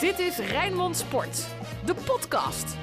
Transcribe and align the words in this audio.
Dit 0.00 0.18
is 0.18 0.38
Rijnmond 0.38 0.96
Sport, 0.96 1.46
de 1.86 1.94
podcast. 1.94 2.76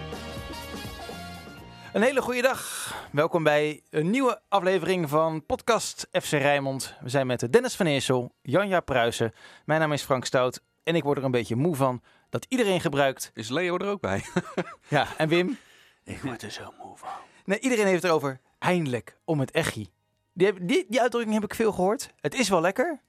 Een 1.93 2.01
hele 2.01 2.21
goede 2.21 2.41
dag. 2.41 2.93
Welkom 3.11 3.43
bij 3.43 3.81
een 3.89 4.09
nieuwe 4.09 4.41
aflevering 4.49 5.09
van 5.09 5.45
podcast 5.45 6.07
FC 6.11 6.31
Rijnmond. 6.31 6.95
We 7.01 7.09
zijn 7.09 7.27
met 7.27 7.47
Dennis 7.51 7.75
van 7.75 7.85
Eersel, 7.85 8.35
Janja 8.41 8.79
Pruisen. 8.79 9.33
Mijn 9.65 9.79
naam 9.79 9.91
is 9.91 10.03
Frank 10.03 10.25
Stout 10.25 10.61
en 10.83 10.95
ik 10.95 11.03
word 11.03 11.17
er 11.17 11.23
een 11.23 11.31
beetje 11.31 11.55
moe 11.55 11.75
van 11.75 12.01
dat 12.29 12.45
iedereen 12.49 12.81
gebruikt. 12.81 13.31
Is 13.33 13.49
Leo 13.49 13.77
er 13.77 13.87
ook 13.87 14.01
bij? 14.01 14.23
Ja, 14.87 15.07
en 15.17 15.27
Wim? 15.27 15.57
Ik 16.03 16.21
word 16.21 16.41
er 16.41 16.51
zo 16.51 16.73
moe 16.83 16.97
van. 16.97 17.09
Nee, 17.45 17.59
iedereen 17.59 17.85
heeft 17.87 18.03
het 18.03 18.11
over 18.11 18.39
eindelijk 18.59 19.17
om 19.25 19.39
het 19.39 19.51
echi. 19.51 19.89
Die, 20.33 20.65
die, 20.65 20.85
die 20.89 21.01
uitdrukking 21.01 21.33
heb 21.33 21.43
ik 21.43 21.55
veel 21.55 21.71
gehoord. 21.71 22.09
Het 22.19 22.33
is 22.33 22.49
wel 22.49 22.61
lekker, 22.61 23.01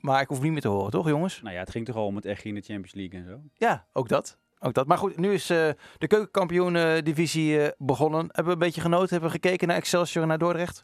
maar 0.00 0.20
ik 0.20 0.28
hoef 0.28 0.40
niet 0.40 0.52
meer 0.52 0.60
te 0.60 0.68
horen, 0.68 0.90
toch 0.90 1.08
jongens? 1.08 1.40
Nou 1.42 1.54
ja, 1.54 1.60
het 1.60 1.70
ging 1.70 1.86
toch 1.86 1.96
al 1.96 2.06
om 2.06 2.16
het 2.16 2.24
echt 2.24 2.44
in 2.44 2.54
de 2.54 2.60
Champions 2.60 2.94
League 2.94 3.18
en 3.20 3.26
zo. 3.26 3.40
Ja, 3.54 3.86
ook 3.92 4.08
dat. 4.08 4.38
Ook 4.58 4.74
dat. 4.74 4.86
Maar 4.86 4.98
goed, 4.98 5.16
nu 5.16 5.32
is 5.32 5.50
eh, 5.50 5.68
de 5.98 6.06
keukenkampioen-divisie 6.06 7.62
eh, 7.62 7.70
begonnen. 7.78 8.20
Hebben 8.20 8.44
we 8.44 8.50
een 8.52 8.58
beetje 8.58 8.80
genoten? 8.80 9.08
Hebben 9.10 9.28
we 9.30 9.34
gekeken 9.34 9.68
naar 9.68 9.76
Excelsior 9.76 10.22
en 10.22 10.28
naar 10.28 10.38
Dordrecht? 10.38 10.76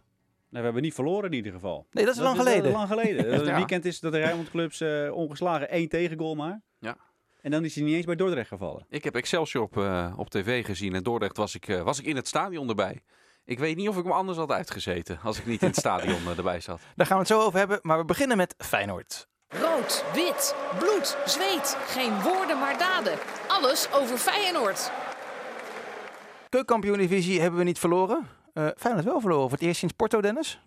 Nou, 0.48 0.58
we 0.58 0.64
hebben 0.64 0.82
niet 0.82 0.94
verloren 0.94 1.30
in 1.30 1.36
ieder 1.36 1.52
geval. 1.52 1.86
Nee, 1.90 2.04
dat 2.04 2.14
is 2.14 2.20
lang 2.20 2.36
dat 2.36 2.46
geleden. 2.46 2.72
lang 2.72 2.88
geleden. 2.88 3.30
Het 3.34 3.46
Ja. 3.46 3.54
weekend 3.56 3.84
is 3.84 4.00
dat 4.00 4.12
de 4.12 4.18
Rijnmond 4.18 4.50
clubs 4.50 4.80
eh, 4.80 5.12
ongeslagen 5.12 5.70
één 5.70 5.88
tegengoal 5.88 6.34
maar. 6.34 6.60
Ja. 6.78 6.96
En 7.40 7.50
dan 7.50 7.64
is 7.64 7.74
hij 7.74 7.84
niet 7.84 7.94
eens 7.94 8.04
bij 8.04 8.16
Dordrecht 8.16 8.48
gevallen. 8.48 8.86
Ik 8.88 9.04
heb 9.04 9.14
Excelsior 9.14 9.62
op, 9.64 9.76
eh, 9.76 10.14
op 10.16 10.30
tv 10.30 10.64
gezien 10.64 10.94
en 10.94 11.02
Dordrecht 11.02 11.36
was 11.36 11.54
ik, 11.54 11.68
eh, 11.68 11.82
was 11.82 11.98
ik 11.98 12.04
in 12.06 12.16
het 12.16 12.28
stadion 12.28 12.68
erbij. 12.68 13.02
Ik 13.46 13.58
weet 13.58 13.76
niet 13.76 13.88
of 13.88 13.96
ik 13.96 14.04
me 14.04 14.12
anders 14.12 14.38
had 14.38 14.50
uitgezeten 14.50 15.18
als 15.22 15.38
ik 15.38 15.46
niet 15.46 15.62
in 15.62 15.68
het 15.68 15.76
stadion 15.76 16.20
eh, 16.26 16.36
erbij 16.36 16.60
zat. 16.60 16.80
Daar 16.96 17.06
gaan 17.06 17.16
we 17.16 17.22
het 17.22 17.32
zo 17.32 17.40
over 17.40 17.58
hebben, 17.58 17.78
maar 17.82 17.98
we 17.98 18.04
beginnen 18.04 18.36
met 18.36 18.54
Feyenoord. 18.58 19.28
Rood, 19.48 20.04
wit, 20.14 20.54
bloed, 20.78 21.16
zweet. 21.24 21.76
Geen 21.86 22.22
woorden 22.22 22.58
maar 22.58 22.78
daden. 22.78 23.18
Alles 23.48 23.92
over 23.92 24.18
Feyenoord. 24.18 24.90
Keukenkampioen-divisie 26.48 27.40
hebben 27.40 27.58
we 27.58 27.64
niet 27.64 27.78
verloren. 27.78 28.28
Eh 28.52 28.68
Feyenoord 28.76 29.04
wel 29.04 29.20
verloren. 29.20 29.48
Voor 29.48 29.58
het 29.58 29.66
eerst 29.66 29.78
sinds 29.78 29.94
Porto, 29.94 30.20
Dennis. 30.20 30.60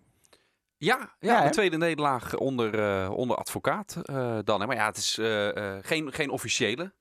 Ja, 0.77 1.15
ja, 1.19 1.43
de 1.43 1.49
tweede 1.49 1.77
nederlaag 1.77 2.35
onder, 2.37 2.79
eh, 2.79 3.11
onder 3.11 3.37
advocaat 3.37 3.97
eh, 4.03 4.37
dan. 4.43 4.59
Hè. 4.59 4.67
Maar 4.67 4.75
ja, 4.75 4.85
het 4.85 4.97
is 4.97 5.17
eh, 5.17 5.75
eh, 5.75 5.83
geen, 5.83 6.13
geen 6.13 6.29
officiële. 6.29 6.93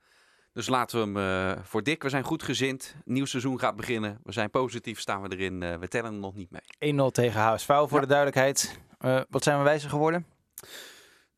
Dus 0.53 0.69
laten 0.69 0.99
we 1.13 1.21
hem 1.21 1.57
eh, 1.57 1.63
voor 1.65 1.83
dik. 1.83 2.03
We 2.03 2.09
zijn 2.09 2.25
goed 2.25 2.43
gezind. 2.43 2.95
Nieuw 3.05 3.25
seizoen 3.25 3.59
gaat 3.59 3.77
beginnen. 3.77 4.21
We 4.23 4.33
zijn 4.33 4.51
positief, 4.51 5.01
staan 5.01 5.23
we 5.23 5.37
erin. 5.37 5.63
Eh, 5.63 5.75
we 5.75 5.89
tellen 5.89 6.13
er 6.13 6.19
nog 6.19 6.35
niet 6.35 6.51
mee. 6.51 6.95
1-0 6.95 7.11
tegen 7.13 7.41
HSV, 7.41 7.67
voor 7.67 7.89
Ja. 7.93 8.01
de 8.01 8.07
duidelijkheid. 8.07 8.81
Eh, 8.99 9.21
wat 9.29 9.43
zijn 9.43 9.59
we 9.59 9.65
wijzer 9.65 9.91
geworden? 9.91 10.27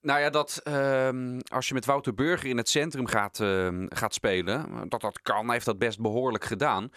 Nou 0.00 0.20
ja, 0.20 0.31
dat 0.31 0.61
ehm, 0.64 1.41
als 1.53 1.69
je 1.69 1.75
met 1.75 1.84
Wouter 1.84 2.14
Burger 2.14 2.48
in 2.48 2.56
het 2.56 2.69
centrum 2.69 3.06
gaat, 3.06 3.41
ehm, 3.41 3.86
gaat 3.88 4.14
spelen, 4.14 4.88
dat 4.88 5.00
dat 5.00 5.20
kan, 5.22 5.44
hij 5.44 5.55
heeft 5.55 5.64
dat 5.66 5.78
best 5.78 6.00
behoorlijk 6.00 6.44
gedaan. 6.44 6.91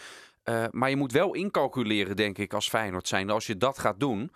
Maar 0.72 0.89
je 0.89 0.95
moet 0.95 1.11
wel 1.11 1.34
incalculeren, 1.34 2.16
denk 2.16 2.38
ik, 2.38 2.53
als 2.53 2.69
Feyenoord 2.69 3.08
zijn, 3.08 3.30
als 3.30 3.47
je 3.47 3.58
dat 3.58 3.80
gaat 3.80 4.00
doen, 4.00 4.31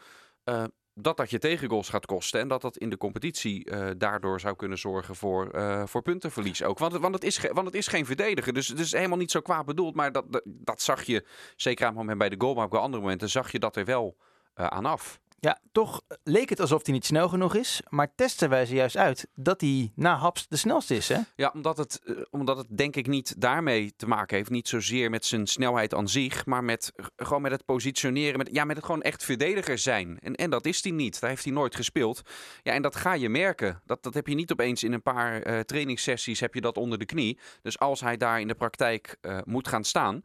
dat 1.00 1.18
dat 1.18 1.30
je 1.30 1.40
tegengoals 1.40 1.90
gaat 1.90 2.06
kosten. 2.06 2.40
En 2.40 2.48
dat 2.48 2.62
dat 2.62 2.78
in 2.78 2.90
de 2.90 2.98
competitie 2.98 3.66
eh, 3.66 3.90
daardoor 3.98 4.40
zou 4.40 4.56
kunnen 4.56 4.78
zorgen 4.78 5.16
voor, 5.16 5.50
eh, 5.50 5.84
voor 5.86 6.02
puntenverlies 6.02 6.64
ook. 6.64 6.80
Want, 6.80 6.94
want, 6.98 7.14
het 7.14 7.24
is 7.24 7.40
want 7.52 7.66
het 7.66 7.76
is 7.76 7.88
geen 7.88 8.06
verdediger, 8.06 8.54
dus 8.54 8.68
het 8.68 8.80
is 8.80 8.92
helemaal 8.92 9.18
niet 9.18 9.32
zo 9.32 9.42
kwaad 9.42 9.66
bedoeld. 9.66 9.96
Maar 9.96 10.12
dat, 10.12 10.42
dat, 10.44 10.82
zag 10.82 11.04
je, 11.04 11.26
zeker 11.56 11.86
aan 11.86 11.92
het 11.92 12.00
moment 12.00 12.18
bij 12.18 12.30
de 12.30 12.36
goal, 12.38 12.54
maar 12.54 12.64
ook 12.64 12.72
bij 12.72 12.80
andere 12.80 13.02
momenten, 13.02 13.30
zag 13.30 13.52
je 13.52 13.60
dat 13.60 13.76
er 13.76 13.86
wel 13.86 14.18
eh, 14.54 14.66
aan 14.66 14.86
af. 14.86 15.20
Ja, 15.40 15.60
toch 15.72 16.02
leek 16.24 16.50
het 16.50 16.60
alsof 16.60 16.86
hij 16.86 16.94
niet 16.94 17.06
snel 17.06 17.30
genoeg 17.30 17.56
is. 17.56 17.82
Maar 17.90 18.16
testen 18.16 18.50
wijzen 18.50 18.76
juist 18.76 18.98
uit 18.98 19.28
dat 19.36 19.62
hij 19.62 19.92
na 19.96 20.16
Haps 20.18 20.48
de 20.48 20.56
snelste 20.58 20.96
is, 20.96 21.08
hè? 21.10 21.20
Ja, 21.36 21.52
omdat 21.54 21.78
het, 21.78 22.02
eh, 22.06 22.16
omdat 22.30 22.58
het 22.58 22.68
denk 22.78 22.96
ik 22.96 23.08
niet 23.08 23.42
daarmee 23.42 23.94
te 23.96 24.08
maken 24.08 24.38
heeft. 24.38 24.50
Niet 24.50 24.68
zozeer 24.68 25.10
met 25.10 25.26
zijn 25.26 25.48
snelheid 25.48 25.94
aan 25.94 26.08
zich, 26.10 26.46
maar 26.46 26.64
met, 26.64 26.92
g- 27.02 27.10
gewoon 27.16 27.42
met 27.42 27.52
het 27.52 27.66
positioneren. 27.66 28.38
Met, 28.38 28.50
ja, 28.52 28.64
met 28.66 28.76
het 28.76 28.86
gewoon 28.86 29.02
echt 29.02 29.24
verdediger 29.24 29.78
zijn. 29.78 30.20
En, 30.20 30.36
en 30.36 30.50
dat 30.50 30.66
is 30.66 30.84
hij 30.84 30.92
niet. 30.92 31.20
Daar 31.20 31.30
heeft 31.30 31.44
hij 31.44 31.54
nooit 31.54 31.76
gespeeld. 31.76 32.22
Ja, 32.64 32.74
en 32.74 32.82
dat 32.82 32.96
ga 32.96 33.14
je 33.14 33.30
merken. 33.30 33.82
Dat, 33.86 34.04
dat 34.04 34.14
heb 34.14 34.28
je 34.28 34.36
niet 34.36 34.52
opeens 34.52 34.84
in 34.84 34.94
een 34.94 35.02
paar 35.02 35.42
eh 35.42 35.60
trainingssessies 35.60 36.40
heb 36.40 36.54
je 36.54 36.62
dat 36.62 36.78
onder 36.78 36.98
de 37.00 37.06
knie. 37.06 37.40
Dus 37.62 37.80
als 37.80 38.02
hij 38.02 38.18
daar 38.18 38.40
in 38.40 38.48
de 38.48 38.56
praktijk 38.56 39.18
eh, 39.22 39.38
moet 39.46 39.68
gaan 39.68 39.84
staan... 39.84 40.22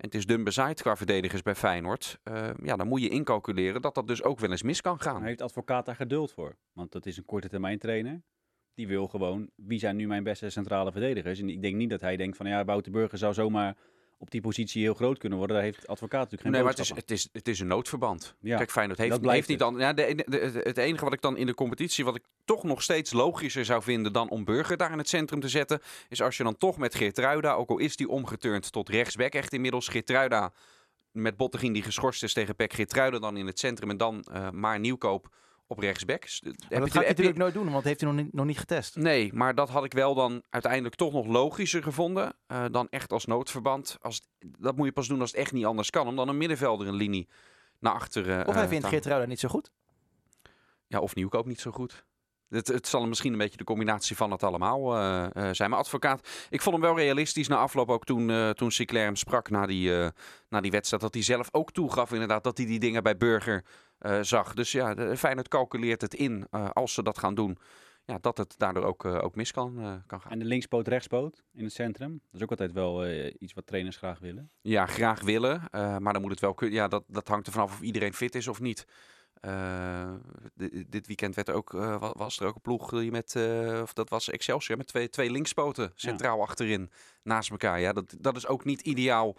En 0.00 0.06
het 0.06 0.14
is 0.14 0.26
dun 0.26 0.44
bezaaid 0.44 0.82
qua 0.82 0.96
verdedigers 0.96 1.42
bij 1.42 1.54
Feyenoord. 1.54 2.18
eh, 2.22 2.48
ja, 2.62 2.76
dan 2.76 2.88
moet 2.88 3.02
je 3.02 3.08
incalculeren 3.08 3.82
dat 3.82 3.94
dat 3.94 4.06
dus 4.06 4.22
ook 4.22 4.38
wel 4.38 4.50
eens 4.50 4.62
mis 4.62 4.80
kan 4.80 5.00
gaan. 5.00 5.18
Hij 5.18 5.28
heeft 5.28 5.42
advocaat 5.42 5.86
daar 5.86 5.96
geduld 5.96 6.32
voor. 6.32 6.56
Want 6.72 6.92
dat 6.92 7.06
is 7.06 7.16
een 7.16 7.24
korte 7.24 7.48
termijn 7.48 7.78
trainer. 7.78 8.22
Die 8.74 8.88
wil 8.88 9.08
gewoon, 9.08 9.50
wie 9.54 9.78
zijn 9.78 9.96
nu 9.96 10.06
mijn 10.06 10.22
beste 10.22 10.50
centrale 10.50 10.92
verdedigers? 10.92 11.40
En 11.40 11.48
ik 11.48 11.62
denk 11.62 11.76
niet 11.76 11.90
dat 11.90 12.00
hij 12.00 12.16
denkt 12.16 12.36
van, 12.36 12.46
ja, 12.46 12.64
Wouter 12.64 12.92
Burger 12.92 13.18
zou 13.18 13.34
zomaar 13.34 13.76
op 14.22 14.30
die 14.30 14.40
positie 14.40 14.82
heel 14.82 14.94
groot 14.94 15.18
kunnen 15.18 15.38
worden. 15.38 15.56
Daar 15.56 15.64
heeft 15.64 15.86
advocaat 15.86 16.30
natuurlijk 16.30 16.42
geen 16.42 16.52
Nee, 16.52 16.60
maar 16.62 16.70
het 16.70 16.80
is, 16.80 16.88
het, 16.94 17.10
is, 17.10 17.28
het 17.32 17.48
is 17.48 17.60
een 17.60 17.66
noodverband. 17.66 18.34
Ja, 18.40 18.56
Kijk, 18.56 18.70
Feyenoord 18.70 18.98
dat 18.98 19.06
heeft, 19.08 19.20
blijft 19.20 19.46
heeft 19.48 19.60
niet 19.60 19.68
het. 19.68 19.78
dan. 19.78 20.06
Ja, 20.06 20.14
de, 20.14 20.24
de- 20.38 20.50
de- 20.52 20.60
het 20.68 20.76
enige 20.76 21.04
wat 21.04 21.12
ik 21.12 21.20
dan 21.20 21.36
in 21.36 21.46
de 21.46 21.54
competitie, 21.54 22.04
wat 22.04 22.14
ik 22.16 22.22
toch 22.44 22.62
nog 22.62 22.82
steeds 22.82 23.12
logischer 23.12 23.64
zou 23.64 23.82
vinden 23.82 24.12
dan 24.12 24.28
om 24.30 24.44
Burger 24.44 24.76
daar 24.76 24.92
in 24.92 24.98
het 24.98 25.08
centrum 25.08 25.40
te 25.40 25.48
zetten, 25.48 25.80
is 26.08 26.22
als 26.22 26.36
je 26.36 26.42
dan 26.42 26.56
toch 26.58 26.76
met 26.78 26.94
Geertruida, 26.94 27.52
ook 27.52 27.70
al 27.70 27.78
is 27.78 27.96
die 27.96 28.08
omgeturnd 28.08 28.72
tot 28.72 28.88
rechtsback, 28.88 29.32
echt 29.32 29.52
inmiddels 29.52 29.88
Geertruida 29.88 30.52
met 31.12 31.36
Bottegien 31.36 31.72
die 31.72 31.82
geschorst 31.82 32.22
is 32.22 32.32
tegen 32.32 32.56
Pek 32.56 32.72
Geertruida 32.72 33.18
dan 33.18 33.36
in 33.36 33.46
het 33.46 33.58
centrum 33.58 33.90
en 33.90 33.96
dan 33.96 34.22
eh, 34.22 34.50
maar 34.50 34.80
Nieuwkoop 34.80 35.28
op 35.70 35.78
rechtsback. 35.78 36.20
Maar 36.20 36.52
heb 36.52 36.54
je- 36.68 36.78
dat 36.78 36.90
gaat 36.90 37.02
je- 37.02 37.08
natuurlijk 37.08 37.38
nooit 37.38 37.54
doen, 37.54 37.70
want 37.70 37.84
heeft 37.84 38.00
hij 38.00 38.10
nog 38.12 38.22
niet, 38.24 38.32
nog 38.32 38.46
niet 38.46 38.58
getest. 38.58 38.96
Nee, 38.96 39.32
maar 39.32 39.54
dat 39.54 39.68
had 39.68 39.84
ik 39.84 39.92
wel 39.92 40.14
dan 40.14 40.42
uiteindelijk 40.50 40.94
toch 40.94 41.12
nog 41.12 41.26
logischer 41.26 41.82
gevonden. 41.82 42.32
eh, 42.46 42.64
dan 42.70 42.86
echt 42.90 43.12
als 43.12 43.24
noodverband. 43.26 43.96
Als, 44.00 44.20
dat 44.58 44.76
moet 44.76 44.86
je 44.86 44.92
pas 44.92 45.08
doen 45.08 45.20
als 45.20 45.30
het 45.30 45.40
echt 45.40 45.52
niet 45.52 45.64
anders 45.64 45.90
kan. 45.90 46.06
Om 46.08 46.16
dan 46.16 46.28
een 46.28 46.36
middenvelder 46.36 46.86
een 46.86 46.94
linie 46.94 47.28
naar 47.78 47.92
achteren. 47.92 48.46
Of 48.46 48.54
hij 48.54 48.62
eh, 48.62 48.68
vindt 48.68 48.86
Geert 48.86 49.06
Ruida 49.06 49.26
niet 49.26 49.40
zo 49.40 49.48
goed. 49.48 49.70
Ja, 50.86 50.98
of 51.00 51.14
Nieuwkoop 51.14 51.46
niet 51.46 51.60
zo 51.60 51.70
goed. 51.70 52.04
Het, 52.50 52.66
het 52.66 52.86
zal 52.86 53.06
misschien 53.06 53.32
een 53.32 53.38
beetje 53.38 53.56
de 53.56 53.64
combinatie 53.64 54.16
van 54.16 54.30
het 54.30 54.42
allemaal 54.42 54.96
eh, 54.96 55.24
eh, 55.24 55.54
zijn. 55.54 55.70
Maar 55.70 55.78
advocaat, 55.78 56.28
ik 56.48 56.60
vond 56.60 56.76
hem 56.76 56.84
wel 56.84 56.96
realistisch 56.96 57.48
na 57.48 57.56
afloop 57.56 57.90
ook 57.90 58.04
toen, 58.04 58.30
eh 58.30 58.50
toen 58.50 58.70
Sinclair 58.70 59.04
hem 59.04 59.16
sprak 59.16 59.50
na 59.50 59.66
die, 59.66 59.90
na 60.48 60.60
die 60.60 60.70
wedstrijd. 60.70 61.02
Dat 61.02 61.14
hij 61.14 61.22
zelf 61.22 61.48
ook 61.52 61.72
toegaf 61.72 62.12
inderdaad 62.12 62.44
dat 62.44 62.56
hij 62.56 62.66
die 62.66 62.78
dingen 62.78 63.02
bij 63.02 63.16
Burger 63.16 63.64
zag. 64.20 64.54
Dus 64.54 64.72
ja, 64.72 64.94
de, 64.94 65.16
Feyenoord 65.16 65.48
calculeert 65.48 66.00
het 66.00 66.14
in 66.14 66.48
als 66.50 66.94
ze 66.94 67.02
dat 67.02 67.18
gaan 67.18 67.34
doen. 67.34 67.58
Ja, 68.04 68.18
dat 68.20 68.38
het 68.38 68.54
daardoor 68.58 68.84
ook, 68.84 69.04
ook 69.04 69.34
mis 69.34 69.52
kan, 69.52 70.02
kan 70.06 70.20
gaan. 70.20 70.32
En 70.32 70.38
de 70.38 70.44
linkspoot, 70.44 70.88
rechtspoot 70.88 71.42
in 71.52 71.64
het 71.64 71.72
centrum. 71.72 72.10
Dat 72.10 72.34
is 72.34 72.42
ook 72.42 72.50
altijd 72.50 72.72
wel 72.72 73.08
iets 73.38 73.52
wat 73.52 73.66
trainers 73.66 73.96
graag 73.96 74.18
willen. 74.18 74.50
Ja, 74.60 74.86
graag 74.86 75.22
willen. 75.22 75.62
maar 75.72 76.12
dan 76.12 76.20
moet 76.20 76.30
het 76.30 76.40
wel 76.40 76.54
kunnen. 76.54 76.76
Ja, 76.76 76.88
dat, 76.88 77.04
dat 77.06 77.28
hangt 77.28 77.46
er 77.46 77.52
vanaf 77.52 77.72
of 77.72 77.80
iedereen 77.80 78.14
fit 78.14 78.34
is 78.34 78.48
of 78.48 78.60
niet. 78.60 78.86
Eh, 79.40 80.12
di- 80.54 80.84
dit 80.88 81.06
weekend 81.06 81.34
werd 81.34 81.48
er 81.48 81.54
ook, 81.54 81.74
eh, 81.74 82.00
wa- 82.00 82.12
was 82.16 82.40
er 82.40 82.46
ook 82.46 82.54
een 82.54 82.60
ploeg 82.60 82.90
die 82.90 83.10
met, 83.10 83.34
eh, 83.36 83.78
of 83.82 83.92
dat 83.92 84.08
was 84.08 84.30
Excelsior, 84.30 84.76
met 84.78 84.86
twee, 84.86 85.08
twee 85.08 85.30
linkspoten 85.30 85.92
centraal 85.94 86.42
achterin 86.42 86.90
naast 87.22 87.50
elkaar. 87.50 87.80
Ja, 87.80 87.92
dat, 87.92 88.14
dat 88.18 88.36
is 88.36 88.46
ook 88.46 88.64
niet 88.64 88.80
ideaal. 88.80 89.36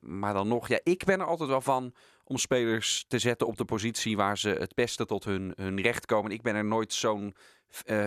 Maar 0.00 0.34
dan 0.34 0.48
nog, 0.48 0.68
ja, 0.68 0.80
ik 0.82 1.04
ben 1.04 1.20
er 1.20 1.26
altijd 1.26 1.48
wel 1.48 1.60
van 1.60 1.94
om 2.24 2.36
spelers 2.38 3.04
te 3.08 3.18
zetten 3.18 3.46
op 3.46 3.56
de 3.56 3.64
positie 3.64 4.16
waar 4.16 4.38
ze 4.38 4.48
het 4.48 4.74
beste 4.74 5.06
tot 5.06 5.24
hun, 5.24 5.52
hun 5.56 5.80
recht 5.80 6.06
komen. 6.06 6.30
Ik 6.30 6.42
ben 6.42 6.54
er 6.54 6.64
nooit 6.64 6.92
zo'n 6.92 7.34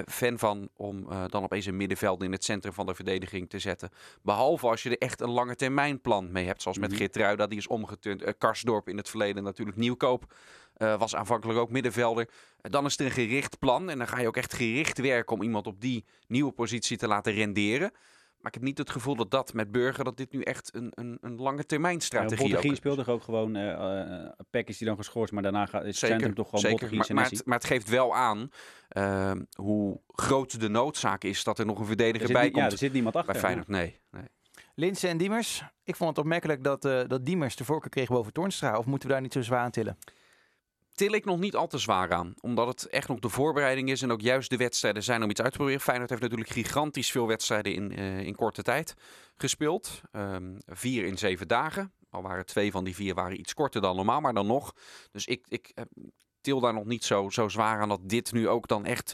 fan 0.06 0.40
van 0.40 0.70
om 0.76 1.08
dan 1.30 1.44
opeens 1.44 1.66
een 1.66 1.78
middenveld 1.78 2.24
in 2.24 2.32
het 2.32 2.44
centrum 2.44 2.74
van 2.74 2.86
de 2.86 2.96
verdediging 2.96 3.50
te 3.50 3.60
zetten. 3.60 3.90
Behalve 4.22 4.68
als 4.68 4.84
je 4.84 4.90
er 4.90 4.98
echt 4.98 5.22
een 5.22 5.30
lange 5.30 5.56
termijn 5.56 6.02
plan 6.02 6.32
mee 6.32 6.46
hebt. 6.46 6.62
Zoals 6.62 6.78
met 6.78 6.90
Mhm. 6.90 6.98
Geertruida, 7.00 7.48
die 7.48 7.58
is 7.58 7.68
omgeturnd. 7.68 8.38
Karsdorp 8.38 8.90
in 8.90 8.98
het 8.98 9.10
verleden 9.10 9.44
natuurlijk. 9.44 9.78
Nieuwkoop 9.78 10.34
eh, 10.74 10.98
was 11.00 11.16
aanvankelijk 11.16 11.60
ook 11.60 11.70
middenvelder. 11.70 12.30
Eh, 12.62 12.72
dan 12.72 12.86
is 12.86 13.00
er 13.00 13.06
een 13.06 13.12
gericht 13.12 13.60
plan. 13.60 13.90
En 13.90 13.98
dan 13.98 14.08
ga 14.08 14.20
je 14.20 14.28
ook 14.28 14.38
echt 14.38 14.54
gericht 14.54 14.98
werken 14.98 15.36
om 15.36 15.42
iemand 15.42 15.68
op 15.68 15.82
die 15.82 16.06
nieuwe 16.28 16.52
positie 16.52 16.98
te 16.98 17.08
laten 17.08 17.34
renderen. 17.34 17.92
Maar 18.38 18.52
ik 18.52 18.58
heb 18.60 18.68
niet 18.68 18.78
het 18.78 18.90
gevoel 18.90 19.16
dat 19.16 19.32
dat 19.32 19.54
met 19.54 19.72
Burger, 19.72 20.04
dat 20.04 20.18
dit 20.18 20.32
nu 20.32 20.42
echt 20.42 20.76
een, 20.76 20.92
een, 20.96 21.18
een 21.22 21.36
lange 21.36 21.66
termijn 21.66 21.94
Ja, 21.94 22.00
strategie 22.00 22.38
Bottegien 22.38 22.66
ook 22.66 22.72
is. 22.72 22.78
speelde 22.78 23.04
toch 23.04 23.14
ook 23.14 23.24
gewoon, 23.24 23.56
eh 23.56 23.72
eh 24.24 24.30
Peck 24.50 24.68
is 24.70 24.78
die 24.78 24.88
dan 24.88 24.96
geschorst, 24.98 25.34
maar 25.34 25.44
daarna 25.44 25.66
gaat, 25.66 25.82
is 25.82 25.88
het 25.88 25.96
Zeker, 25.96 26.16
centrum 26.16 26.36
toch 26.36 26.46
gewoon 26.46 26.62
zeker. 26.62 26.78
Bottegien, 26.80 27.16
Maar, 27.16 27.24
maar, 27.24 27.32
het, 27.32 27.46
maar 27.46 27.58
het 27.58 27.68
geeft 27.68 27.90
wel 27.90 28.16
aan 28.16 28.50
eh, 28.88 29.32
hoe 29.56 30.00
groot 30.08 30.60
de 30.60 30.70
noodzaak 30.70 31.24
is 31.24 31.44
dat 31.44 31.60
er 31.60 31.66
nog 31.66 31.76
een 31.76 31.82
Er 31.82 31.88
verdediger 31.88 32.34
bij 32.34 32.44
niet- 32.44 32.54
ja, 32.56 32.60
komt 32.60 32.72
er 32.72 32.78
zit 32.78 32.94
niemand 32.94 33.16
achter. 33.16 33.32
bij 33.34 33.42
ja. 33.42 33.48
Feyenoord. 33.48 33.68
Nee, 33.70 34.00
nee. 34.12 34.24
Linsen 34.76 35.10
en 35.10 35.18
Diemers. 35.18 35.64
Ik 35.84 35.96
vond 35.96 36.10
het 36.10 36.20
opmerkelijk 36.20 36.64
dat, 36.64 36.86
eh, 36.86 37.02
dat 37.08 37.26
Diemers 37.26 37.56
de 37.56 37.66
voorkeur 37.66 37.90
kreeg 37.90 38.08
boven 38.10 38.34
Toornstra. 38.34 38.78
Of 38.78 38.86
moeten 38.86 39.08
we 39.08 39.14
daar 39.14 39.24
niet 39.24 39.34
zo 39.34 39.42
zwaar 39.42 39.60
aan 39.64 39.72
tillen? 39.72 39.98
Til 40.94 41.14
ik 41.14 41.26
nog 41.26 41.40
niet 41.40 41.56
al 41.56 41.68
te 41.68 41.78
zwaar 41.78 42.14
aan. 42.14 42.34
Omdat 42.40 42.68
het 42.68 42.88
echt 42.88 43.08
nog 43.08 43.20
de 43.20 43.30
voorbereiding 43.30 43.90
is 43.90 44.02
en 44.02 44.12
ook 44.12 44.22
juist 44.22 44.50
de 44.50 44.58
wedstrijden 44.58 45.04
zijn 45.04 45.24
om 45.24 45.30
iets 45.30 45.42
uit 45.42 45.52
te 45.52 45.58
proberen. 45.58 45.82
Feyenoord 45.82 46.10
heeft 46.10 46.22
natuurlijk 46.22 46.50
gigantisch 46.50 47.12
veel 47.12 47.28
wedstrijden 47.28 47.74
in, 47.74 47.92
eh, 47.92 48.20
in 48.20 48.36
korte 48.36 48.62
tijd 48.62 48.94
gespeeld. 49.36 50.02
Ehm, 50.12 50.56
vier 50.66 51.06
in 51.06 51.18
zeven 51.18 51.48
dagen. 51.48 51.92
Al 52.10 52.22
waren 52.22 52.46
twee 52.46 52.72
van 52.72 52.84
die 52.84 52.96
vier 52.96 53.14
waren 53.14 53.40
iets 53.40 53.54
korter 53.54 53.82
dan 53.82 53.96
normaal, 53.96 54.22
maar 54.22 54.34
dan 54.34 54.48
nog. 54.48 54.76
Dus 55.12 55.26
ik, 55.26 55.46
ik 55.48 55.72
eh, 55.74 55.84
til 56.42 56.60
daar 56.60 56.74
nog 56.74 56.86
niet 56.86 57.04
zo, 57.04 57.30
zo 57.30 57.48
zwaar 57.48 57.82
aan 57.82 57.90
dat 57.90 58.10
dit 58.10 58.32
nu 58.32 58.48
ook 58.48 58.68
dan 58.68 58.86
echt 58.86 59.14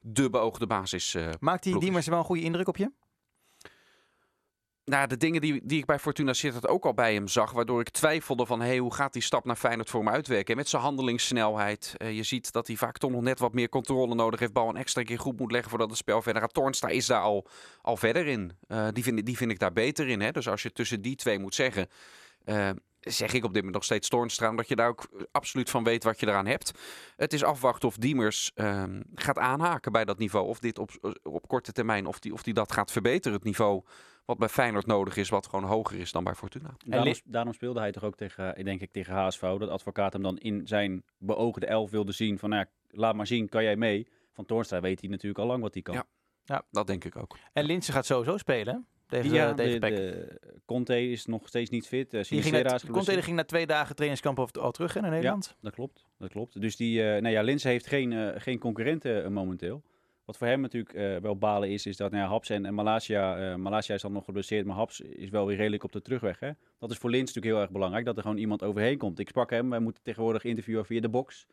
de 0.00 0.30
beoogde 0.30 0.66
basis 0.66 1.14
eh 1.14 1.28
Maakt 1.40 1.62
die 1.62 1.78
Diemers 1.78 2.06
wel 2.06 2.18
een 2.18 2.24
goede 2.24 2.42
indruk 2.42 2.68
op 2.68 2.76
je? 2.76 2.92
Nou, 4.84 5.06
de 5.06 5.16
dingen 5.16 5.40
die, 5.40 5.60
die 5.64 5.78
ik 5.78 5.84
bij 5.84 5.98
Fortuna 5.98 6.32
Sittard 6.32 6.68
ook 6.68 6.84
al 6.84 6.94
bij 6.94 7.14
hem 7.14 7.28
zag, 7.28 7.52
waardoor 7.52 7.80
ik 7.80 7.88
twijfelde 7.88 8.46
van 8.46 8.60
hey, 8.60 8.78
hoe 8.78 8.94
gaat 8.94 9.12
die 9.12 9.22
stap 9.22 9.44
naar 9.44 9.56
Feyenoord 9.56 9.90
voor 9.90 10.00
hem 10.00 10.12
uitwerken? 10.12 10.50
En 10.50 10.56
met 10.56 10.68
zijn 10.68 10.82
handelingssnelheid, 10.82 11.94
eh, 11.96 12.16
je 12.16 12.22
ziet 12.22 12.52
dat 12.52 12.66
hij 12.66 12.76
vaak 12.76 12.98
toch 12.98 13.10
nog 13.10 13.22
net 13.22 13.38
wat 13.38 13.52
meer 13.52 13.68
controle 13.68 14.14
nodig 14.14 14.40
heeft, 14.40 14.52
bal 14.52 14.68
een 14.68 14.76
extra 14.76 15.02
keer 15.02 15.18
goed 15.18 15.38
moet 15.38 15.50
leggen 15.50 15.70
voordat 15.70 15.88
het 15.88 15.98
spel 15.98 16.22
verder 16.22 16.42
gaat. 16.42 16.54
Tornstra 16.54 16.88
is 16.88 17.06
daar 17.06 17.20
al, 17.20 17.46
al 17.82 17.96
verder 17.96 18.26
in. 18.26 18.52
Eh, 18.68 18.88
die, 18.92 19.02
vind, 19.02 19.26
die 19.26 19.36
vind 19.36 19.50
ik 19.50 19.58
daar 19.58 19.72
beter 19.72 20.08
in. 20.08 20.20
Hè? 20.20 20.30
Dus 20.30 20.48
als 20.48 20.62
je 20.62 20.72
tussen 20.72 21.02
die 21.02 21.16
twee 21.16 21.38
moet 21.38 21.54
zeggen, 21.54 21.88
eh, 22.44 22.70
zeg 23.10 23.32
ik 23.32 23.44
op 23.44 23.52
dit 23.52 23.54
moment 23.54 23.74
nog 23.74 23.84
steeds 23.84 24.08
Toornstra, 24.08 24.48
omdat 24.48 24.68
je 24.68 24.76
daar 24.76 24.88
ook 24.88 25.26
absoluut 25.32 25.70
van 25.70 25.84
weet 25.84 26.04
wat 26.04 26.20
je 26.20 26.26
eraan 26.26 26.46
hebt. 26.46 26.72
Het 27.16 27.32
is 27.32 27.44
afwachten 27.44 27.88
of 27.88 27.96
Diemers 27.96 28.50
ehm, 28.54 29.02
gaat 29.14 29.38
aanhaken 29.38 29.92
bij 29.92 30.04
dat 30.04 30.18
niveau. 30.18 30.46
Of 30.46 30.58
dit 30.58 30.78
op, 30.78 31.16
op 31.22 31.48
korte 31.48 31.72
termijn, 31.72 32.06
of 32.06 32.18
die, 32.18 32.32
of 32.32 32.42
die 32.42 32.54
dat 32.54 32.72
gaat 32.72 32.92
verbeteren, 32.92 33.36
het 33.36 33.44
niveau 33.44 33.82
wat 34.24 34.38
bij 34.38 34.48
Feyenoord 34.48 34.86
nodig 34.86 35.16
is, 35.16 35.28
wat 35.28 35.46
gewoon 35.46 35.64
hoger 35.64 35.98
is 35.98 36.12
dan 36.12 36.24
bij 36.24 36.34
Fortuna. 36.34 36.76
Daarom, 37.24 37.52
speelde 37.52 37.80
hij 37.80 37.92
toch 37.92 38.04
ook 38.04 38.16
tegen, 38.16 38.58
ik 38.58 38.64
denk 38.64 38.80
ik, 38.80 38.92
tegen 38.92 39.14
HSV. 39.14 39.40
Dat 39.40 39.68
advocaat 39.68 40.12
hem 40.12 40.22
dan 40.22 40.38
in 40.38 40.66
zijn 40.66 41.02
beoogde 41.18 41.66
elf 41.66 41.90
wilde 41.90 42.12
zien. 42.12 42.38
Van, 42.38 42.50
nou 42.50 42.62
ja, 42.62 42.98
laat 42.98 43.14
maar 43.14 43.26
zien, 43.26 43.48
kan 43.48 43.62
jij 43.62 43.76
mee? 43.76 44.08
Van 44.32 44.44
Toornstra 44.44 44.80
weet 44.80 45.00
hij 45.00 45.08
natuurlijk 45.10 45.38
al 45.38 45.46
lang 45.46 45.62
wat 45.62 45.74
hij 45.74 45.82
kan. 45.82 45.94
Ja. 46.44 46.64
Dat 46.70 46.86
denk 46.86 47.04
ik 47.04 47.16
ook. 47.16 47.38
En 47.52 47.64
Linse 47.64 47.92
gaat 47.92 48.06
sowieso 48.06 48.36
spelen? 48.36 48.86
Tegen, 49.20 49.32
Ja, 49.32 49.48
eh, 49.48 49.54
tegen 49.54 49.80
de, 49.80 50.40
Conte 50.64 51.10
is 51.10 51.26
nog 51.26 51.48
steeds 51.48 51.70
niet 51.70 51.86
fit. 51.86 52.14
Uh, 52.14 52.22
Die 52.22 52.42
ging 52.42 52.90
Conte 52.90 53.22
ging 53.22 53.36
na 53.36 53.44
twee 53.44 53.66
dagen 53.66 53.94
trainingskamp 53.94 54.38
al, 54.38 54.48
al 54.60 54.70
terug 54.70 54.94
hè, 54.94 55.00
naar 55.00 55.10
Nederland. 55.10 55.56
Dat 55.60 55.72
klopt, 55.72 56.06
dat 56.18 56.30
klopt. 56.30 56.60
Dus 56.60 56.76
die, 56.76 57.02
eh 57.02 57.20
nou 57.20 57.34
ja, 57.34 57.42
Linse 57.42 57.68
heeft 57.68 57.86
geen, 57.86 58.40
geen 58.40 58.58
concurrenten 58.58 59.32
momenteel. 59.32 59.82
Wat 60.24 60.36
voor 60.36 60.46
hem 60.46 60.60
natuurlijk 60.60 61.22
wel 61.22 61.36
balen 61.36 61.70
is, 61.70 61.86
is 61.86 61.96
dat 61.96 62.10
nou 62.10 62.22
ja, 62.22 62.28
Haps 62.28 62.50
en, 62.50 62.66
en 62.66 62.74
Malasia, 62.74 63.56
Malasia 63.56 63.94
is 63.94 64.02
dan 64.02 64.12
nog 64.12 64.24
geblesseerd, 64.24 64.66
maar 64.66 64.76
Haps 64.76 65.00
is 65.00 65.28
wel 65.28 65.46
weer 65.46 65.56
redelijk 65.56 65.84
op 65.84 65.92
de 65.92 66.02
terugweg. 66.02 66.40
Hè? 66.40 66.50
Dat 66.78 66.90
is 66.90 66.96
voor 66.96 67.10
Lins 67.10 67.26
natuurlijk 67.26 67.54
heel 67.54 67.62
erg 67.62 67.70
belangrijk, 67.72 68.04
dat 68.04 68.16
er 68.16 68.22
gewoon 68.22 68.36
iemand 68.36 68.62
overheen 68.62 68.98
komt. 68.98 69.18
Ik 69.18 69.28
sprak 69.28 69.50
hem, 69.50 69.70
wij 69.70 69.78
moeten 69.78 70.02
tegenwoordig 70.02 70.44
interviewen 70.44 70.86
via 70.86 71.00
de 71.00 71.08
box. 71.08 71.46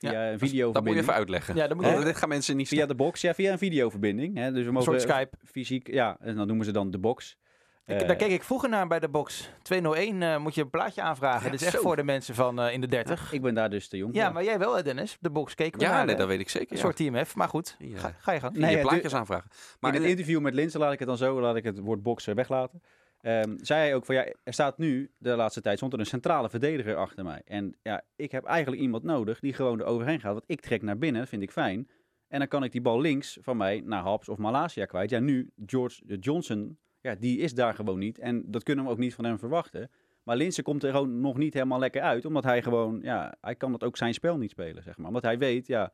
Via 0.00 0.10
Ja, 0.12 0.18
een 0.24 0.30
Dat 0.30 0.40
moet 0.40 0.40
je 0.40 0.46
videoverbinding. 0.48 1.02
even 1.04 1.14
uitleggen. 1.14 1.54
Ja, 1.54 1.66
dat 1.66 1.76
moet 1.76 1.84
Want 1.84 1.98
je- 1.98 2.04
dit 2.04 2.16
gaan 2.16 2.28
mensen 2.28 2.56
niet 2.56 2.68
Via 2.68 2.86
de 2.86 2.94
box, 2.94 3.20
ja, 3.20 3.34
via 3.34 3.52
een 3.52 3.58
videoverbinding. 3.58 4.36
Hè? 4.36 4.52
Dus 4.52 4.64
we 4.64 4.70
mogen 4.72 4.92
soort 4.92 5.02
Skype. 5.10 5.36
fysiek, 5.44 5.90
ja, 5.92 6.16
en 6.20 6.36
dan 6.36 6.46
noemen 6.46 6.64
ze 6.66 6.72
dan 6.72 6.90
de 6.90 6.98
box. 6.98 7.38
Ik- 7.86 8.00
Eh, 8.00 8.06
daar 8.06 8.16
keek 8.16 8.30
ik 8.30 8.42
vroeger 8.42 8.68
naar 8.68 8.86
bij 8.86 9.00
de 9.00 9.08
box. 9.08 9.50
201 9.62 10.22
eh, 10.22 10.36
moet 10.38 10.54
je 10.54 10.60
een 10.62 10.70
plaatje 10.70 11.02
aanvragen. 11.02 11.44
Ja, 11.44 11.50
Dit 11.50 11.60
is 11.60 11.66
echt 11.66 11.76
zo. 11.76 11.82
voor 11.82 11.96
de 11.96 12.02
mensen 12.02 12.34
van 12.34 12.60
eh, 12.60 12.72
in 12.72 12.80
de 12.80 12.86
30. 12.88 13.32
Ik 13.32 13.42
ben 13.42 13.54
daar 13.54 13.70
dus 13.70 13.88
te 13.88 13.96
jong 13.96 14.14
Ja, 14.14 14.30
maar 14.30 14.44
jij 14.44 14.58
wel 14.58 14.76
hè 14.76 14.82
Dennis? 14.82 15.16
De 15.20 15.30
box 15.30 15.54
keken 15.54 15.78
we 15.78 15.84
Ja, 15.84 15.92
naar, 15.92 16.06
nee, 16.06 16.16
dat 16.16 16.26
weet 16.28 16.40
ik 16.40 16.48
zeker. 16.48 16.70
Een 16.70 16.76
Ja. 16.76 16.82
soort 16.82 16.96
TMF, 16.96 17.34
maar 17.36 17.48
goed. 17.48 17.76
Ga, 17.94 18.14
ga 18.18 18.32
je 18.32 18.40
gang. 18.40 18.56
Nee, 18.56 18.76
je 18.76 18.82
plaatjes 18.82 19.14
aanvragen. 19.14 19.50
Maar 19.80 19.94
in 19.94 20.00
het 20.00 20.10
interview 20.10 20.40
met 20.40 20.54
Linse 20.54 20.78
laat 20.78 20.92
ik 20.92 20.98
het 20.98 21.08
dan 21.08 21.16
zo, 21.16 21.40
laat 21.40 21.56
ik 21.56 21.64
het 21.64 21.78
woord 21.78 22.02
boksen 22.02 22.34
weglaten. 22.34 22.82
Ehm, 23.20 23.56
zei 23.60 23.80
hij 23.80 23.94
ook 23.94 24.04
van 24.04 24.14
ja, 24.14 24.24
er 24.42 24.52
staat 24.52 24.78
nu 24.78 25.10
de 25.18 25.36
laatste 25.36 25.60
tijd 25.60 25.76
stond 25.76 25.92
er 25.92 25.98
een 25.98 26.06
centrale 26.06 26.50
verdediger 26.50 26.96
achter 26.96 27.24
mij. 27.24 27.42
En 27.44 27.76
ja, 27.82 28.02
ik 28.16 28.32
heb 28.32 28.44
eigenlijk 28.44 28.82
iemand 28.82 29.02
nodig 29.02 29.40
die 29.40 29.52
gewoon 29.52 29.80
er 29.80 29.86
overheen 29.86 30.20
gaat. 30.20 30.32
Want 30.32 30.44
ik 30.46 30.60
trek 30.60 30.82
naar 30.82 30.98
binnen, 30.98 31.26
vind 31.26 31.42
ik 31.42 31.50
fijn. 31.50 31.88
En 32.28 32.38
dan 32.38 32.48
kan 32.48 32.64
ik 32.64 32.72
die 32.72 32.80
bal 32.80 33.00
links 33.00 33.38
van 33.40 33.56
mij 33.56 33.80
naar 33.84 34.02
Haps 34.02 34.28
of 34.28 34.38
Malasia 34.38 34.84
kwijt. 34.84 35.10
Ja, 35.10 35.18
nu 35.18 35.50
George 35.66 36.18
Johnson, 36.18 36.78
ja, 37.00 37.14
die 37.14 37.38
is 37.38 37.54
daar 37.54 37.74
gewoon 37.74 37.98
niet. 37.98 38.18
En 38.18 38.50
dat 38.50 38.62
kunnen 38.62 38.84
we 38.84 38.90
ook 38.90 38.98
niet 38.98 39.14
van 39.14 39.24
hem 39.24 39.38
verwachten. 39.38 39.90
Maar 40.22 40.36
Linse 40.36 40.62
komt 40.62 40.84
er 40.84 40.90
gewoon 40.90 41.20
nog 41.20 41.36
niet 41.36 41.54
helemaal 41.54 41.78
lekker 41.78 42.02
uit. 42.02 42.24
Omdat 42.24 42.44
hij 42.44 42.62
gewoon, 42.62 43.00
ja, 43.02 43.34
hij 43.40 43.54
kan 43.54 43.72
dat 43.72 43.84
ook 43.84 43.96
zijn 43.96 44.14
spel 44.14 44.38
niet 44.38 44.50
spelen, 44.50 44.82
zeg 44.82 44.96
maar. 44.96 45.06
Omdat 45.06 45.22
hij 45.22 45.38
weet, 45.38 45.66
ja, 45.66 45.92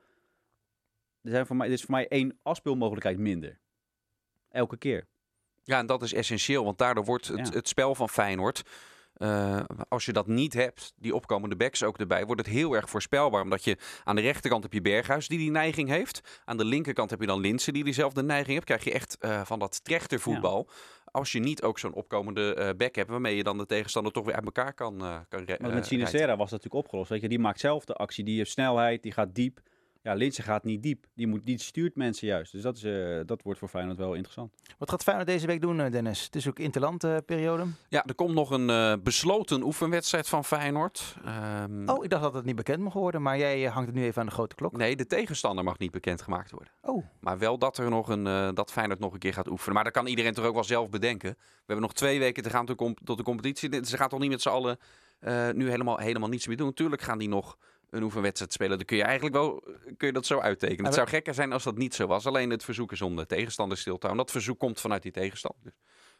er 1.22 1.31
zijn 1.31 1.46
voor 1.46 1.56
mij, 1.56 1.67
er 1.67 1.72
is 1.72 1.82
voor 1.82 1.94
mij 1.94 2.08
één 2.08 2.38
afspeelmogelijkheid 2.43 3.19
minder. 3.19 3.58
Elke 4.49 4.76
keer. 4.76 5.06
Ja, 5.66 5.78
en 5.78 5.86
dat 5.86 6.02
is 6.02 6.12
essentieel, 6.14 6.64
want 6.64 6.78
daardoor 6.78 7.04
wordt 7.04 7.28
het, 7.28 7.48
Ja. 7.48 7.54
het 7.54 7.68
spel 7.68 7.94
van 7.94 8.08
Feyenoord, 8.08 8.62
eh, 9.16 9.60
als 9.88 10.04
je 10.04 10.12
dat 10.12 10.26
niet 10.26 10.52
hebt, 10.52 10.92
die 10.96 11.14
opkomende 11.14 11.56
backs 11.56 11.82
ook 11.82 11.98
erbij, 11.98 12.24
wordt 12.26 12.40
het 12.46 12.50
heel 12.50 12.74
erg 12.74 12.90
voorspelbaar. 12.90 13.42
Omdat 13.42 13.64
je 13.64 13.76
aan 14.04 14.16
de 14.16 14.22
rechterkant 14.22 14.62
heb 14.62 14.72
je 14.72 14.80
Berghuis 14.80 15.28
die 15.28 15.38
die 15.38 15.50
neiging 15.50 15.88
heeft. 15.88 16.40
Aan 16.44 16.56
de 16.56 16.64
linkerkant 16.64 17.10
heb 17.10 17.20
je 17.20 17.26
dan 17.26 17.40
Linsen 17.40 17.72
die 17.72 17.84
diezelfde 17.84 18.22
neiging 18.22 18.52
heeft. 18.52 18.64
Krijg 18.64 18.84
je 18.84 18.92
echt 18.92 19.16
eh, 19.18 19.40
van 19.44 19.58
dat 19.58 19.84
trechtervoetbal. 19.84 20.68
Als 21.04 21.32
je 21.32 21.38
niet 21.38 21.62
ook 21.62 21.78
zo'n 21.78 21.92
opkomende 21.94 22.54
eh 22.54 22.70
back 22.76 22.94
hebt, 22.94 23.10
waarmee 23.10 23.36
je 23.36 23.42
dan 23.42 23.58
de 23.58 23.66
tegenstander 23.66 24.12
toch 24.12 24.24
weer 24.24 24.34
uit 24.34 24.44
elkaar 24.44 24.74
kan, 24.74 24.98
kan 25.28 25.44
Maar 25.60 25.74
met 25.74 25.86
Sinistera 25.86 26.26
was 26.36 26.50
dat 26.50 26.62
natuurlijk 26.62 26.84
opgelost. 26.84 27.10
Weet 27.10 27.20
je, 27.20 27.28
die 27.28 27.38
maakt 27.38 27.60
zelf 27.60 27.84
de 27.84 27.94
actie, 27.94 28.24
die 28.24 28.36
heeft 28.36 28.50
snelheid, 28.50 29.02
die 29.02 29.12
gaat 29.12 29.34
diep. 29.34 29.60
Ja, 30.06 30.14
Linse 30.14 30.43
gaat 30.43 30.64
niet 30.64 30.82
diep. 30.82 31.06
Die, 31.14 31.26
moet, 31.26 31.47
die 31.47 31.58
stuurt 31.58 31.97
mensen 31.97 32.26
juist. 32.26 32.53
Dus 32.53 32.62
dat, 32.62 32.76
is, 32.76 32.82
eh, 32.85 33.20
dat 33.25 33.43
wordt 33.43 33.58
voor 33.58 33.69
Feyenoord 33.69 33.99
wel 33.99 34.14
interessant. 34.14 34.53
Wat 34.79 34.91
gaat 34.91 35.03
Feyenoord 35.03 35.29
deze 35.29 35.47
week 35.47 35.61
doen, 35.61 35.81
eh, 35.81 35.91
Dennis? 35.91 36.25
Het 36.25 36.37
is 36.37 36.49
ook 36.49 36.58
interlandperiode. 36.58 37.67
Ja, 37.88 38.05
er 38.05 38.14
komt 38.14 38.35
nog 38.35 38.50
een 38.50 38.70
eh, 38.70 38.93
besloten 39.03 39.62
oefenwedstrijd 39.62 40.29
van 40.29 40.44
Feyenoord. 40.44 41.17
Ehm, 41.25 41.88
oh, 41.88 42.05
ik 42.05 42.11
dacht 42.11 42.23
dat 42.23 42.35
het 42.35 42.44
niet 42.44 42.56
bekend 42.56 42.82
mocht 42.82 42.94
worden, 42.94 43.23
maar 43.23 43.38
jij 43.38 43.62
hangt 43.62 43.87
het 43.87 43.97
nu 43.97 44.05
even 44.05 44.20
aan 44.20 44.26
de 44.26 44.32
grote 44.32 44.55
klok. 44.55 44.76
Nee, 44.76 44.97
de 44.97 45.06
tegenstander 45.06 45.64
mag 45.64 45.79
niet 45.79 45.91
bekendgemaakt 45.91 46.50
worden. 46.50 46.73
Oh, 46.81 47.05
Maar 47.20 47.38
wel 47.38 47.58
dat 47.58 47.79
er 47.79 47.91
nog 47.91 48.08
een 48.08 48.26
eh, 48.26 48.49
dat 48.55 48.73
Feyenoord 48.73 49.00
nog 49.00 49.12
een 49.12 49.19
keer 49.19 49.35
gaat 49.35 49.49
oefenen. 49.49 49.75
Maar 49.75 49.85
dat 49.85 49.93
kan 49.93 50.06
iedereen 50.06 50.35
toch 50.35 50.44
ook 50.44 50.55
wel 50.55 50.64
zelf 50.64 50.91
bedenken. 50.91 51.31
We 51.31 51.62
hebben 51.67 51.85
nog 51.85 51.94
twee 51.94 52.19
weken 52.19 52.43
te 52.43 52.50
gaan 52.50 52.67
tot, 52.67 53.17
de 53.17 53.23
competitie. 53.23 53.85
Ze 53.87 53.97
gaan 53.97 54.08
toch 54.08 54.20
niet 54.20 54.31
met 54.31 54.43
z'n 54.43 54.49
allen 54.49 54.79
eh, 55.19 55.50
nu 55.50 55.70
helemaal, 55.70 55.99
helemaal 55.99 56.29
niets 56.29 56.47
meer 56.47 56.56
doen. 56.56 56.75
Tuurlijk 56.75 57.03
gaan 57.03 57.19
die 57.19 57.29
nog 57.29 57.58
een 57.90 58.02
oefenwedstrijd 58.02 58.52
spelen. 58.52 58.76
Dan 58.76 58.86
kun 58.86 58.96
je 58.96 59.02
eigenlijk 59.02 59.34
wel 59.34 59.60
kun 59.96 60.06
je 60.06 60.12
dat 60.12 60.26
zo 60.26 60.38
uittekenen. 60.40 60.84
Het 60.84 60.94
zou 60.94 61.08
gekker 61.08 61.34
zijn 61.34 61.52
als 61.52 61.62
dat 61.62 61.76
niet 61.76 61.94
zo 61.94 62.06
was. 62.06 62.26
Alleen 62.26 62.50
het 62.50 62.64
verzoek 62.64 62.92
is 62.92 63.02
om 63.02 63.16
de 63.16 63.26
tegenstander 63.26 63.78
stil 63.78 63.98
te 63.98 64.06
houden. 64.06 64.24
Dat 64.24 64.34
verzoek 64.34 64.58
komt 64.58 64.80
vanuit 64.80 65.02
die 65.02 65.12
tegenstander. 65.12 65.62
Dus 65.62 65.74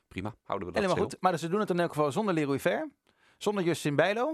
prima, 0.09 0.35
houden 0.45 0.69
we 0.69 0.75
dat 0.75 0.83
helemaal 0.83 1.07
stil. 1.07 1.19
goed. 1.19 1.31
Maar 1.31 1.39
ze 1.39 1.49
doen 1.49 1.61
het 1.61 1.71
in 1.71 1.81
elk 1.81 1.89
geval 1.93 2.13
zonder 2.13 2.35
Leroy 2.35 2.59
Ver. 2.59 2.91
Zonder 3.39 3.65
Justin 3.65 3.97
Bijlo. 3.97 4.29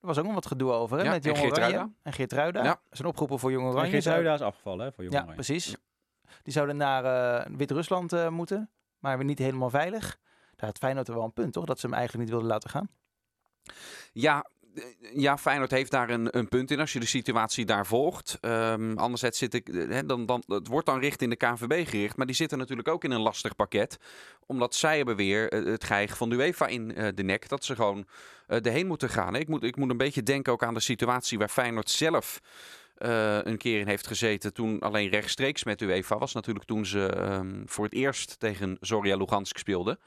Er 0.00 0.06
was 0.06 0.18
ook 0.18 0.24
nog 0.24 0.34
wat 0.34 0.46
gedoe 0.46 0.72
over, 0.72 0.98
hè? 0.98 1.04
Ja, 1.04 1.10
met 1.10 1.26
en 1.26 1.32
Jong 1.34 1.52
Oranje. 1.52 1.90
En 2.02 2.12
Geertruida. 2.12 2.62
Ja. 2.62 2.68
Dat 2.68 2.80
is 2.90 2.98
een 2.98 3.06
oproepen 3.06 3.38
voor 3.38 3.50
Jong 3.50 3.64
En 3.64 3.70
Oranje. 3.70 3.90
Geertruida 3.90 4.34
is 4.34 4.40
afgevallen 4.40 4.84
hè, 4.86 4.92
voor 4.92 5.02
Jong 5.04 5.14
Ja, 5.16 5.22
Oranje. 5.22 5.42
precies. 5.42 5.76
Die 6.42 6.52
zouden 6.52 6.76
naar 6.76 7.04
eh, 7.04 7.56
Wit-Rusland 7.56 8.12
eh, 8.12 8.28
moeten, 8.28 8.70
maar 8.98 9.16
weer 9.16 9.26
niet 9.26 9.38
helemaal 9.38 9.70
veilig. 9.70 10.18
Daar 10.56 10.68
had 10.68 10.78
Feyenoord 10.78 11.08
er 11.08 11.14
wel 11.14 11.24
een 11.24 11.32
punt, 11.32 11.52
toch? 11.52 11.64
Dat 11.64 11.80
ze 11.80 11.86
hem 11.86 11.94
eigenlijk 11.94 12.24
niet 12.24 12.32
wilden 12.34 12.52
laten 12.52 12.70
gaan. 12.70 12.88
Ja, 14.12 14.46
ja, 15.14 15.38
Feyenoord 15.38 15.70
heeft 15.70 15.90
daar 15.90 16.10
een, 16.10 16.36
een 16.38 16.48
punt 16.48 16.70
in 16.70 16.80
als 16.80 16.92
je 16.92 17.00
de 17.00 17.06
situatie 17.06 17.64
daar 17.64 17.86
volgt. 17.86 18.38
Ehm 18.40 18.98
anderzijds 18.98 19.38
zit 19.38 19.54
ik, 19.54 19.68
eh, 19.68 19.98
dan, 20.06 20.26
dan, 20.26 20.42
het 20.46 20.66
wordt 20.66 20.86
dan 20.86 20.98
richting 20.98 21.30
de 21.30 21.36
KNVB 21.36 21.88
gericht, 21.88 22.16
maar 22.16 22.26
die 22.26 22.34
zitten 22.34 22.58
natuurlijk 22.58 22.88
ook 22.88 23.04
in 23.04 23.10
een 23.10 23.20
lastig 23.20 23.56
pakket. 23.56 23.98
Omdat 24.46 24.74
zij 24.74 24.96
hebben 24.96 25.16
weer 25.16 25.52
eh, 25.52 25.64
het 25.64 25.84
geig 25.84 26.16
van 26.16 26.28
de 26.28 26.36
UEFA 26.36 26.66
in 26.66 26.94
eh, 26.94 27.08
de 27.14 27.22
nek, 27.22 27.48
dat 27.48 27.64
ze 27.64 27.74
gewoon 27.74 28.06
eh 28.46 28.66
erheen 28.66 28.86
moeten 28.86 29.08
gaan. 29.08 29.34
Ik 29.34 29.48
moet, 29.48 29.62
ik 29.62 29.76
moet 29.76 29.90
een 29.90 29.96
beetje 29.96 30.22
denken 30.22 30.52
ook 30.52 30.62
aan 30.62 30.74
de 30.74 30.80
situatie 30.80 31.38
waar 31.38 31.48
Feyenoord 31.48 31.90
zelf 31.90 32.40
eh, 32.96 33.38
een 33.42 33.56
keer 33.56 33.80
in 33.80 33.86
heeft 33.86 34.06
gezeten. 34.06 34.52
Toen 34.52 34.80
alleen 34.80 35.08
rechtstreeks 35.08 35.64
met 35.64 35.80
UEFA 35.80 36.18
was. 36.18 36.32
Natuurlijk 36.32 36.66
toen 36.66 36.86
ze 36.86 37.06
ehm, 37.06 37.62
voor 37.66 37.84
het 37.84 37.94
eerst 37.94 38.40
tegen 38.40 38.76
Zorya 38.80 39.16
Lugansk 39.16 39.58
speelden. 39.58 39.98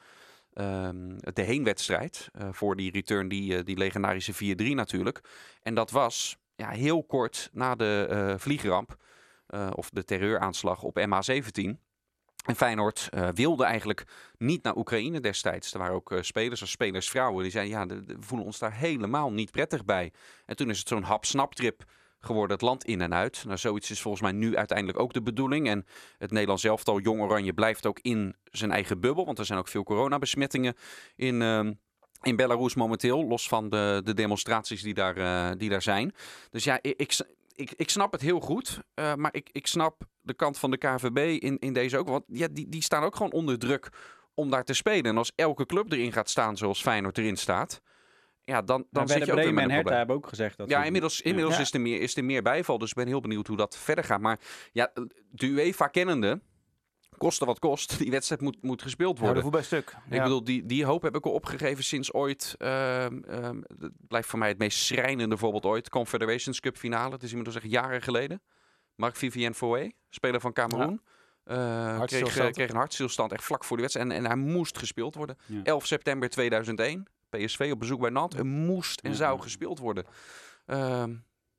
Ehm, 0.59 1.17
de 1.33 1.41
heenwedstrijd 1.41 2.29
eh, 2.33 2.47
voor 2.51 2.75
die 2.75 2.91
return, 2.91 3.27
die, 3.27 3.57
eh, 3.57 3.65
die 3.65 3.77
legendarische 3.77 4.33
4-3 4.33 4.75
natuurlijk. 4.75 5.21
En 5.61 5.73
dat 5.73 5.91
was 5.91 6.37
ja, 6.55 6.69
heel 6.69 7.03
kort 7.03 7.49
na 7.53 7.75
de 7.75 8.07
eh, 8.09 8.33
vliegramp 8.37 8.97
of 9.75 9.89
de 9.89 10.03
terreuraanslag 10.03 10.83
op 10.83 10.99
MH17. 10.99 11.79
En 12.45 12.55
Feyenoord 12.55 13.09
wilde 13.33 13.63
eigenlijk 13.63 14.03
niet 14.37 14.63
naar 14.63 14.75
Oekraïne 14.75 15.19
destijds. 15.19 15.73
Er 15.73 15.79
waren 15.79 15.95
ook 15.95 16.11
eh, 16.11 16.21
spelers 16.21 16.61
als 16.61 16.71
spelersvrouwen 16.71 17.43
die 17.43 17.51
zeiden... 17.51 17.77
ja, 17.77 17.85
we 17.85 18.15
voelen 18.19 18.47
ons 18.47 18.59
daar 18.59 18.73
helemaal 18.73 19.31
niet 19.31 19.51
prettig 19.51 19.85
bij. 19.85 20.11
En 20.45 20.55
toen 20.55 20.69
is 20.69 20.79
het 20.79 20.87
zo'n 20.87 21.03
hap-snap-trip 21.03 21.83
geworden 22.19 22.51
het 22.51 22.65
land 22.65 22.83
in 22.83 23.01
en 23.01 23.13
uit. 23.13 23.43
Nou, 23.45 23.57
zoiets 23.57 23.91
is 23.91 24.01
volgens 24.01 24.23
mij 24.23 24.31
nu 24.31 24.55
uiteindelijk 24.55 24.99
ook 24.99 25.13
de 25.13 25.21
bedoeling. 25.21 25.67
En 25.67 25.85
het 26.17 26.31
Nederlands 26.31 26.63
elftal 26.63 26.99
Jong 26.99 27.21
Oranje 27.21 27.53
blijft 27.53 27.85
ook 27.85 27.99
in 28.01 28.35
zijn 28.43 28.71
eigen 28.71 28.99
bubbel. 28.99 29.25
Want 29.25 29.39
er 29.39 29.45
zijn 29.45 29.59
ook 29.59 29.67
veel 29.67 29.83
coronabesmettingen 29.83 30.75
in, 31.15 31.41
ehm, 31.41 31.73
in 32.21 32.35
Belarus 32.35 32.75
momenteel. 32.75 33.27
Los 33.27 33.47
van 33.47 33.69
de, 33.69 34.01
de 34.03 34.13
demonstraties 34.13 34.81
die 34.81 34.93
daar, 34.93 35.17
eh, 35.17 35.57
die 35.57 35.69
daar 35.69 35.81
zijn. 35.81 36.13
Dus 36.49 36.63
ja, 36.63 36.79
ik, 36.81 37.17
ik, 37.55 37.71
ik, 37.75 37.89
snap 37.89 38.11
het 38.11 38.21
heel 38.21 38.39
goed. 38.39 38.79
eh, 38.93 39.15
maar 39.15 39.33
ik, 39.33 39.49
ik 39.51 39.67
snap 39.67 40.01
de 40.21 40.33
kant 40.33 40.57
van 40.57 40.71
de 40.71 40.77
KVB 40.77 41.41
in, 41.43 41.59
in 41.59 41.73
deze 41.73 41.97
ook. 41.97 42.07
Want 42.07 42.23
ja, 42.27 42.47
die, 42.51 42.69
die 42.69 42.83
staan 42.83 43.03
ook 43.03 43.15
gewoon 43.15 43.31
onder 43.31 43.59
druk 43.59 43.89
om 44.33 44.49
daar 44.49 44.63
te 44.63 44.73
spelen. 44.73 45.05
En 45.05 45.17
als 45.17 45.31
elke 45.35 45.65
club 45.65 45.91
erin 45.91 46.11
gaat 46.11 46.29
staan 46.29 46.57
zoals 46.57 46.81
Feyenoord 46.81 47.17
erin 47.17 47.37
staat... 47.37 47.81
Ja, 48.49 48.61
dan, 48.61 48.85
dan 48.91 49.07
zit 49.07 49.17
je 49.17 49.21
ook 49.23 49.25
weer 49.27 49.35
Bremen 49.35 49.53
met 49.53 49.63
en 49.63 49.71
Hertha 49.75 49.95
hebben 49.97 50.15
ook 50.15 50.27
gezegd 50.27 50.57
dat 50.57 50.69
Ja, 50.69 50.83
inmiddels, 50.83 51.21
inmiddels 51.21 51.55
Ja. 51.55 51.61
Is, 51.61 51.73
er 51.73 51.81
meer, 51.81 52.01
is 52.01 52.17
er 52.17 52.23
meer 52.23 52.41
bijval. 52.41 52.77
Dus 52.77 52.89
ik 52.89 52.95
ben 52.95 53.07
heel 53.07 53.21
benieuwd 53.21 53.47
hoe 53.47 53.57
dat 53.57 53.77
verder 53.77 54.03
gaat. 54.03 54.19
Maar 54.21 54.39
ja, 54.71 54.91
de 55.31 55.45
UEFA 55.47 55.87
kennende, 55.87 56.41
koste 57.17 57.45
wat 57.45 57.59
kost, 57.59 57.97
die 57.97 58.11
wedstrijd 58.11 58.41
moet, 58.41 58.57
moet 58.61 58.81
gespeeld 58.81 59.19
worden. 59.19 59.43
voet 59.43 59.51
bij 59.51 59.63
stuk. 59.63 59.95
Ik 60.07 60.13
Ja. 60.13 60.23
bedoel, 60.23 60.43
die, 60.43 60.65
die 60.65 60.85
hoop 60.85 61.01
heb 61.01 61.15
ik 61.15 61.25
al 61.25 61.31
opgegeven 61.31 61.83
sinds 61.83 62.13
ooit. 62.13 62.55
ehm, 62.57 63.19
ehm, 63.23 63.61
het 63.79 63.91
blijft 64.07 64.27
voor 64.27 64.39
mij 64.39 64.47
het 64.49 64.57
meest 64.57 64.77
schrijnende 64.79 65.37
voorbeeld 65.37 65.65
ooit. 65.65 65.89
Confederations 65.89 66.59
Cup 66.59 66.77
finale. 66.77 67.13
Het 67.13 67.23
is 67.23 67.29
inmiddels 67.29 67.55
echt 67.57 67.71
jaren 67.71 68.01
geleden. 68.01 68.41
Marc 68.95 69.15
Vivien 69.15 69.53
Fouet, 69.53 69.93
speler 70.09 70.39
van 70.41 70.53
Cameroen. 70.53 71.01
Eh, 71.43 72.01
kreeg, 72.03 72.37
eh, 72.37 72.51
kreeg 72.51 72.69
een 72.69 72.75
hartstilstand 72.75 73.31
echt 73.31 73.43
vlak 73.43 73.63
voor 73.63 73.75
de 73.75 73.81
wedstrijd. 73.81 74.09
En, 74.11 74.15
en 74.15 74.25
hij 74.25 74.35
moest 74.35 74.77
gespeeld 74.77 75.15
worden. 75.15 75.37
Ja. 75.45 75.63
11 75.63 75.85
september 75.85 76.29
2001. 76.29 77.07
PSV 77.29 77.69
op 77.73 77.79
bezoek 77.79 77.99
bij 78.01 78.09
Nantes. 78.09 78.39
Het 78.39 78.47
moest 78.47 78.99
en 78.99 79.09
Ja, 79.09 79.15
zou 79.15 79.35
ja. 79.37 79.41
gespeeld 79.43 79.79
worden. 79.79 80.05
Ehm, 80.65 81.15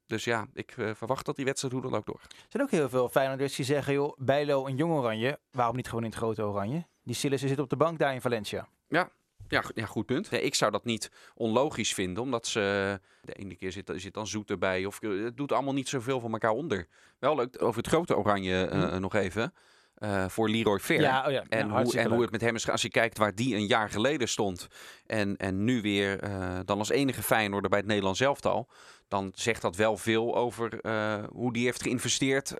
dus 0.07 0.25
ja, 0.25 0.47
ik 0.55 0.75
eh, 0.77 0.91
verwacht 0.95 1.27
dat 1.27 1.37
die 1.37 1.45
wedstrijd 1.45 1.73
hoe 1.75 1.83
dan 1.83 1.95
ook 1.95 2.07
door. 2.07 2.21
Er 2.23 2.37
zijn 2.49 2.63
ook 2.63 2.71
heel 2.71 2.89
veel 2.89 3.09
Feyenoorders 3.09 3.55
die 3.57 3.65
zeggen, 3.65 3.93
joh, 3.93 4.17
Bijlo 4.19 4.67
een 4.67 4.77
jong 4.77 4.93
oranje. 4.93 5.39
Waarom 5.51 5.77
niet 5.77 5.89
gewoon 5.89 6.05
in 6.05 6.11
het 6.11 6.19
grote 6.19 6.43
oranje? 6.43 6.87
Die 7.03 7.15
Sillissen 7.15 7.49
zit 7.49 7.59
op 7.59 7.71
de 7.71 7.77
bank 7.77 7.99
daar 7.99 8.15
in 8.15 8.21
Valencia. 8.21 8.69
Ja, 8.89 9.61
go- 9.63 9.71
ja 9.75 9.87
goed 9.87 10.07
punt. 10.07 10.31
Nee, 10.31 10.43
ik 10.43 10.55
zou 10.55 10.71
dat 10.71 10.85
niet 10.85 11.11
onlogisch 11.35 11.95
vinden, 11.95 12.23
omdat 12.23 12.47
ze 12.47 13.01
de 13.23 13.33
ene 13.33 13.55
keer 13.57 13.73
zit, 13.73 13.93
zit 13.95 14.15
dan 14.15 14.27
zoet 14.27 14.51
erbij. 14.51 14.85
Of 14.87 15.01
eh, 15.03 15.23
het 15.25 15.37
doet 15.37 15.53
allemaal 15.53 15.73
niet 15.75 15.89
zoveel 15.89 16.21
van 16.21 16.33
elkaar 16.33 16.51
onder. 16.51 16.87
Wel 17.19 17.35
leuk 17.37 17.63
over 17.63 17.77
het 17.77 17.87
grote 17.87 18.17
oranje 18.17 18.67
eh, 18.67 18.97
nog 18.97 19.15
even. 19.15 19.53
Eh, 20.01 20.29
voor 20.29 20.49
Leroy 20.49 20.79
Fair. 20.79 21.01
Ja, 21.01 21.27
oh 21.27 21.33
ja. 21.33 21.45
En, 21.49 21.69
ja, 21.69 21.83
hoe, 21.83 21.99
en 21.99 22.11
hoe 22.11 22.23
het 22.23 22.31
met 22.31 22.41
hem 22.41 22.55
is. 22.55 22.69
Als 22.69 22.83
je 22.83 22.91
kijkt 22.91 23.19
waar 23.19 23.35
die 23.35 23.55
een 23.55 23.67
jaar 23.67 23.91
geleden 23.91 24.29
stond. 24.29 24.69
En, 25.07 25.37
en 25.37 25.65
nu 25.65 25.81
weer 25.81 26.21
eh, 26.21 26.59
dan 26.65 26.79
als 26.79 26.91
enige 26.91 27.23
Feyenoorder 27.23 27.71
bij 27.71 27.79
het 27.79 27.89
Nederlands 27.89 28.21
elftal. 28.21 28.69
Dan 29.09 29.33
zegt 29.35 29.63
dat 29.63 29.77
wel 29.77 29.97
veel 29.97 30.37
over 30.37 30.81
eh, 30.81 31.25
hoe 31.33 31.53
die 31.53 31.65
heeft 31.65 31.83
geïnvesteerd. 31.83 32.55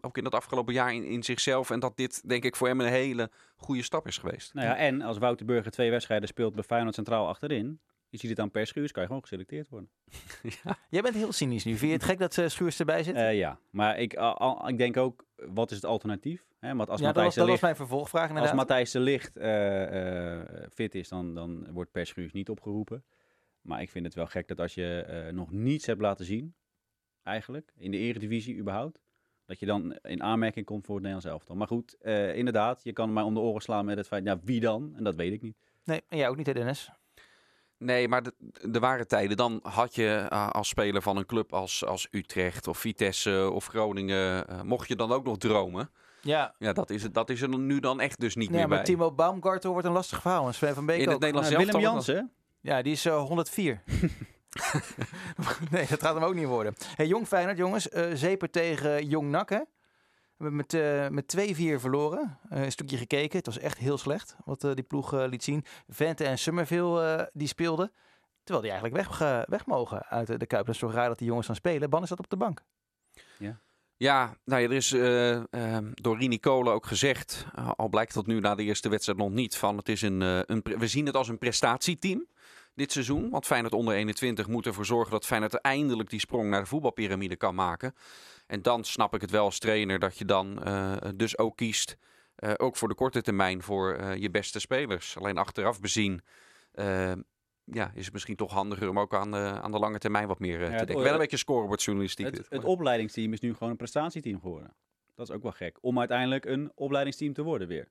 ook 0.00 0.16
in 0.16 0.24
dat 0.24 0.34
afgelopen 0.34 0.74
jaar 0.74 0.94
in, 0.94 1.04
in 1.04 1.22
zichzelf. 1.22 1.70
En 1.70 1.80
dat 1.80 1.96
dit 1.96 2.28
denk 2.28 2.44
ik 2.44 2.56
voor 2.56 2.68
hem 2.68 2.80
een 2.80 2.86
hele 2.86 3.30
goede 3.56 3.82
stap 3.82 4.06
is 4.06 4.18
geweest. 4.18 4.54
Nou 4.54 4.66
ja, 4.66 4.76
en 4.76 5.02
als 5.02 5.18
Wouter 5.18 5.46
Burger 5.46 5.70
twee 5.70 5.90
wedstrijden 5.90 6.28
speelt 6.28 6.54
bij 6.54 6.64
Feyenoord 6.64 6.94
centraal 6.94 7.28
achterin, 7.28 7.80
je 8.10 8.18
ziet 8.18 8.30
het 8.30 8.38
aan 8.40 8.50
per 8.50 8.66
schuurs, 8.66 8.92
kan 8.92 9.02
je 9.02 9.08
gewoon 9.08 9.22
geselecteerd 9.22 9.68
worden. 9.68 9.90
Jij 10.90 11.02
bent 11.02 11.14
heel 11.14 11.32
cynisch 11.32 11.64
nu. 11.64 11.70
Vind 11.76 11.90
je 11.90 11.96
het 11.96 12.04
gek 12.06 12.18
dat 12.18 12.36
uh, 12.36 12.46
Schuurs 12.48 12.78
erbij 12.78 13.02
zit? 13.02 13.14
Eh, 13.14 13.36
ja, 13.36 13.58
maar 13.70 13.98
ik, 13.98 14.14
al- 14.14 14.68
ik 14.68 14.78
denk 14.78 14.96
ook, 14.96 15.24
wat 15.36 15.70
is 15.70 15.76
het 15.76 15.86
alternatief? 15.86 16.46
Hè, 16.58 16.74
want 16.74 16.88
als 16.88 17.00
ja, 17.00 17.06
dat 17.06 17.14
was, 17.14 17.24
Matthijs 17.24 17.34
dat 17.34 17.42
was 17.44 17.50
Ligt, 17.50 17.62
mijn 17.62 17.76
vervolgvraag 17.76 18.36
als. 18.36 18.52
Matthijs 18.52 18.90
de 18.90 19.00
Ligt 19.00 19.36
eh, 19.36 20.40
fit 20.72 20.94
is, 20.94 21.08
dan, 21.08 21.34
dan 21.34 21.72
wordt 21.72 21.90
per 21.90 22.06
schuurs 22.06 22.32
niet 22.32 22.48
opgeroepen. 22.48 23.04
Maar 23.60 23.82
ik 23.82 23.90
vind 23.90 24.04
het 24.04 24.14
wel 24.14 24.26
gek 24.26 24.48
dat 24.48 24.60
als 24.60 24.74
je 24.74 25.28
nog 25.32 25.50
niets 25.52 25.86
hebt 25.86 26.00
laten 26.00 26.24
zien, 26.24 26.54
eigenlijk, 27.22 27.72
in 27.76 27.90
de 27.90 27.96
eredivisie 27.96 28.56
überhaupt, 28.58 29.00
dat 29.44 29.60
je 29.60 29.66
dan 29.66 29.92
in 30.02 30.22
aanmerking 30.22 30.66
komt 30.66 30.84
voor 30.86 30.94
het 30.94 31.04
Nederlands 31.04 31.34
elftal. 31.36 31.56
Maar 31.56 31.66
goed, 31.66 31.94
inderdaad, 32.34 32.84
je 32.84 32.92
kan 32.92 33.12
mij 33.12 33.22
om 33.22 33.34
de 33.34 33.40
oren 33.40 33.62
slaan 33.62 33.84
met 33.84 33.96
het 33.96 34.06
feit, 34.06 34.24
ja, 34.24 34.38
wie 34.44 34.60
dan? 34.60 34.92
En 34.96 35.04
dat 35.04 35.14
weet 35.14 35.32
ik 35.32 35.42
niet. 35.42 35.56
Nee, 35.84 36.02
en 36.08 36.18
jij 36.18 36.28
ook 36.28 36.36
niet, 36.36 36.46
hè, 36.46 36.52
Dennis? 36.52 36.90
Nee, 37.78 38.08
maar 38.08 38.22
er 38.72 38.80
waren 38.80 39.08
tijden. 39.08 39.36
Dan 39.36 39.60
had 39.62 39.94
je 39.94 40.26
eh, 40.28 40.50
als 40.50 40.68
speler 40.68 41.02
van 41.02 41.16
een 41.16 41.26
club 41.26 41.52
als, 41.54 41.84
als 41.84 42.08
Utrecht 42.10 42.66
of 42.68 42.78
Vitesse 42.78 43.50
of 43.52 43.66
Groningen. 43.66 44.48
eh, 44.48 44.62
mocht 44.62 44.88
je 44.88 44.96
dan 44.96 45.12
ook 45.12 45.24
nog 45.24 45.38
dromen. 45.38 45.90
Ja. 46.20 46.54
Ja, 46.58 46.72
dat 46.72 46.90
is, 46.90 47.02
het, 47.02 47.14
dat 47.14 47.30
is 47.30 47.40
er 47.42 47.58
nu 47.58 47.80
dan 47.80 48.00
echt 48.00 48.20
dus 48.20 48.34
niet 48.36 48.48
Nee, 48.50 48.58
meer 48.58 48.68
maar 48.68 48.76
bij. 48.76 48.86
Timo 48.86 49.12
Baumgartel 49.12 49.72
wordt 49.72 49.86
een 49.86 49.92
lastig 49.92 50.20
verhaal. 50.20 50.46
En 50.46 50.54
Sven 50.54 50.74
van 50.74 50.86
Beek 50.86 51.00
In 51.00 51.08
het. 51.08 51.18
Nederlands 51.20 51.50
Nou. 51.50 51.64
Willem 51.64 51.80
Jansen, 51.80 52.32
Ja, 52.60 52.82
die 52.82 52.92
is 52.92 53.04
eh, 53.04 53.22
104. 53.22 53.82
nee, 55.70 55.86
dat 55.88 56.00
gaat 56.02 56.14
hem 56.14 56.22
ook 56.24 56.34
niet 56.34 56.46
worden. 56.46 56.74
Hey, 56.96 57.06
Jong 57.06 57.26
Feyenoord, 57.26 57.56
jongens. 57.56 57.88
eh 57.88 58.10
zeper 58.14 58.50
tegen 58.50 59.06
Jong 59.06 59.48
hè? 59.48 59.60
We 60.38 60.44
hebben 60.44 60.56
met, 60.56 60.74
eh, 60.74 61.08
met 61.08 61.28
2-4 61.28 61.80
verloren. 61.80 62.38
Eh, 62.48 62.62
een 62.62 62.72
stukje 62.72 62.96
gekeken. 62.96 63.36
Het 63.36 63.46
was 63.46 63.58
echt 63.58 63.78
heel 63.78 63.98
slecht 63.98 64.36
wat 64.44 64.64
eh, 64.64 64.74
die 64.74 64.84
ploeg 64.84 65.12
liet 65.12 65.44
zien. 65.44 65.64
Vente 65.88 66.24
en 66.24 66.38
Summerville 66.38 67.30
die 67.32 67.48
speelden. 67.48 67.92
Terwijl 68.42 68.60
die 68.60 68.72
eigenlijk 68.72 69.08
weg, 69.08 69.44
weg 69.48 69.66
mogen 69.66 70.06
uit 70.06 70.26
de, 70.26 70.46
Kuip. 70.46 70.66
Dat 70.66 70.74
is 70.74 70.80
toch 70.80 70.92
raar 70.92 71.08
dat 71.08 71.18
die 71.18 71.26
jongens 71.26 71.46
dan 71.46 71.56
spelen. 71.56 71.90
Ban 71.90 72.02
is 72.02 72.08
dat 72.08 72.18
op 72.18 72.30
de 72.30 72.36
bank. 72.36 72.64
Ja, 73.98 74.36
nou 74.44 74.62
ja, 74.62 74.68
er 74.68 74.74
is 74.74 74.92
eh, 74.92 75.76
eh, 75.76 75.84
door 75.94 76.18
Rini 76.18 76.38
Kolen 76.38 76.72
ook 76.72 76.86
gezegd, 76.86 77.46
al 77.76 77.88
blijkt 77.88 78.14
dat 78.14 78.26
nu 78.26 78.40
na 78.40 78.54
de 78.54 78.62
eerste 78.62 78.88
wedstrijd 78.88 79.18
nog 79.18 79.30
niet, 79.30 79.56
van 79.56 79.76
het 79.76 79.88
is 79.88 80.02
een, 80.02 80.20
een 80.20 80.62
we 80.78 80.86
zien 80.86 81.06
het 81.06 81.16
als 81.16 81.28
een 81.28 81.38
prestatieteam 81.38 82.26
dit 82.74 82.92
seizoen. 82.92 83.30
Want 83.30 83.46
Feyenoord 83.46 83.74
onder 83.74 83.94
21 83.94 84.46
moet 84.46 84.66
ervoor 84.66 84.86
zorgen 84.86 85.10
dat 85.10 85.26
Feyenoord 85.26 85.54
eindelijk 85.54 86.10
die 86.10 86.20
sprong 86.20 86.50
naar 86.50 86.60
de 86.60 86.66
voetbalpyramide 86.66 87.36
kan 87.36 87.54
maken. 87.54 87.94
En 88.48 88.62
dan 88.62 88.84
snap 88.84 89.14
ik 89.14 89.20
het 89.20 89.30
wel 89.30 89.44
als 89.44 89.58
trainer 89.58 89.98
dat 89.98 90.18
je 90.18 90.24
dan 90.24 90.62
eh, 90.62 90.96
dus 91.14 91.38
ook 91.38 91.56
kiest, 91.56 91.96
eh, 92.34 92.52
ook 92.56 92.76
voor 92.76 92.88
de 92.88 92.94
korte 92.94 93.22
termijn, 93.22 93.62
voor 93.62 93.94
eh, 93.94 94.16
je 94.16 94.30
beste 94.30 94.60
spelers. 94.60 95.16
Alleen 95.16 95.38
achteraf 95.38 95.80
bezien 95.80 96.22
ja, 97.64 97.90
is 97.94 98.04
het 98.04 98.12
misschien 98.12 98.36
toch 98.36 98.52
handiger 98.52 98.88
om 98.88 98.98
ook 98.98 99.14
aan, 99.14 99.30
de 99.30 99.58
aan 99.62 99.72
de 99.72 99.78
lange 99.78 99.98
termijn 99.98 100.28
wat 100.28 100.38
meer 100.38 100.60
Ja, 100.60 100.78
te 100.78 100.84
denken. 100.84 101.04
Wel 101.04 101.12
een 101.12 101.18
beetje 101.18 101.36
scorebordjournalistiek 101.36 102.26
het, 102.26 102.34
dit. 102.34 102.46
het 102.48 102.64
opleidingsteam 102.64 103.32
is 103.32 103.40
nu 103.40 103.52
gewoon 103.52 103.70
een 103.70 103.76
prestatieteam 103.76 104.40
geworden. 104.40 104.74
Dat 105.14 105.28
is 105.28 105.34
ook 105.34 105.42
wel 105.42 105.52
gek. 105.52 105.78
Om 105.80 105.98
uiteindelijk 105.98 106.44
een 106.44 106.72
opleidingsteam 106.74 107.32
te 107.32 107.42
worden 107.42 107.68
weer. 107.68 107.88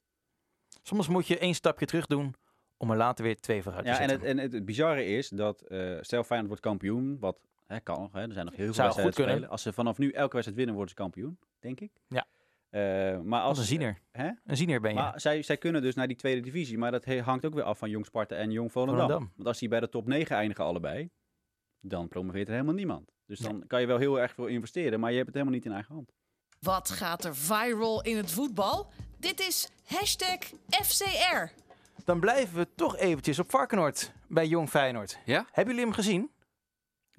Soms 0.83 1.07
moet 1.07 1.27
je 1.27 1.37
één 1.37 1.53
stapje 1.53 1.85
terug 1.85 2.05
doen 2.05 2.35
om 2.77 2.91
er 2.91 2.97
later 2.97 3.23
weer 3.25 3.39
twee 3.39 3.63
vooruit 3.63 3.85
te 3.85 3.91
Ja, 3.91 3.99
en 3.99 4.09
zetten. 4.09 4.27
het, 4.27 4.37
en 4.37 4.43
het, 4.43 4.53
het 4.53 4.65
bizarre 4.65 5.05
is 5.05 5.29
dat, 5.29 5.61
eh 5.61 5.97
stel 6.01 6.23
Feyenoord 6.23 6.47
wordt 6.47 6.63
kampioen, 6.63 7.19
wat 7.19 7.39
hè, 7.67 7.79
kan 7.79 8.01
nog, 8.01 8.13
hè, 8.13 8.21
er 8.21 8.33
zijn 8.33 8.45
nog 8.45 8.55
heel 8.55 8.65
veel 8.65 8.73
Zou 8.73 8.87
wedstrijden 8.87 9.03
goed 9.03 9.11
te 9.11 9.15
kunnen. 9.15 9.35
spelen. 9.35 9.49
Als 9.49 9.61
ze 9.61 9.73
vanaf 9.73 9.97
nu 9.97 10.11
elke 10.11 10.31
wedstrijd 10.31 10.55
winnen, 10.55 10.75
worden 10.75 10.95
ze 10.95 11.01
kampioen, 11.01 11.39
denk 11.59 11.79
ik. 11.79 11.91
Ja. 12.07 12.25
Eh, 12.69 13.19
maar 13.19 13.41
Als 13.41 13.57
een 13.57 13.63
ziener. 13.63 14.01
Hè? 14.11 14.29
Een 14.45 14.57
ziener 14.57 14.81
ben 14.81 14.91
je. 14.93 14.97
Maar 14.99 15.19
zij, 15.21 15.41
zij 15.41 15.57
kunnen 15.57 15.81
dus 15.81 15.95
naar 15.95 16.07
die 16.07 16.15
tweede 16.17 16.41
divisie, 16.41 16.77
maar 16.77 16.91
dat 16.91 17.05
hangt 17.05 17.45
ook 17.45 17.53
weer 17.53 17.63
af 17.63 17.77
van 17.77 17.89
Jong 17.89 18.05
Sparta 18.05 18.35
en 18.35 18.51
Jong 18.51 18.71
Volendam. 18.71 18.99
Volendam. 18.99 19.31
Want 19.35 19.47
als 19.47 19.59
die 19.59 19.69
bij 19.69 19.79
de 19.79 19.89
top 19.89 20.07
9 20.07 20.35
eindigen 20.35 20.63
allebei, 20.63 21.09
dan 21.79 22.07
promoveert 22.07 22.47
er 22.47 22.53
helemaal 22.53 22.73
niemand. 22.73 23.11
Dus 23.25 23.39
dan 23.39 23.63
kan 23.67 23.81
je 23.81 23.87
wel 23.87 23.97
heel 23.97 24.19
erg 24.19 24.33
veel 24.33 24.45
investeren, 24.45 24.99
maar 24.99 25.09
je 25.09 25.15
hebt 25.15 25.27
het 25.27 25.35
helemaal 25.35 25.57
niet 25.57 25.65
in 25.65 25.71
eigen 25.73 25.93
hand. 25.93 26.11
Wat 26.59 26.89
gaat 26.89 27.25
er 27.25 27.35
viral 27.35 28.01
in 28.03 28.17
het 28.17 28.31
voetbal? 28.31 28.91
Dit 29.19 29.39
is 29.39 29.69
hashtag 29.85 30.37
FCR. 30.69 31.51
Dan 32.05 32.19
blijven 32.19 32.57
we 32.57 32.67
toch 32.75 32.97
eventjes 32.97 33.39
op 33.39 33.49
Varkenoord 33.49 34.11
bij 34.27 34.47
Jong 34.47 34.69
Feyenoord. 34.69 35.17
Ja? 35.25 35.45
Hebben 35.51 35.73
jullie 35.73 35.89
hem 35.89 35.93
gezien? 35.99 36.31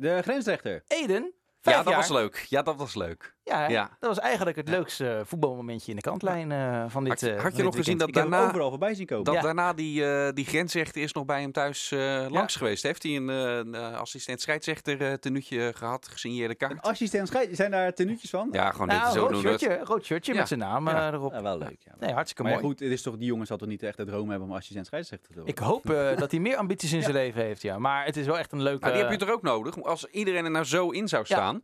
De 0.00 0.22
grensrechter. 0.22 0.82
Eden, 0.86 1.34
vijf 1.60 1.76
Ja, 1.76 1.82
dat 1.82 1.92
jaar. 1.92 1.96
was 2.00 2.08
leuk. 2.08 2.46
Ja, 2.48 2.62
dat 2.62 2.76
was 2.76 2.94
leuk. 2.94 3.36
Ja, 3.48 3.96
dat 4.00 4.08
was 4.08 4.18
eigenlijk 4.18 4.56
het 4.56 4.68
leukste 4.68 5.22
voetbalmomentje 5.26 5.90
in 5.90 5.96
de 5.96 6.02
kantlijn 6.02 6.52
eh, 6.52 6.84
van 6.88 7.04
dit 7.04 7.12
Had 7.12 7.20
je- 7.20 7.34
eh, 7.34 7.42
had 7.42 7.56
je 7.56 7.62
nog 7.62 7.76
gezien 7.76 7.98
dat 7.98 8.12
daarna- 8.12 8.46
overal 8.46 8.68
voorbij 8.70 8.94
zien 8.94 9.06
komen. 9.06 9.24
Dat 9.24 9.34
Ja. 9.34 9.40
daarna 9.40 9.72
die, 9.72 10.04
eh 10.04 10.28
die 10.34 10.44
grensrechter 10.44 11.02
is 11.02 11.12
nog 11.12 11.24
bij 11.24 11.40
hem 11.40 11.52
thuis 11.52 11.92
eh, 11.92 12.26
langs 12.28 12.56
geweest. 12.56 12.82
Heeft 12.82 13.02
hij 13.02 13.16
een, 13.16 13.30
eh, 13.30 13.56
een 13.56 13.74
eh, 13.74 13.94
assistent 13.98 14.40
scheidsrechter 14.40 15.00
eh 15.02 15.12
tenuutje 15.12 15.72
gehad, 15.74 16.08
gesigneerde 16.08 16.54
Een 16.58 16.68
kaart? 16.68 16.82
assistent 16.82 17.28
scheid- 17.28 17.56
zijn 17.56 17.70
daar 17.70 17.92
tenuutjes 17.94 18.30
van? 18.30 18.48
Ja, 18.52 18.70
gewoon 18.70 18.86
Nou, 18.86 19.02
dit 19.04 19.12
zo 19.12 19.20
rood 19.20 19.30
doen. 19.32 19.42
dat- 19.42 19.60
shirtje, 19.60 19.84
rood 19.84 20.04
shirtje 20.04 20.34
met 20.34 20.48
zijn 20.48 20.60
naam 20.60 20.88
Ja. 20.88 21.12
erop. 21.12 21.32
Ja, 21.32 21.42
wel 21.42 21.58
leuk. 21.58 21.76
Ja. 21.84 21.92
Nee, 22.00 22.12
hartstikke 22.12 22.42
Maar 22.42 22.52
mooi. 22.52 22.64
goed, 22.64 22.80
het 22.80 22.90
is 22.90 23.02
toch, 23.02 23.16
die 23.16 23.26
jongen 23.26 23.46
zal 23.46 23.56
toch 23.56 23.68
niet 23.68 23.82
echt 23.82 23.96
de 23.96 24.04
droom 24.04 24.30
hebben 24.30 24.48
om 24.48 24.54
assistent 24.54 24.86
scheidsrechter 24.86 25.28
te 25.28 25.34
worden? 25.34 25.52
Ik 25.54 25.58
hoop 25.60 25.90
eh, 25.90 26.16
dat 26.16 26.30
hij 26.30 26.40
meer 26.40 26.56
ambities 26.66 26.92
in 26.92 27.02
zijn 27.02 27.14
leven 27.14 27.42
heeft, 27.42 27.62
ja. 27.62 27.78
Maar 27.78 28.04
het 28.04 28.16
is 28.16 28.26
wel 28.26 28.38
echt 28.38 28.52
een 28.52 28.62
leuke... 28.62 28.80
Maar 28.80 28.92
die 28.92 29.02
heb 29.02 29.10
je 29.10 29.16
toch 29.16 29.30
ook 29.30 29.42
nodig? 29.42 29.82
Als 29.82 30.06
iedereen 30.06 30.44
er 30.44 30.50
nou 30.50 30.64
zo 30.64 30.90
in 30.90 31.08
zou 31.08 31.24
Ja. 31.26 31.34
staan, 31.36 31.62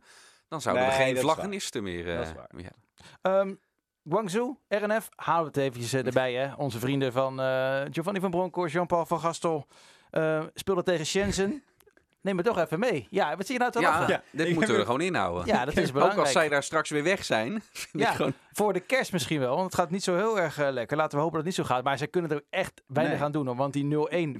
dan 0.61 0.73
zouden 0.73 0.97
Nee, 0.97 1.05
geen 1.05 1.17
vlaggenisten 1.17 1.83
meer... 1.83 2.19
eh, 2.19 2.29
waar. 2.35 2.49
ja. 2.57 2.71
Ehm, 3.21 3.53
Guangzhou, 4.09 4.55
RNF, 4.67 5.09
halen 5.15 5.41
we 5.41 5.47
het 5.47 5.57
eventjes 5.57 5.93
eh, 5.93 6.05
erbij. 6.05 6.33
Hè. 6.33 6.53
Onze 6.53 6.79
vrienden 6.79 7.11
van 7.11 7.39
eh, 7.41 7.81
Giovanni 7.91 8.19
van 8.19 8.31
Bronckhorst, 8.31 8.73
Jean-Paul 8.73 9.05
van 9.05 9.19
Gastel 9.19 9.67
speelden 10.53 10.83
tegen 10.83 11.05
Shenzhen. 11.05 11.63
Neem 12.25 12.37
het 12.37 12.45
toch 12.45 12.57
even 12.57 12.79
mee. 12.79 13.07
Ja, 13.09 13.35
wat 13.35 13.45
zie 13.45 13.53
je 13.53 13.59
nou 13.59 13.71
te 13.71 13.79
Ja, 13.79 13.89
lachen? 13.89 14.13
Ja, 14.13 14.21
dit 14.31 14.53
moeten 14.53 14.73
we 14.73 14.79
er 14.79 14.85
gewoon 14.85 15.01
inhouden. 15.01 15.45
Ja, 15.45 15.65
dat 15.65 15.77
is 15.77 15.87
Ook 15.87 15.93
belangrijk. 15.93 16.21
als 16.21 16.31
zij 16.31 16.49
daar 16.49 16.63
straks 16.63 16.89
weer 16.89 17.03
weg 17.03 17.23
zijn. 17.25 17.51
Vind 17.71 18.03
Ja. 18.03 18.09
ik 18.09 18.15
gewoon... 18.15 18.33
Voor 18.51 18.73
de 18.73 18.79
kerst 18.79 19.11
misschien 19.11 19.39
wel, 19.39 19.53
want 19.55 19.65
het 19.65 19.75
gaat 19.75 19.89
niet 19.89 20.03
zo 20.03 20.15
heel 20.15 20.39
erg 20.39 20.59
eh, 20.59 20.69
lekker. 20.71 20.97
Laten 20.97 21.17
we 21.17 21.23
hopen 21.23 21.37
dat 21.37 21.47
het 21.47 21.57
niet 21.57 21.67
zo 21.67 21.73
gaat. 21.75 21.83
Maar 21.83 21.97
zij 21.97 22.07
kunnen 22.07 22.31
er 22.31 22.43
echt 22.49 22.81
weinig 22.87 23.15
Nee. 23.15 23.25
aan 23.25 23.31
doen. 23.31 23.45
Hoor, 23.47 23.55
want 23.55 23.73
die 23.73 23.83
0-1, 23.83 23.87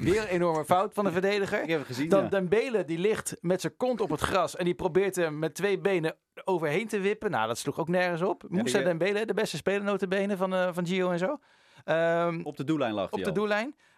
weer 0.04 0.22
een 0.22 0.28
enorme 0.28 0.66
fout 0.66 0.94
van 0.94 1.06
de 1.06 1.12
verdediger. 1.12 1.62
Ik 1.64 1.70
heb 1.70 1.78
het 1.80 1.88
gezien, 1.88 2.10
Dan 2.10 2.24
ja. 2.24 2.30
Dembele, 2.30 2.86
die 2.86 2.98
ligt 3.00 3.38
met 3.42 3.62
zijn 3.62 3.78
kont 3.78 4.02
op 4.02 4.10
het 4.10 4.20
gras. 4.22 4.56
En 4.56 4.66
die 4.66 4.76
probeert 4.76 5.16
hem 5.16 5.40
met 5.40 5.56
twee 5.56 5.80
benen 5.80 6.16
overheen 6.44 6.88
te 6.88 7.00
wippen. 7.00 7.32
Nou, 7.32 7.48
dat 7.48 7.58
sloeg 7.58 7.80
ook 7.80 7.88
nergens 7.88 8.22
op. 8.22 8.44
Moussa 8.48 8.78
die, 8.78 8.88
eh, 8.88 8.98
Dembele, 8.98 9.26
de 9.26 9.34
beste 9.34 9.58
speler 9.58 9.84
notabene 9.84 10.38
van, 10.38 10.54
eh 10.54 10.70
van 10.72 10.88
Gio 10.88 11.12
en 11.12 11.20
zo. 11.20 11.38
Ehm, 11.84 12.40
Op 12.44 12.58
de 12.58 12.64
doellijn 12.64 12.94
lag 12.94 13.12
op 13.12 13.24
de 13.24 13.26
al. 13.26 13.34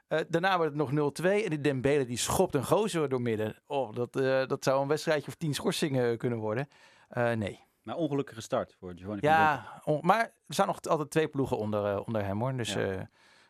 Eh, 0.07 0.19
daarna 0.29 0.57
wordt 0.57 0.77
het 0.77 0.79
nog 0.79 0.91
0-2. 0.91 1.43
En 1.43 1.49
die 1.49 1.61
Dembele 1.61 2.05
die 2.05 2.17
schopt 2.17 2.55
een 2.55 2.65
gozer 2.65 3.09
door 3.09 3.21
midden. 3.21 3.55
Oh, 3.67 3.93
dat, 3.93 4.15
eh, 4.15 4.45
dat 4.47 4.63
zou 4.63 4.81
een 4.81 4.87
wedstrijdje 4.87 5.27
of 5.27 5.35
tien 5.35 5.53
schorsingen 5.53 6.17
kunnen 6.17 6.39
worden. 6.39 6.67
Eh, 7.09 7.31
nee. 7.31 7.65
Maar 7.81 7.95
ongelukkige 7.95 8.41
start 8.41 8.75
voor 8.79 8.93
Giovanni 8.95 9.21
van 9.21 9.29
Ja, 9.29 9.81
on- 9.83 9.99
maar 10.01 10.19
er 10.23 10.53
staan 10.53 10.67
nog 10.67 10.81
altijd 10.81 11.09
twee 11.11 11.27
ploegen 11.27 11.57
onder, 11.57 11.85
eh, 11.85 12.01
onder 12.05 12.25
hem 12.25 12.39
hoor. 12.39 12.57
Dus 12.57 12.73
Ja. 12.73 12.79
eh, 12.91 13.01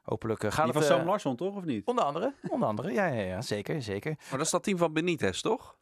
hopelijk 0.02 0.40
gaat 0.42 0.54
Die 0.56 0.64
het... 0.64 0.74
van 0.74 0.84
Sam 0.84 1.06
Larsson 1.06 1.36
toch, 1.36 1.56
of 1.56 1.64
niet? 1.66 1.86
onder 1.86 2.04
andere, 2.04 2.34
onder 2.50 2.68
andere. 2.68 2.92
Ja, 2.92 3.06
ja, 3.06 3.22
ja, 3.22 3.42
zeker, 3.42 3.82
zeker. 3.82 4.12
Maar 4.18 4.38
dat 4.38 4.42
is 4.42 4.50
dat 4.50 4.64
team 4.64 4.78
van 4.78 4.94
Benitez, 4.94 5.42
toch? 5.42 5.78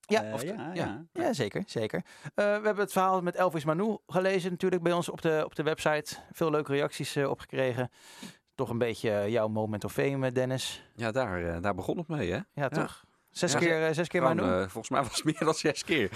Ja, 0.00 0.32
of 0.32 0.40
de- 0.40 0.46
ja, 0.46 0.54
ja. 0.54 0.72
ja. 0.74 1.04
Ja, 1.12 1.32
zeker, 1.32 1.62
zeker. 1.66 2.04
Eh, 2.24 2.32
we 2.34 2.42
hebben 2.64 2.76
het 2.76 2.92
verhaal 2.92 3.22
met 3.22 3.34
Elvis 3.36 3.64
Manu 3.64 3.96
gelezen 4.06 4.50
natuurlijk 4.50 4.82
bij 4.82 4.92
ons 4.92 5.08
op 5.08 5.22
de, 5.22 5.42
op 5.44 5.54
de 5.54 5.62
website. 5.62 6.16
Veel 6.32 6.50
leuke 6.50 6.72
reacties 6.72 7.16
eh, 7.16 7.30
opgekregen. 7.30 7.90
Toch 8.54 8.68
een 8.70 8.78
beetje 8.78 9.24
jouw 9.28 9.48
moment 9.48 9.84
of 9.84 9.92
fame, 9.92 10.26
eh, 10.26 10.32
Dennis. 10.32 10.84
Ja, 10.94 11.10
daar, 11.12 11.54
eh, 11.54 11.62
daar 11.62 11.74
begon 11.74 11.98
het 11.98 12.08
mee, 12.08 12.32
hè? 12.32 12.38
Ja, 12.52 12.68
toch? 12.68 13.04
Zes 13.34 13.52
Ja, 13.52 13.58
keer, 13.58 13.86
eh, 13.86 13.92
zes 13.92 14.08
keer 14.08 14.22
eh, 14.22 14.58
volgens 14.58 14.88
mij 14.88 15.02
was 15.02 15.14
het 15.14 15.24
meer 15.24 15.44
dan 15.44 15.54
zes 15.54 15.84
keer. 15.84 16.10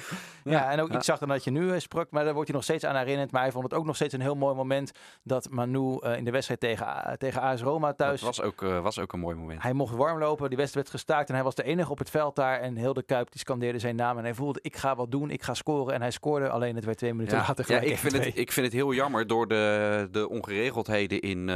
Ja, 0.45 0.71
en 0.71 0.80
ook 0.80 0.90
ja. 0.90 0.97
iets 0.97 1.07
zachter 1.07 1.26
dan 1.26 1.37
dat 1.37 1.45
je 1.45 1.50
nu 1.50 1.80
sprak. 1.80 2.11
Maar 2.11 2.25
daar 2.25 2.33
wordt 2.33 2.49
hij 2.49 2.57
nog 2.57 2.64
steeds 2.66 2.85
aan 2.85 2.97
herinnerd. 2.97 3.30
Maar 3.30 3.42
hij 3.42 3.52
vond 3.52 3.64
het 3.64 3.75
ook 3.75 3.85
nog 3.85 3.95
steeds 3.95 4.14
een 4.14 4.21
heel 4.21 4.35
mooi 4.35 4.54
moment 4.54 4.90
dat 5.23 5.50
Manu 5.50 5.99
in 6.16 6.25
de 6.25 6.30
wedstrijd 6.30 6.61
tegen, 6.61 7.18
tegen 7.18 7.40
AS 7.40 7.62
Roma 7.62 7.92
thuis... 7.92 8.21
Dat 8.21 8.37
was 8.37 8.47
ook, 8.47 8.61
was 8.61 8.99
ook 8.99 9.12
een 9.12 9.21
mooi 9.21 9.37
moment. 9.37 9.62
Hij 9.62 9.73
mocht 9.73 9.95
warm 9.95 10.18
lopen, 10.18 10.49
die 10.49 10.59
wedstrijd 10.59 10.87
werd 10.90 10.97
gestaakt 10.97 11.28
en 11.28 11.35
hij 11.35 11.45
was 11.45 11.54
de 11.54 11.62
enige 11.62 11.90
op 11.90 11.99
het 11.99 12.11
veld 12.11 12.37
daar. 12.37 12.61
En 12.61 12.76
heel 12.76 12.92
de 12.92 13.02
Kuip 13.02 13.30
die 13.30 13.40
scandeerde 13.40 13.78
zijn 13.78 13.97
naam 13.97 14.18
en 14.18 14.25
hij 14.25 14.35
voelde, 14.35 14.59
ik 14.62 14.76
ga 14.76 14.97
wat 14.97 15.11
doen, 15.11 15.30
ik 15.30 15.42
ga 15.42 15.54
scoren. 15.54 15.95
En 15.95 16.00
hij 16.00 16.11
scoorde, 16.11 16.49
alleen 16.49 16.75
het 16.75 16.85
werd 16.85 16.99
twee 16.99 17.14
minuten 17.14 17.37
Ja, 17.38 17.45
later 17.47 17.64
ja, 17.68 17.78
gelijk 17.78 17.92
ik, 17.92 17.99
vind 17.99 18.25
het, 18.25 18.35
1-2. 18.35 18.37
ik 18.37 18.52
vind 18.52 18.66
het 18.66 18.75
heel 18.75 18.92
jammer 18.92 19.26
door 19.26 19.49
de, 19.49 20.09
de 20.11 20.28
ongeregeldheden 20.28 21.21
in, 21.21 21.50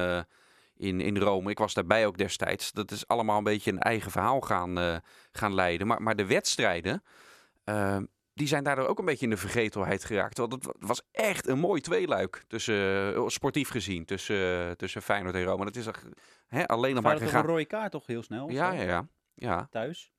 in, 0.76 1.00
in 1.00 1.18
Rome. 1.18 1.50
Ik 1.50 1.58
was 1.58 1.74
daarbij 1.74 2.06
ook 2.06 2.18
destijds. 2.18 2.72
Dat 2.72 2.90
is 2.90 3.06
allemaal 3.08 3.38
een 3.38 3.44
beetje 3.44 3.70
een 3.70 3.78
eigen 3.80 4.10
verhaal 4.10 4.40
gaan, 4.40 4.78
eh, 4.78 4.96
gaan 5.32 5.54
leiden. 5.54 5.86
Maar, 5.86 6.02
maar 6.02 6.16
de 6.16 6.26
wedstrijden, 6.26 7.02
eh, 7.64 7.98
die 8.34 8.46
zijn 8.46 8.64
daardoor 8.64 8.86
ook 8.86 8.98
een 8.98 9.04
beetje 9.04 9.24
in 9.24 9.30
de 9.30 9.36
vergetelheid 9.36 10.04
geraakt. 10.04 10.38
Want 10.38 10.52
het 10.52 10.64
wa- 10.64 10.74
was 10.78 11.02
echt 11.12 11.46
een 11.46 11.58
mooi 11.58 11.80
tweeluik, 11.80 12.44
tussen, 12.48 13.14
eh, 13.14 13.26
sportief 13.26 13.68
gezien, 13.68 14.04
tussen, 14.04 14.76
tussen 14.76 15.02
Feyenoord 15.02 15.34
en 15.34 15.44
Rome. 15.44 15.64
Dat 15.64 15.76
is 15.76 15.86
echt, 15.86 16.04
hè, 16.46 16.66
alleen 16.68 16.94
nog 16.94 17.02
maar 17.02 17.12
toch 17.12 17.22
een 17.22 17.28
gegaan. 17.28 17.46
rode 17.46 17.64
kaart 17.64 17.90
toch 17.92 18.06
heel 18.06 18.22
snel? 18.22 18.48
Ja, 18.50 18.72
ja, 18.72 18.82
ja. 18.82 19.08
ja. 19.34 19.66
Thuis. 19.70 20.12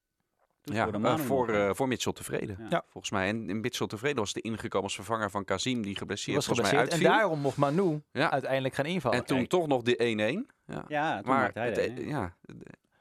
Toen 0.64 0.76
Ja, 0.76 0.88
scoorde 0.88 1.08
eh, 1.08 1.18
voor, 1.18 1.48
nog. 1.48 1.56
eh, 1.56 1.70
voor 1.74 1.88
Mitchell 1.88 2.14
tevreden. 2.14 2.56
Ja. 2.60 2.66
Ja. 2.70 2.84
Volgens 2.88 3.12
mij. 3.14 3.28
En, 3.28 3.50
en 3.50 3.60
Mitchell 3.60 3.88
tevreden 3.88 4.18
was 4.18 4.34
de 4.34 4.42
ingekomen 4.42 4.84
als 4.84 4.96
vervanger 4.96 5.30
van 5.32 5.46
Kazim, 5.46 5.82
die 5.82 5.96
geblesseerd 5.96 6.36
was 6.36 6.46
volgens 6.46 6.72
mij 6.72 6.80
geblesseerd 6.80 7.04
en 7.04 7.10
uitviel. 7.10 7.28
daarom 7.28 7.44
mocht 7.44 7.58
Manu 7.58 8.02
Ja. 8.12 8.32
uiteindelijk 8.32 8.76
gaan 8.76 8.86
invallen. 8.86 9.18
En 9.18 9.26
toen 9.26 9.48
toch 9.48 9.68
nog 9.68 9.82
de 9.82 9.96
1-1. 9.98 10.46
Ja. 10.66 10.84
ja, 10.88 11.16
toen 11.22 11.32
Maar 11.32 11.40
maakte 11.40 11.60
hij 11.60 11.68
het, 11.68 11.76
dat, 11.76 11.86
eh, 11.86 11.96
hè. 11.96 12.02
ja, 12.10 12.34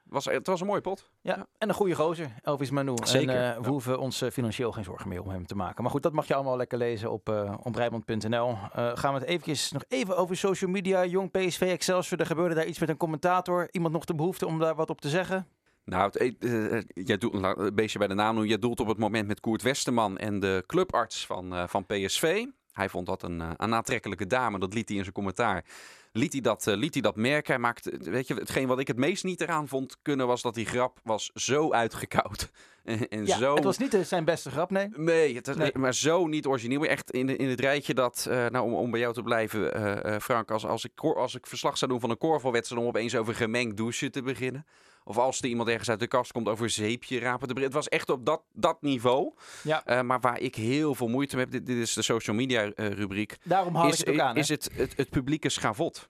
was, 0.03 0.25
het 0.25 0.47
was 0.47 0.61
een 0.61 0.67
mooie 0.67 0.81
pot. 0.81 1.11
Ja, 1.21 1.47
en 1.59 1.69
een 1.69 1.75
goede 1.75 1.95
gozer, 1.95 2.35
Elvis 2.43 2.71
Manu. 2.71 2.95
Zeker, 3.05 3.35
En 3.35 3.51
eh, 3.51 3.57
we 3.57 3.63
ja. 3.63 3.69
hoeven 3.69 3.99
ons 3.99 4.23
eh, 4.23 4.31
financieel 4.31 4.73
geen 4.73 4.85
zorgen 4.85 5.09
meer 5.09 5.23
om 5.23 5.29
hem 5.29 5.47
te 5.47 5.55
maken. 5.55 5.83
Maar 5.83 5.93
goed, 5.93 6.03
dat 6.03 6.13
mag 6.13 6.27
je 6.27 6.35
allemaal 6.35 6.57
lekker 6.57 6.79
lezen 6.79 7.11
op, 7.11 7.29
eh 7.29 7.55
op. 7.65 7.77
Eh, 7.77 8.91
gaan 8.95 9.13
we 9.15 9.19
het 9.21 9.29
eventjes 9.29 9.73
nog 9.73 9.85
even 9.89 10.17
over 10.17 10.37
social 10.37 10.71
media. 10.71 11.05
Jong 11.05 11.31
PSV 11.31 11.61
Excelsior, 11.61 12.21
er 12.21 12.27
gebeurde 12.27 12.55
daar 12.55 12.67
iets 12.67 12.79
met 12.79 12.89
een 12.89 12.97
commentator. 12.97 13.69
Iemand 13.71 13.93
nog 13.95 14.05
de 14.05 14.15
behoefte 14.15 14.47
om 14.47 14.59
daar 14.59 14.75
wat 14.75 14.91
op 14.91 15.01
te 15.01 15.09
zeggen? 15.09 15.47
Nou, 15.85 16.11
het, 16.13 16.39
eh, 16.39 17.05
jij 17.07 17.19
doet 17.19 17.35
een 17.35 17.75
beetje 17.75 17.99
bij 17.99 18.09
de 18.09 18.15
naam 18.15 18.31
noemen. 18.33 18.49
Jij 18.49 18.59
doelt 18.59 18.81
op 18.81 18.87
het 18.87 18.99
moment 18.99 19.27
met 19.27 19.41
Koert 19.41 19.63
Westerman 19.63 20.19
en 20.19 20.41
de 20.41 20.65
clubarts 20.67 21.27
van, 21.27 21.55
eh, 21.55 21.69
van 21.69 21.87
PSV. 21.87 22.45
Hij 22.73 22.89
vond 22.89 23.07
dat 23.07 23.23
een, 23.23 23.41
eh, 23.41 23.51
een 23.57 23.75
aantrekkelijke 23.75 24.27
dame. 24.27 24.59
Dat 24.59 24.75
liet 24.75 24.89
hij 24.89 24.97
in 24.97 25.03
zijn 25.03 25.15
commentaar. 25.15 25.65
Liet 26.13 26.33
hij 26.33 26.41
dat, 26.41 26.67
liet 26.67 26.93
hij 26.93 27.03
dat 27.03 27.17
merken. 27.17 27.53
Hij 27.53 27.63
maakte, 27.63 27.99
weet 27.99 28.27
je, 28.27 28.35
hetgeen 28.35 28.67
wat 28.67 28.79
ik 28.79 28.87
het 28.87 28.97
meest 28.97 29.25
niet 29.25 29.41
eraan 29.41 29.69
vond 29.69 29.97
kunnen 30.03 30.27
was 30.27 30.43
dat 30.43 30.55
die 30.55 30.67
grap 30.67 31.01
was 31.03 31.31
zo 31.35 31.73
uitgekoud. 31.73 32.51
En, 32.83 33.09
en 33.09 33.27
Ja, 33.27 33.39
zo... 33.39 33.55
het 33.55 33.65
was 33.65 33.79
niet 33.79 33.97
zijn 34.03 34.25
beste 34.25 34.51
grap, 34.51 34.71
nee. 34.71 34.89
Nee, 34.97 35.35
het 35.35 35.57
Nee. 35.57 35.71
maar 35.79 35.95
zo 35.95 36.27
niet 36.27 36.47
origineel. 36.47 36.85
Echt 36.85 37.11
in, 37.11 37.39
in 37.39 37.49
het 37.49 37.61
rijtje 37.61 37.95
dat, 37.95 38.27
nou, 38.29 38.59
om, 38.59 38.75
om 38.75 38.91
bij 38.91 39.01
jou 39.01 39.15
te 39.15 39.23
blijven, 39.23 40.21
Frank, 40.21 40.51
als, 40.51 40.67
als, 40.67 40.85
ik, 40.85 41.01
als 41.01 41.35
ik 41.35 41.47
verslag 41.47 41.79
zou 41.79 41.91
doen 41.91 42.01
van 42.01 42.11
een 42.11 42.19
korfbalwedstrijd 42.19 42.83
om 42.83 42.89
opeens 42.89 43.15
over 43.15 43.35
gemengd 43.35 43.77
douchen 43.77 44.13
te 44.13 44.23
beginnen. 44.23 44.67
Of 45.13 45.19
als 45.19 45.39
er 45.39 45.49
iemand 45.49 45.69
ergens 45.69 45.89
uit 45.89 46.01
de 46.01 46.07
kast 46.07 46.33
komt 46.33 46.49
over 46.49 46.71
zeepje 46.71 47.19
rapen 47.19 47.49
te. 47.49 47.61
Het 47.61 47.73
was 47.73 47.89
echt 47.89 48.11
op 48.11 48.27
dat, 48.27 48.43
dat 48.53 48.83
niveau. 48.83 49.33
Ja. 49.63 49.85
Eh, 49.85 50.01
maar 50.01 50.21
waar 50.21 50.41
ik 50.41 50.55
heel 50.55 50.95
veel 50.95 51.09
moeite 51.09 51.37
mee 51.37 51.45
heb, 51.45 51.53
dit, 51.53 51.67
dit 51.67 51.77
is 51.77 51.93
de 51.93 52.03
social 52.03 52.37
media 52.37 52.73
eh, 52.73 52.89
rubriek, 52.89 53.37
Daarom 53.43 53.75
haal 53.75 53.89
is, 53.89 54.01
ik 54.01 54.07
het 54.07 54.15
ook 54.15 54.21
aan. 54.21 54.35
hè? 54.35 54.41
is 54.41 54.49
het, 54.49 54.71
het, 54.75 54.97
het 54.97 55.11
publieke 55.11 55.49
schavot. 55.49 56.09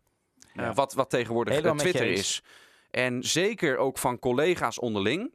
Eh, 0.54 0.74
wat, 0.74 0.92
wat 0.92 1.10
tegenwoordig 1.10 1.76
Twitter 1.76 2.06
is. 2.06 2.42
En 2.90 3.22
zeker 3.22 3.76
ook 3.76 3.98
van 3.98 4.18
collega's 4.18 4.78
onderling. 4.78 5.34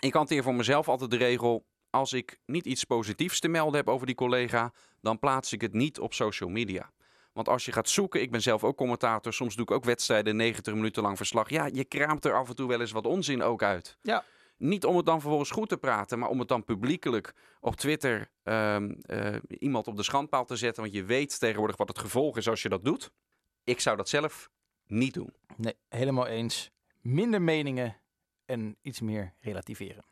Ik 0.00 0.12
hanteer 0.12 0.42
voor 0.42 0.54
mezelf 0.54 0.88
altijd 0.88 1.10
de 1.10 1.16
regel... 1.16 1.64
als 1.90 2.12
ik 2.12 2.38
niet 2.46 2.66
iets 2.66 2.84
positiefs 2.84 3.40
te 3.40 3.48
melden 3.48 3.76
heb 3.76 3.88
over 3.88 4.06
die 4.06 4.14
collega... 4.14 4.72
dan 5.00 5.18
plaats 5.18 5.52
ik 5.52 5.60
het 5.60 5.72
niet 5.72 6.00
op 6.00 6.14
social 6.14 6.50
media. 6.50 6.90
Want 7.36 7.48
als 7.48 7.64
je 7.64 7.72
gaat 7.72 7.88
zoeken, 7.88 8.20
ik 8.20 8.30
ben 8.30 8.42
zelf 8.42 8.64
ook 8.64 8.76
commentator... 8.76 9.32
soms 9.32 9.54
doe 9.54 9.64
ik 9.64 9.70
ook 9.70 9.84
wedstrijden 9.84 10.36
90 10.36 10.74
minuten 10.74 11.02
lang 11.02 11.16
verslag. 11.16 11.50
Ja, 11.50 11.68
je 11.72 11.84
kraamt 11.84 12.24
er 12.24 12.34
af 12.34 12.48
en 12.48 12.56
toe 12.56 12.68
wel 12.68 12.80
eens 12.80 12.92
wat 12.92 13.06
onzin 13.06 13.42
ook 13.42 13.62
uit. 13.62 13.98
Ja. 14.02 14.24
Niet 14.56 14.84
om 14.84 14.96
het 14.96 15.06
dan 15.06 15.20
vervolgens 15.20 15.50
goed 15.50 15.68
te 15.68 15.76
praten... 15.76 16.18
maar 16.18 16.28
om 16.28 16.38
het 16.38 16.48
dan 16.48 16.64
publiekelijk 16.64 17.34
op 17.60 17.76
Twitter... 17.76 18.28
ehm, 18.42 18.90
eh, 19.02 19.34
iemand 19.48 19.86
op 19.86 19.96
de 19.96 20.02
schandpaal 20.02 20.44
te 20.44 20.56
zetten... 20.56 20.82
want 20.82 20.94
je 20.94 21.04
weet 21.04 21.38
tegenwoordig 21.38 21.76
wat 21.76 21.88
het 21.88 21.98
gevolg 21.98 22.36
is 22.36 22.48
als 22.48 22.62
je 22.62 22.68
dat 22.68 22.84
doet. 22.84 23.10
Ik 23.64 23.80
zou 23.80 23.96
dat 23.96 24.08
zelf 24.08 24.50
niet 24.86 25.14
doen. 25.14 25.34
Nee, 25.56 25.74
helemaal 25.88 26.26
eens. 26.26 26.70
Minder 27.00 27.42
meningen 27.42 27.96
en 28.44 28.76
iets 28.82 29.00
meer 29.00 29.34
relativeren. 29.40 30.04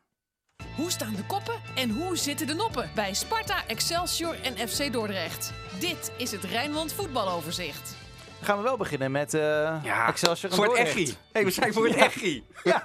Hoe 0.76 0.90
staan 0.90 1.14
de 1.14 1.24
koppen 1.26 1.54
en 1.74 1.90
hoe 1.90 2.16
zitten 2.16 2.46
de 2.46 2.54
noppen 2.54 2.90
bij 2.94 3.14
Sparta, 3.14 3.66
Excelsior 3.66 4.36
en 4.42 4.68
FC 4.68 4.92
Dordrecht? 4.92 5.52
Dit 5.80 6.12
is 6.16 6.30
het 6.30 6.44
Rijnmond 6.44 6.92
voetbaloverzicht. 6.92 7.96
Dan 8.38 8.44
gaan 8.48 8.56
we 8.56 8.62
wel 8.62 8.76
beginnen 8.76 9.10
met 9.10 9.34
eh 9.34 10.08
Excelsior 10.08 10.50
en 10.50 10.56
Voor 10.56 10.66
het 10.78 10.86
echi. 10.86 11.14
Hey, 11.32 11.44
we 11.44 11.50
zijn 11.50 11.72
voor 11.72 11.86
het 11.86 11.94
Ja. 11.94 12.04
echi. 12.04 12.44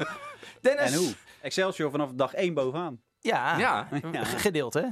Dennis. 0.62 0.92
En 0.92 0.94
hoe? 0.94 1.14
Excelsior 1.42 1.92
vanaf 1.92 2.10
dag 2.14 2.34
1 2.34 2.54
bovenaan. 2.54 3.02
Ja, 3.20 3.58
Ja. 3.58 3.88
Ja. 4.12 4.24
gedeeld 4.24 4.74
hè? 4.74 4.84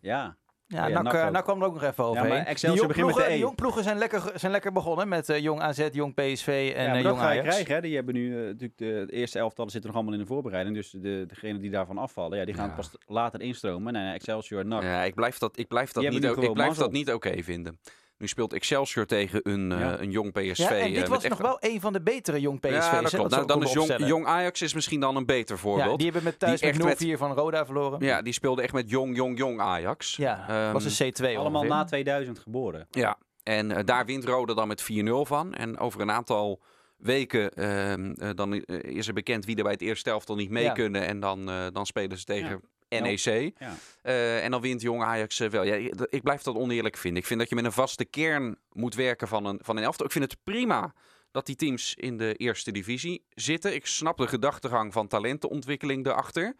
Ja. 0.00 0.36
Ja, 0.72 0.86
Ja, 0.86 1.02
NAC, 1.02 1.02
NAC 1.02 1.14
eh, 1.14 1.26
ook. 1.26 1.32
NAC 1.32 1.42
kwam 1.44 1.60
er 1.60 1.66
ook 1.66 1.72
nog 1.72 1.82
even 1.82 2.04
overheen. 2.04 2.28
maar 2.28 2.46
Excelsior 2.46 2.78
Die 2.78 2.86
begint 2.86 3.06
met 3.06 3.14
jongploegen- 3.16 3.22
de 3.24 3.28
E. 3.28 3.32
Die 3.36 3.38
jongploegen 3.44 3.82
zijn 3.82 3.98
lekker, 3.98 4.32
zijn 4.34 4.52
lekker 4.52 4.72
begonnen 4.72 5.08
met 5.08 5.28
eh, 5.28 5.38
Jong 5.38 5.60
AZ, 5.60 5.88
Jong 5.92 6.14
PSV 6.14 6.72
en 6.76 6.84
ja, 6.84 6.94
eh, 6.94 7.02
Jong 7.02 7.18
ga 7.18 7.30
je 7.30 7.40
Ajax. 7.40 7.48
krijgen. 7.54 7.74
Hè. 7.74 7.80
Die 7.80 7.94
hebben 7.94 8.14
nu 8.14 8.28
natuurlijk 8.34 8.78
de, 8.78 9.04
de 9.06 9.12
eerste 9.12 9.38
elftallen 9.38 9.70
zitten 9.70 9.90
nog 9.90 9.98
allemaal 9.98 10.18
in 10.18 10.24
de 10.26 10.32
voorbereiding. 10.32 10.76
Dus 10.76 10.90
de, 10.90 11.24
degenen 11.28 11.60
die 11.60 11.70
daarvan 11.70 11.98
afvallen, 11.98 12.38
ja, 12.38 12.44
die 12.44 12.54
gaan 12.54 12.68
Ja. 12.68 12.74
pas 12.74 12.90
later 13.06 13.40
instromen. 13.40 13.92
Nee, 13.92 14.02
nee, 14.02 14.14
Excelsior, 14.14 14.66
NAC. 14.66 14.82
Ja, 14.82 15.02
ik 15.02 15.14
blijf 15.14 15.38
dat, 15.38 15.58
ik 15.58 15.68
blijf 15.68 15.92
dat 15.92 16.02
niet, 16.08 16.24
ik 16.24 16.52
blijf 16.52 16.76
dat 16.76 16.92
niet 16.92 17.12
oké 17.12 17.42
vinden. 17.42 17.78
Nu 18.20 18.26
speelt 18.28 18.52
Excelsior 18.52 19.06
tegen 19.06 19.40
een, 19.42 19.72
eh, 19.72 19.92
een 20.00 20.10
jong 20.10 20.32
PSV. 20.32 20.56
Ja, 20.58 20.68
en 20.70 20.86
eh, 20.86 20.94
dit 20.94 21.08
was 21.08 21.18
echt- 21.18 21.28
nog 21.28 21.38
wel 21.38 21.56
een 21.60 21.80
van 21.80 21.92
de 21.92 22.00
betere 22.00 22.40
Jong 22.40 22.60
PSV's. 22.60 22.72
Ja, 22.74 22.94
hè, 22.94 23.00
dat 23.02 23.10
klopt. 23.14 23.30
Nou, 23.30 23.46
dan 23.46 23.62
is 23.62 23.72
jong, 24.06 24.26
Ajax 24.26 24.62
is 24.62 24.74
misschien 24.74 25.00
dan 25.00 25.16
een 25.16 25.26
beter 25.26 25.58
voorbeeld. 25.58 25.90
Ja, 25.90 25.96
die 25.96 26.04
hebben 26.04 26.24
met 26.24 26.38
thuis 26.38 26.60
Die 26.60 26.72
met 26.72 26.86
echt 26.86 27.00
0-4 27.00 27.18
van 27.18 27.32
Roda 27.32 27.64
verloren. 27.66 27.98
Ja, 28.04 28.22
die 28.22 28.32
speelde 28.32 28.62
echt 28.62 28.72
met 28.72 28.90
jong, 28.90 29.16
jong, 29.16 29.38
jong 29.38 29.60
Ajax. 29.60 30.16
Ja, 30.16 30.44
Ehm, 30.48 30.72
was 30.72 30.84
een 31.00 31.12
C2 31.12 31.24
Allemaal 31.36 31.60
ongeveer. 31.60 31.76
na 31.78 31.84
2000 31.84 32.38
geboren. 32.38 32.86
Ja, 32.90 33.18
en 33.42 33.70
eh, 33.70 33.84
daar 33.84 34.06
wint 34.06 34.24
Roda 34.24 34.54
dan 34.54 34.68
met 34.68 34.82
4-0 34.82 35.24
van. 35.24 35.54
En 35.54 35.78
over 35.78 36.00
een 36.00 36.10
aantal 36.10 36.60
weken 36.96 37.50
ehm, 37.54 38.12
eh, 38.12 38.30
dan 38.34 38.54
is 38.68 39.08
er 39.08 39.14
bekend 39.14 39.44
wie 39.44 39.56
er 39.56 39.62
bij 39.62 39.72
het 39.72 39.82
eerste 39.82 40.10
elftal 40.10 40.36
niet 40.36 40.50
mee 40.50 40.64
Ja. 40.64 40.72
kunnen. 40.72 41.06
En 41.06 41.20
dan, 41.20 41.50
eh, 41.50 41.66
dan 41.72 41.86
spelen 41.86 42.18
ze 42.18 42.24
tegen 42.24 42.50
Ja. 42.50 42.60
NEC. 42.98 43.52
Ja. 43.58 43.74
Eh, 44.02 44.44
en 44.44 44.50
dan 44.50 44.60
wint 44.60 44.80
Jong 44.80 45.02
Ajax 45.02 45.40
eh, 45.40 45.48
wel. 45.50 45.62
Ja, 45.62 45.74
ik- 45.74 46.06
ik 46.10 46.22
blijf 46.22 46.42
dat 46.42 46.54
oneerlijk 46.54 46.96
vinden. 46.96 47.20
Ik 47.20 47.26
vind 47.28 47.40
dat 47.40 47.48
je 47.48 47.54
met 47.54 47.64
een 47.64 47.72
vaste 47.72 48.04
kern 48.04 48.58
moet 48.72 48.94
werken 48.94 49.28
van 49.28 49.44
een, 49.44 49.58
van 49.62 49.76
een 49.76 49.82
elftal. 49.82 50.06
Ik 50.06 50.12
vind 50.12 50.24
het 50.30 50.36
prima 50.44 50.94
dat 51.30 51.46
die 51.46 51.56
teams 51.56 51.94
in 51.94 52.16
de 52.16 52.34
eerste 52.34 52.72
divisie 52.72 53.24
zitten. 53.30 53.74
Ik 53.74 53.86
snap 53.86 54.16
de 54.16 54.26
gedachtegang 54.28 54.92
van 54.92 55.06
talentenontwikkeling 55.08 56.06
erachter. 56.06 56.56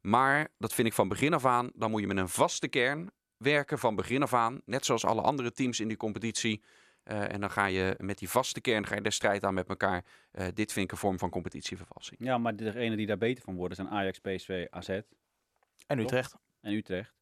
Maar 0.00 0.48
dat 0.58 0.74
vind 0.74 0.86
ik 0.88 0.92
van 0.94 1.08
begin 1.08 1.34
af 1.34 1.44
aan. 1.44 1.70
Dan 1.74 1.90
moet 1.90 2.00
je 2.00 2.06
met 2.06 2.16
een 2.16 2.28
vaste 2.28 2.68
kern 2.68 3.10
werken 3.36 3.78
van 3.78 3.94
begin 3.94 4.22
af 4.22 4.34
aan. 4.34 4.60
Net 4.64 4.84
zoals 4.84 5.04
alle 5.04 5.20
andere 5.20 5.52
teams 5.52 5.80
in 5.80 5.88
die 5.88 5.96
competitie. 5.96 6.62
Eh, 7.02 7.32
en 7.32 7.40
dan 7.40 7.50
ga 7.50 7.66
je 7.66 7.94
met 7.98 8.18
die 8.18 8.28
vaste 8.28 8.60
kern 8.60 8.86
ga 8.86 8.94
je 8.94 9.00
de 9.00 9.10
strijd 9.10 9.44
aan 9.44 9.54
met 9.54 9.68
elkaar. 9.68 10.04
Dit 10.54 10.72
vind 10.72 10.84
ik 10.84 10.92
een 10.92 10.98
vorm 10.98 11.18
van 11.18 11.30
competitievervalsing. 11.30 12.20
Ja, 12.20 12.38
maar 12.38 12.56
degenen 12.56 12.96
die 12.96 13.06
daar 13.06 13.18
beter 13.18 13.44
van 13.44 13.54
worden 13.56 13.76
zijn 13.76 13.88
Ajax, 13.88 14.18
PSV, 14.18 14.66
AZ 14.70 14.88
En 15.86 15.98
Utrecht. 15.98 16.36
en 16.60 16.72
Utrecht. 16.72 17.14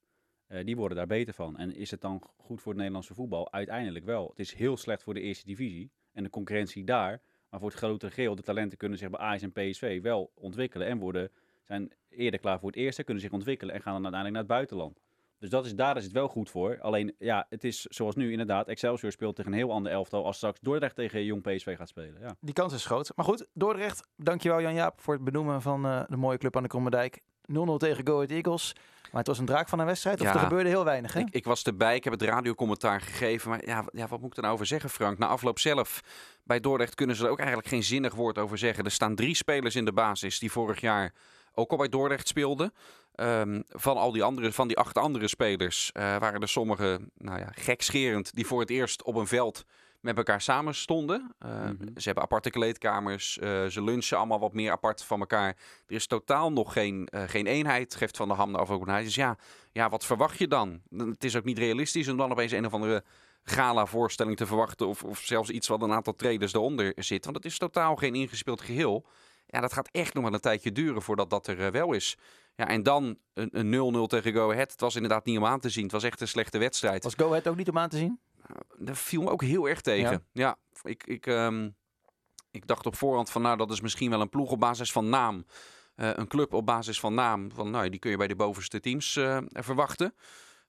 Eh, 0.47 0.65
die 0.65 0.77
worden 0.77 0.97
daar 0.97 1.07
beter 1.07 1.35
van. 1.35 1.57
En 1.57 1.75
is 1.75 1.91
het 1.91 2.01
dan 2.01 2.23
goed 2.37 2.61
voor 2.61 2.69
het 2.69 2.77
Nederlandse 2.77 3.15
voetbal? 3.15 3.53
Uiteindelijk 3.53 4.05
wel. 4.05 4.29
Het 4.29 4.39
is 4.39 4.55
heel 4.55 4.77
slecht 4.77 5.03
voor 5.03 5.15
de 5.15 5.21
eerste 5.21 5.47
divisie 5.47 5.91
en 6.13 6.23
de 6.23 6.31
concurrentie 6.31 6.85
daar. 6.85 7.21
Maar 7.51 7.61
voor 7.61 7.69
het 7.69 7.79
grotere 7.79 8.13
geheel, 8.13 8.35
de 8.35 8.43
talenten 8.43 8.79
kunnen 8.79 8.99
zich 8.99 9.11
bij 9.11 9.21
Ajax 9.21 9.43
en 9.43 9.53
PSV 9.53 10.03
wel 10.03 10.31
ontwikkelen. 10.35 10.87
En 10.87 10.99
worden, 10.99 11.31
zijn 11.63 11.93
eerder 12.09 12.41
klaar 12.41 12.59
voor 12.59 12.69
het 12.69 12.79
eerste, 12.79 13.05
kunnen 13.05 13.23
zich 13.23 13.33
ontwikkelen 13.33 13.75
en 13.75 13.81
gaan 13.81 13.93
dan 13.93 14.03
uiteindelijk 14.03 14.49
naar 14.49 14.57
het 14.59 14.69
buitenland. 14.69 15.01
Dus 15.39 15.51
dat 15.51 15.67
is, 15.67 15.75
daar 15.75 15.97
is 15.97 16.05
het 16.05 16.13
wel 16.13 16.29
goed 16.29 16.51
voor. 16.51 16.81
Alleen, 16.81 17.15
ja, 17.19 17.47
het 17.49 17.65
is 17.65 17.81
zoals 17.81 18.15
nu 18.15 18.31
inderdaad. 18.31 18.69
Excelsior 18.69 19.13
speelt 19.13 19.37
tegen 19.37 19.53
een 19.53 19.59
heel 19.59 19.73
ander 19.73 19.93
elftal 19.93 20.25
als 20.25 20.37
straks 20.37 20.61
Dordrecht 20.61 20.95
tegen 20.95 21.25
Jong 21.25 21.43
PSV 21.43 21.77
gaat 21.77 21.89
spelen. 21.89 22.21
Ja. 22.21 22.37
Die 22.41 22.55
kans 22.55 22.73
is 22.73 22.87
groot. 22.87 23.13
Maar 23.17 23.25
goed, 23.25 23.47
Dordrecht, 23.53 24.09
dankjewel 24.17 24.61
Jan-Jaap 24.61 25.01
voor 25.01 25.15
het 25.15 25.25
benoemen 25.25 25.63
van 25.63 25.85
eh, 25.85 26.05
de 26.09 26.17
mooie 26.17 26.39
club 26.39 26.57
aan 26.57 26.63
de 26.63 26.69
Krommerdijk. 26.69 27.23
0-0 27.53 27.77
tegen 27.79 28.07
Go 28.07 28.15
Ahead 28.15 28.31
Eagles. 28.31 28.73
Maar 29.11 29.23
het 29.23 29.27
was 29.33 29.39
een 29.39 29.47
draak 29.47 29.69
van 29.69 29.79
een 29.79 29.87
wedstrijd. 29.87 30.21
Of 30.21 30.27
Ja. 30.27 30.35
er 30.35 30.39
gebeurde 30.41 30.69
heel 30.69 30.85
weinig, 30.85 31.13
hè? 31.13 31.21
Ik, 31.21 31.29
ik 31.31 31.45
was 31.45 31.63
erbij, 31.63 31.95
ik 31.97 32.05
heb 32.05 32.13
het 32.13 32.23
radiocommentaar 32.23 33.01
gegeven. 33.01 33.51
Maar 33.51 33.67
ja, 33.67 33.85
ja, 33.93 34.07
wat 34.07 34.21
moet 34.21 34.31
ik 34.31 34.37
er 34.37 34.43
nou 34.43 34.55
over 34.55 34.67
zeggen, 34.67 34.91
Frank? 34.91 35.19
Na 35.19 35.27
afloop 35.27 35.59
zelf, 35.59 36.01
bij 36.45 36.61
Dordrecht 36.61 36.95
kunnen 36.95 37.17
ze 37.17 37.25
er 37.25 37.31
ook 37.31 37.39
eigenlijk 37.39 37.69
geen 37.69 37.83
zinnig 37.83 38.15
woord 38.15 38.39
over 38.39 38.59
zeggen. 38.59 38.85
Er 38.85 38.91
staan 38.91 39.15
drie 39.15 39.35
spelers 39.35 39.77
in 39.77 39.85
de 39.85 39.93
basis 39.93 40.39
die 40.39 40.53
vorig 40.53 40.81
jaar 40.81 41.13
ook 41.55 41.71
al 41.71 41.77
bij 41.77 41.89
Dordrecht 41.89 42.29
speelden. 42.29 42.73
Ehm, 43.15 43.61
van 43.69 43.97
al 43.97 44.13
die 44.13 44.23
andere, 44.23 44.53
van 44.53 44.69
die 44.69 44.79
acht 44.79 44.99
andere 44.99 45.29
spelers 45.29 45.91
eh, 45.93 46.03
waren 46.03 46.41
er 46.41 46.49
sommige, 46.49 47.01
nou 47.19 47.39
ja, 47.39 47.49
gekscherend, 47.55 48.35
die 48.35 48.47
voor 48.47 48.61
het 48.61 48.71
eerst 48.71 49.03
op 49.03 49.15
een 49.15 49.27
veld 49.27 49.65
met 50.05 50.17
elkaar 50.17 50.41
samen 50.41 50.75
stonden. 50.75 51.35
Eh, 51.39 51.51
Mhm. 51.51 51.75
Ze 51.97 52.03
hebben 52.05 52.23
aparte 52.23 52.51
kleedkamers, 52.51 53.39
eh, 53.39 53.67
ze 53.67 53.83
lunchen 53.83 54.17
allemaal 54.17 54.39
wat 54.41 54.53
meer 54.53 54.71
apart 54.71 55.03
van 55.03 55.21
elkaar. 55.21 55.49
Er 55.87 55.95
is 55.95 56.07
totaal 56.07 56.53
nog 56.53 56.73
geen, 56.73 57.07
eh, 57.09 57.23
geen 57.27 57.47
eenheid, 57.47 57.95
geeft 57.95 58.17
Van 58.17 58.29
der 58.29 58.37
Ham 58.37 58.55
af 58.55 58.71
ook 58.71 58.89
aan. 58.89 59.03
Dus 59.03 59.15
ja, 59.15 59.37
ja, 59.73 59.89
wat 59.89 60.05
verwacht 60.05 60.39
je 60.39 60.49
dan? 60.49 60.81
Het 60.97 61.25
is 61.25 61.37
ook 61.37 61.45
niet 61.45 61.59
realistisch 61.59 62.09
om 62.09 62.17
dan 62.17 62.31
opeens 62.31 62.53
een 62.53 62.67
of 62.67 62.73
andere 62.73 63.05
gala-voorstelling 63.43 64.37
te 64.37 64.47
verwachten. 64.47 64.87
Of, 64.87 65.05
of 65.05 65.19
zelfs 65.19 65.51
iets 65.51 65.69
wat 65.69 65.83
een 65.83 65.93
aantal 65.93 66.15
traders 66.17 66.53
eronder 66.55 66.93
zit. 66.97 67.25
Want 67.25 67.37
het 67.37 67.45
is 67.45 67.59
totaal 67.59 67.97
geen 67.97 68.15
ingespeeld 68.15 68.61
geheel. 68.61 69.07
Ja, 69.47 69.61
dat 69.61 69.73
gaat 69.73 69.89
echt 69.93 70.15
nog 70.15 70.25
wel 70.25 70.33
een 70.35 70.41
tijdje 70.41 70.73
duren 70.73 71.03
voordat 71.03 71.31
dat 71.31 71.47
er 71.47 71.73
wel 71.73 71.93
is. 71.93 72.17
Ja, 72.57 72.69
en 72.69 72.83
dan 72.83 73.19
een 73.35 73.49
een 73.53 73.71
0-0 73.71 74.07
tegen 74.07 74.33
Go 74.33 74.51
Ahead. 74.53 74.71
Het 74.71 74.81
was 74.81 74.95
inderdaad 74.95 75.25
niet 75.25 75.39
om 75.39 75.45
aan 75.45 75.61
te 75.61 75.69
zien. 75.69 75.83
Het 75.83 75.93
was 75.93 76.03
echt 76.03 76.21
een 76.21 76.29
slechte 76.29 76.59
wedstrijd. 76.59 77.05
Was 77.05 77.15
Go 77.15 77.27
Ahead 77.29 77.49
ook 77.49 77.57
niet 77.57 77.69
om 77.69 77.79
aan 77.79 77.89
te 77.89 77.97
zien? 77.97 78.19
Dat 78.79 78.99
viel 78.99 79.23
me 79.23 79.31
ook 79.31 79.43
heel 79.43 79.69
erg 79.69 79.81
tegen. 79.81 80.27
Ja, 80.33 80.57
ik, 80.83 81.07
ik, 81.07 81.27
ehm, 81.27 81.71
ik 82.51 82.67
dacht 82.67 82.87
op 82.87 82.97
voorhand 82.97 83.31
van 83.31 83.43
nou, 83.43 83.57
dat 83.57 83.71
is 83.71 83.81
misschien 83.81 84.11
wel 84.11 84.21
een 84.21 84.29
ploeg 84.29 84.51
op 84.51 84.61
basis 84.61 84.93
van 84.93 85.09
naam. 85.09 85.45
Eh, 85.95 86.11
een 86.15 86.29
club 86.29 86.53
op 86.53 86.67
basis 86.67 87.01
van 87.01 87.15
naam. 87.15 87.51
Van, 87.53 87.71
nou, 87.71 87.89
die 87.89 88.01
kun 88.01 88.11
je 88.11 88.17
bij 88.17 88.27
de 88.27 88.37
bovenste 88.37 88.81
teams 88.81 89.17
eh, 89.17 89.39
verwachten. 89.49 90.15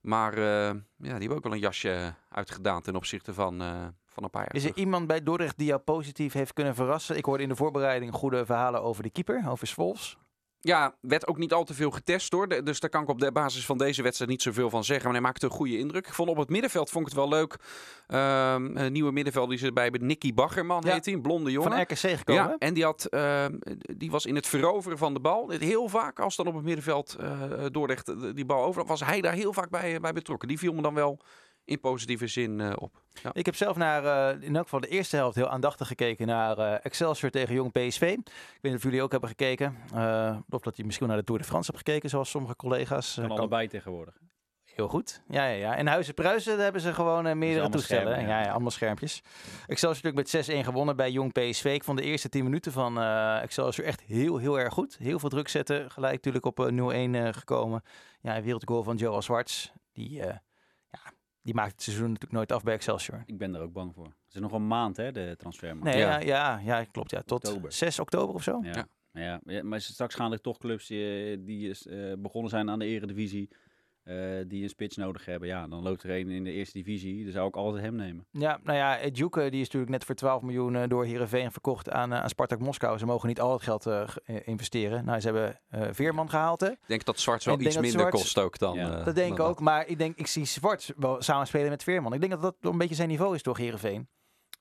Maar 0.02 0.34
eh, 0.34 0.44
ja, 0.44 0.80
die 0.98 1.10
hebben 1.10 1.38
ook 1.38 1.44
wel 1.44 1.54
een 1.54 1.60
jasje 1.60 2.14
uitgedaan 2.30 2.82
ten 2.82 2.96
opzichte 2.96 3.34
van, 3.34 3.60
van 4.06 4.24
een 4.24 4.30
paar 4.30 4.42
jaar 4.42 4.56
Is 4.56 4.64
er 4.64 4.70
terug. 4.70 4.86
iemand 4.86 5.08
bij 5.08 5.24
Dordrecht 5.24 5.58
die 5.58 5.68
jou 5.68 5.80
positief 5.80 6.34
heeft 6.34 6.54
kunnen 6.54 6.76
verrassen? 6.76 7.18
Ik 7.18 7.26
hoorde 7.26 7.44
in 7.44 7.50
de 7.50 7.56
voorbereiding 7.56 8.14
goede 8.14 8.46
verhalen 8.46 8.82
over 8.82 9.04
de 9.04 9.10
keeper, 9.10 9.44
over 9.50 9.68
Svols. 9.68 10.18
Ja, 10.66 10.96
werd 11.02 11.28
ook 11.28 11.38
niet 11.38 11.54
al 11.54 11.64
te 11.64 11.74
veel 11.74 11.92
getest 11.92 12.32
hoor. 12.32 12.64
Dus 12.64 12.80
daar 12.80 12.90
kan 12.90 13.02
ik 13.02 13.10
op 13.10 13.20
de 13.20 13.32
basis 13.32 13.66
van 13.66 13.78
deze 13.78 14.02
wedstrijd 14.02 14.32
niet 14.32 14.42
zoveel 14.42 14.70
van 14.70 14.84
zeggen. 14.84 15.04
Maar 15.06 15.14
hij 15.14 15.22
maakte 15.22 15.46
een 15.46 15.52
goede 15.52 15.78
indruk. 15.78 16.08
Ik 16.08 16.14
vond 16.14 16.30
op 16.30 16.38
het 16.38 16.50
middenveld 16.50 16.90
vond 16.90 17.08
ik 17.08 17.14
het 17.14 17.22
wel 17.22 17.30
leuk. 17.30 17.56
Ehm, 18.08 18.78
een 18.78 18.92
nieuwe 18.92 19.12
middenveld 19.12 19.50
die 19.50 19.58
ze 19.58 19.72
hebben. 19.74 20.06
Nicky 20.06 20.34
Baggerman 20.34 20.82
Ja. 20.86 20.94
heet 20.94 21.06
hij. 21.06 21.14
Een 21.14 21.22
blonde 21.22 21.52
jongen. 21.52 21.72
Van 21.72 21.82
RKC 21.82 21.98
gekomen. 21.98 22.44
Ja, 22.44 22.56
en 22.58 22.74
die, 22.74 22.84
had, 22.84 23.06
ehm, 23.06 23.54
die 23.98 24.12
was 24.12 24.26
in 24.26 24.36
het 24.36 24.48
veroveren 24.48 24.98
van 24.98 25.14
de 25.14 25.20
bal. 25.20 25.50
Heel 25.50 25.90
vaak, 25.90 26.20
als 26.20 26.36
dan 26.36 26.48
op 26.48 26.54
het 26.54 26.64
middenveld 26.64 27.16
eh 27.20 27.42
Dordrecht 27.72 28.08
eh, 28.10 28.16
die 28.34 28.46
bal 28.46 28.64
over 28.64 28.86
was 28.86 29.04
hij 29.06 29.22
daar 29.22 29.34
heel 29.34 29.54
vaak 29.54 29.70
bij, 29.70 30.00
bij 30.00 30.14
betrokken. 30.14 30.48
Die 30.48 30.60
viel 30.60 30.74
me 30.74 30.82
dan 30.82 30.94
wel 30.94 31.20
in 31.66 31.80
positieve 31.80 32.28
zin 32.28 32.62
eh, 32.62 32.74
op. 32.76 33.02
Ja. 33.24 33.30
Ik 33.34 33.46
heb 33.46 33.56
zelf 33.56 33.76
naar, 33.78 34.06
eh, 34.34 34.42
in 34.48 34.56
elk 34.56 34.64
geval 34.64 34.80
de 34.80 34.88
eerste 34.88 35.16
helft, 35.16 35.36
heel 35.36 35.50
aandachtig 35.50 35.88
gekeken 35.88 36.28
naar 36.28 36.58
eh, 36.58 36.86
Excelsior 36.86 37.32
tegen 37.32 37.54
Jong 37.56 37.72
PSV. 37.72 38.02
Ik 38.02 38.18
weet 38.62 38.72
niet 38.72 38.76
of 38.76 38.84
jullie 38.84 39.02
ook 39.02 39.12
hebben 39.12 39.30
gekeken. 39.30 39.78
Eh, 39.94 40.38
of 40.50 40.62
dat 40.62 40.78
je 40.78 40.86
misschien 40.86 41.08
naar 41.08 41.18
de 41.18 41.24
Tour 41.24 41.42
de 41.42 41.48
France 41.48 41.72
hebt 41.72 41.84
gekeken, 41.88 42.10
zoals 42.10 42.30
sommige 42.30 42.56
collega's. 42.56 43.10
Eh, 43.12 43.16
Kan 43.18 43.28
kan- 43.28 43.38
allebei 43.38 43.68
tegenwoordig. 43.68 44.18
Heel 44.76 44.88
goed. 44.88 45.22
Ja, 45.30 45.46
ja, 45.46 45.56
ja. 45.56 45.76
En 45.76 45.88
Huizen 45.88 46.14
Pruisen, 46.14 46.54
daar 46.54 46.64
hebben 46.64 46.82
ze 46.82 46.94
gewoon 46.94 47.38
meerdere 47.38 47.70
toestellen. 47.70 48.04
schermen, 48.14 48.30
ja. 48.30 48.40
ja. 48.40 48.46
Ja, 48.46 48.52
allemaal 48.52 48.72
schermpjes. 48.72 49.22
Excelsior 49.68 50.04
natuurlijk 50.14 50.48
met 50.48 50.48
6-1 50.62 50.64
gewonnen 50.64 50.96
bij 50.96 51.12
Jong 51.12 51.32
PSV. 51.34 51.66
Ik 51.66 51.84
vond 51.84 51.98
de 51.98 52.04
eerste 52.04 52.30
10 52.30 52.44
minuten 52.44 52.72
van 52.72 53.00
eh, 53.00 53.42
Excelsior 53.42 53.88
echt 53.88 54.02
heel, 54.02 54.38
heel 54.38 54.60
erg 54.60 54.74
goed. 54.74 54.98
Heel 55.00 55.20
veel 55.20 55.30
druk 55.30 55.48
zetten. 55.48 55.92
Gelijk 55.92 56.14
natuurlijk 56.14 56.46
op 56.46 56.60
eh, 56.60 56.68
0-1 57.10 57.16
eh, 57.16 57.28
gekomen. 57.34 57.84
Ja, 58.22 58.38
een 58.38 58.44
wereldgoal 58.44 58.84
van 58.84 58.96
Joel 58.96 59.22
Zwarts. 59.22 59.72
Die, 59.94 60.22
eh, 60.22 60.36
die 61.46 61.54
maakt 61.54 61.72
het 61.72 61.82
seizoen 61.82 62.06
natuurlijk 62.08 62.34
nooit 62.34 62.52
af 62.52 62.64
bij 62.64 62.74
Excelsior. 62.74 63.24
Ik 63.26 63.38
ben 63.38 63.56
er 63.56 63.62
ook 63.62 63.74
bang 63.74 63.94
voor. 63.94 64.06
Het 64.06 64.34
is 64.36 64.40
nog 64.40 64.52
een 64.52 64.68
maand, 64.68 64.98
hè, 64.98 65.12
de 65.12 65.36
transfermarkt. 65.38 65.84
Nee, 65.98 65.98
Ja. 65.98 66.20
ja, 66.20 66.60
ja, 66.60 66.80
ja, 66.80 66.84
klopt. 66.92 67.12
Ja, 67.12 67.22
tot 67.22 67.48
Oktober. 67.48 67.72
6 67.72 68.00
oktober 68.00 68.36
of 68.36 68.44
zo. 68.44 68.60
Ja. 68.64 68.88
Ja. 69.12 69.40
Ja. 69.46 69.64
Maar 69.64 69.82
straks 69.82 70.16
gaan 70.16 70.32
er 70.32 70.42
toch 70.42 70.58
clubs 70.58 70.88
die, 70.88 71.44
die 71.44 71.70
is, 71.70 71.88
eh, 71.88 72.14
begonnen 72.18 72.50
zijn 72.50 72.70
aan 72.70 72.80
de 72.80 72.86
eredivisie, 72.86 73.50
eh, 74.06 74.16
die 74.48 74.64
een 74.64 74.70
spits 74.70 74.96
nodig 74.98 75.26
hebben. 75.26 75.48
Ja, 75.48 75.68
dan 75.68 75.84
loopt 75.84 76.04
er 76.04 76.10
een 76.10 76.30
in 76.30 76.44
de 76.44 76.52
eerste 76.52 76.78
divisie. 76.78 77.24
Dan 77.24 77.32
zou 77.32 77.48
ik 77.48 77.56
altijd 77.56 77.84
hem 77.84 77.96
nemen. 77.96 78.26
Ja, 78.32 78.60
nou 78.64 78.78
ja, 78.78 79.00
Edjuke 79.00 79.40
die 79.50 79.60
is 79.60 79.66
natuurlijk 79.66 79.92
net 79.92 80.04
voor 80.06 80.16
12 80.16 80.42
miljoen 80.42 80.76
eh, 80.76 80.88
door 80.88 81.06
Heerenveen 81.06 81.52
verkocht 81.52 81.90
aan, 81.90 82.14
eh, 82.14 82.22
aan 82.22 82.30
Spartak 82.30 82.60
Moskou. 82.60 82.98
Ze 82.98 83.06
mogen 83.06 83.28
niet 83.28 83.40
al 83.40 83.54
het 83.54 83.62
geld 83.64 83.84
ge- 83.84 84.42
investeren. 84.46 85.06
Nou, 85.06 85.20
ze 85.20 85.26
hebben 85.26 85.60
eh, 85.70 85.88
Veerman 85.92 86.30
gehaald, 86.30 86.60
hè? 86.62 86.70
Ik 86.70 86.78
denk 86.88 87.06
dat 87.06 87.20
Zwart 87.20 87.44
wel 87.44 87.60
iets 87.60 87.74
minder 87.76 87.92
Zwarts- 87.92 88.22
kost 88.22 88.38
ook 88.40 88.58
dan. 88.58 88.76
Ja. 88.76 89.00
eh, 89.00 89.06
Dat 89.06 89.16
denk 89.16 89.34
ik 89.34 89.40
ook. 89.40 89.60
Maar 89.60 89.88
ik 89.88 89.98
denk, 89.98 90.18
ik 90.18 90.28
zie 90.28 90.46
Zwart 90.46 90.94
wel 90.98 91.22
samenspelen 91.22 91.70
met 91.70 91.84
Veerman. 91.84 92.14
Ik 92.14 92.20
denk 92.20 92.32
dat 92.32 92.42
dat 92.42 92.56
een 92.72 92.78
beetje 92.78 92.96
zijn 92.96 93.10
niveau 93.10 93.36
is 93.36 93.44
door 93.44 93.58
Heerenveen. 93.58 94.08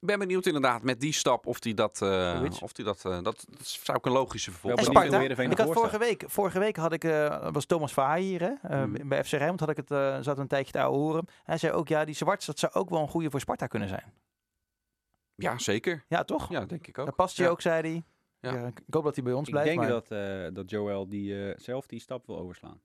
Ik 0.04 0.10
ben 0.10 0.18
benieuwd 0.18 0.46
inderdaad 0.46 0.82
met 0.82 1.00
die 1.00 1.12
stap 1.12 1.46
of 1.46 1.58
die 1.60 1.74
dat... 1.74 2.02
eh, 2.02 2.36
Zoiets. 2.36 2.60
of 2.62 2.72
die 2.72 2.84
dat, 2.84 3.04
eh, 3.04 3.12
dat, 3.12 3.24
dat 3.24 3.66
zou 3.66 3.98
ik 3.98 4.04
een 4.06 4.12
logische 4.12 4.50
vervolg 4.50 4.78
En 4.78 4.84
Sparta, 4.84 5.20
ik 5.20 5.58
had 5.58 5.72
vorige 5.72 5.98
week, 5.98 6.24
vorige 6.26 6.58
week 6.58 6.76
had 6.76 6.92
ik, 6.92 7.04
eh, 7.04 7.48
was 7.52 7.64
Thomas 7.64 7.92
Verhaar 7.92 8.16
hier, 8.18 8.40
hè? 8.40 8.52
Eh, 8.62 8.84
Mhm. 8.84 9.08
bij 9.08 9.24
FC 9.24 9.30
Rijnmond 9.30 9.60
had 9.60 9.68
ik 9.68 9.76
het, 9.76 9.90
eh 9.90 10.18
zat 10.20 10.38
een 10.38 10.46
tijdje 10.46 10.72
te 10.72 10.78
horen. 10.78 11.26
Hij 11.44 11.58
zei 11.58 11.72
ook, 11.72 11.88
ja, 11.88 12.04
die 12.04 12.14
Zwarts, 12.14 12.46
dat 12.46 12.58
zou 12.58 12.72
ook 12.72 12.90
wel 12.90 13.00
een 13.00 13.08
goede 13.08 13.30
voor 13.30 13.40
Sparta 13.40 13.66
kunnen 13.66 13.88
zijn. 13.88 14.12
Ja, 15.34 15.58
zeker. 15.58 16.04
Ja, 16.08 16.24
toch? 16.24 16.50
Ja, 16.50 16.64
denk 16.64 16.86
ik 16.86 16.98
ook. 16.98 17.06
Dat 17.06 17.14
past 17.16 17.36
je 17.36 17.42
Ja. 17.42 17.48
ook, 17.48 17.60
zei 17.60 17.80
hij. 17.80 18.02
Ja. 18.40 18.58
Ja, 18.60 18.66
ik 18.66 18.80
hoop 18.90 19.04
dat 19.04 19.14
hij 19.14 19.24
bij 19.24 19.32
ons 19.32 19.46
Ik 19.48 19.52
blijft. 19.52 19.68
denk 19.68 19.80
maar 19.80 19.88
dat, 19.88 20.10
eh, 20.10 20.54
dat 20.54 20.70
Joel 20.70 21.08
die, 21.08 21.48
eh, 21.48 21.58
zelf 21.58 21.86
die 21.86 22.00
stap 22.00 22.26
wil 22.26 22.38
overslaan. 22.38 22.80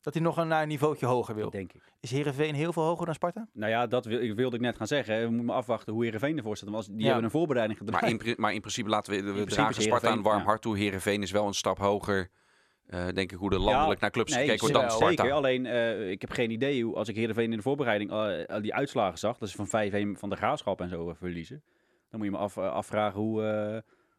Dat 0.00 0.14
hij 0.14 0.22
nog 0.22 0.36
een, 0.36 0.48
naar 0.48 0.62
een 0.62 0.68
niveautje 0.68 1.06
hoger 1.06 1.34
wil. 1.34 1.42
Dat 1.44 1.52
denk 1.52 1.72
ik. 1.72 1.82
Is 2.00 2.10
Heerenveen 2.10 2.54
heel 2.54 2.72
veel 2.72 2.82
hoger 2.82 3.04
dan 3.06 3.14
Sparta? 3.14 3.48
Nou 3.52 3.70
ja, 3.70 3.86
dat 3.86 4.04
wil, 4.04 4.20
ik 4.20 4.34
wilde 4.34 4.56
ik 4.56 4.62
net 4.62 4.76
gaan 4.76 4.86
zeggen. 4.86 5.20
We 5.20 5.26
moeten 5.28 5.44
maar 5.46 5.56
afwachten 5.56 5.92
hoe 5.92 6.04
Heerenveen 6.04 6.36
ervoor 6.36 6.56
staat. 6.56 6.68
Want 6.70 6.86
die 6.86 6.98
Ja. 6.98 7.04
hebben 7.04 7.24
een 7.24 7.30
voorbereiding 7.30 7.78
gedaan. 7.78 8.00
Maar 8.00 8.10
in, 8.10 8.18
pri- 8.18 8.34
maar 8.36 8.52
in 8.54 8.60
principe 8.60 8.88
laten 8.88 9.12
we, 9.12 9.16
we 9.18 9.22
principe 9.32 9.54
dragen 9.54 9.82
Sparta 9.82 10.12
een 10.12 10.22
warm 10.22 10.38
ja. 10.38 10.44
hart 10.44 10.62
toe. 10.62 10.76
Heerenveen 10.78 11.22
is 11.22 11.30
wel 11.30 11.46
een 11.46 11.54
stap 11.54 11.78
hoger. 11.78 12.30
eh, 12.86 13.04
denk 13.14 13.32
ik 13.32 13.38
hoe 13.38 13.50
er 13.50 13.58
landelijk 13.58 14.00
naar 14.00 14.10
clubs 14.10 14.32
Nee, 14.34 14.40
gekeken 14.40 14.60
wordt 14.60 14.74
dan 14.74 14.90
zeker, 14.90 14.96
Sparta. 15.14 15.22
Zeker, 15.22 15.36
alleen 15.36 15.66
eh, 15.66 16.10
ik 16.10 16.20
heb 16.20 16.30
geen 16.30 16.50
idee 16.50 16.84
hoe, 16.84 16.94
als 16.94 17.08
ik 17.08 17.16
Heerenveen 17.16 17.50
in 17.50 17.56
de 17.56 17.62
voorbereiding 17.62 18.10
eh, 18.10 18.44
al 18.46 18.62
die 18.62 18.74
uitslagen 18.74 19.18
zag, 19.18 19.38
dat 19.38 19.48
ze 19.48 19.66
van 19.66 19.90
5-1 20.16 20.18
van 20.18 20.30
de 20.30 20.36
graafschap 20.36 20.80
en 20.80 20.88
zo 20.88 21.08
eh, 21.08 21.14
verliezen, 21.18 21.62
dan 22.10 22.18
moet 22.20 22.24
je 22.28 22.30
me 22.34 22.38
af, 22.38 22.56
eh, 22.56 22.72
afvragen 22.72 23.20
hoe, 23.20 23.44
eh, 23.44 23.78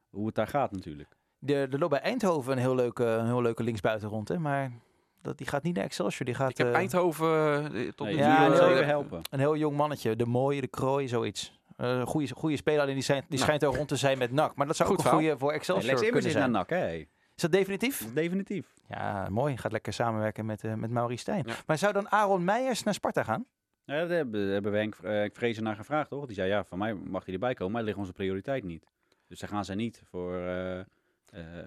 hoe 0.09 0.25
het 0.25 0.35
daar 0.35 0.47
gaat 0.47 0.71
natuurlijk. 0.71 1.09
De, 1.39 1.53
er 1.71 1.79
loopt 1.79 1.91
bij 1.91 2.01
Eindhoven 2.01 2.51
een 2.51 2.57
heel 2.57 2.75
leuke, 2.75 3.05
een 3.05 3.25
heel 3.25 3.41
leuke 3.41 3.63
linksbuiten 3.63 4.09
rond, 4.09 4.27
hè? 4.27 4.39
Maar 4.39 4.71
dat, 5.21 5.37
die 5.37 5.47
gaat 5.47 5.63
niet 5.63 5.75
naar 5.75 5.83
Excelsior. 5.83 6.25
Die 6.25 6.35
gaat 6.35 6.49
Ik 6.49 6.57
heb 6.57 6.67
eh, 6.67 6.73
Eindhoven 6.73 7.63
eh, 7.63 7.87
tot 7.95 8.07
nu 8.07 8.13
toe... 8.13 8.15
ja, 8.15 8.51
eh, 8.53 8.85
helpen. 8.85 9.21
een 9.29 9.39
heel 9.39 9.57
jong 9.57 9.77
mannetje. 9.77 10.15
De 10.15 10.25
mooie, 10.25 10.61
de 10.61 10.67
krooi, 10.67 11.07
zoiets. 11.07 11.59
Een 11.77 12.07
goede, 12.07 12.33
goede 12.35 12.55
speler, 12.55 12.81
alleen 12.81 12.93
die, 12.93 13.03
zijn, 13.03 13.19
die 13.19 13.29
Nou. 13.29 13.41
schijnt 13.41 13.63
er 13.63 13.69
rond 13.69 13.87
te 13.87 13.95
zijn 13.95 14.17
met 14.17 14.31
NAC. 14.31 14.55
Maar 14.55 14.67
dat 14.67 14.75
zou 14.75 14.89
Goed 14.89 14.99
ook 14.99 15.05
een 15.05 15.11
goede 15.11 15.37
voor 15.37 15.51
Excelsior 15.51 15.85
Immers 15.89 16.01
kunnen 16.01 16.27
is 16.27 16.33
naar 16.33 16.41
zijn. 16.41 16.51
NAC, 16.51 16.69
hè? 16.69 17.05
Is 17.35 17.41
dat 17.41 17.51
definitief? 17.51 18.05
Dat 18.05 18.15
definitief. 18.15 18.73
Ja, 18.87 19.27
mooi. 19.29 19.57
Gaat 19.57 19.71
lekker 19.71 19.93
samenwerken 19.93 20.45
met, 20.45 20.63
eh 20.63 20.73
met 20.73 20.89
Maurice 20.89 21.21
Stijn. 21.21 21.43
Ja. 21.47 21.53
Maar 21.65 21.77
zou 21.77 21.93
dan 21.93 22.11
Aaron 22.11 22.43
Meijers 22.43 22.83
naar 22.83 22.93
Sparta 22.93 23.23
gaan? 23.23 23.45
Ja, 23.85 24.05
daar 24.05 24.17
hebben, 24.17 24.43
daar 24.43 24.53
hebben 24.53 24.71
we 24.71 24.77
Henk 24.77 24.95
eh, 24.95 25.25
Vrezen 25.33 25.63
naar 25.63 25.75
gevraagd, 25.75 26.09
toch? 26.09 26.25
Die 26.25 26.35
zei, 26.35 26.49
ja, 26.49 26.63
van 26.63 26.77
mij 26.77 26.93
mag 26.93 27.25
hij 27.25 27.33
erbij 27.33 27.53
komen, 27.53 27.73
maar 27.73 27.83
ligt 27.83 27.97
onze 27.97 28.13
prioriteit 28.13 28.63
niet. 28.63 28.85
Dus 29.27 29.39
daar 29.39 29.49
gaan 29.49 29.65
ze 29.65 29.75
niet 29.75 30.01
voor, 30.09 30.35
eh, 30.35 30.79
eh, 30.79 30.85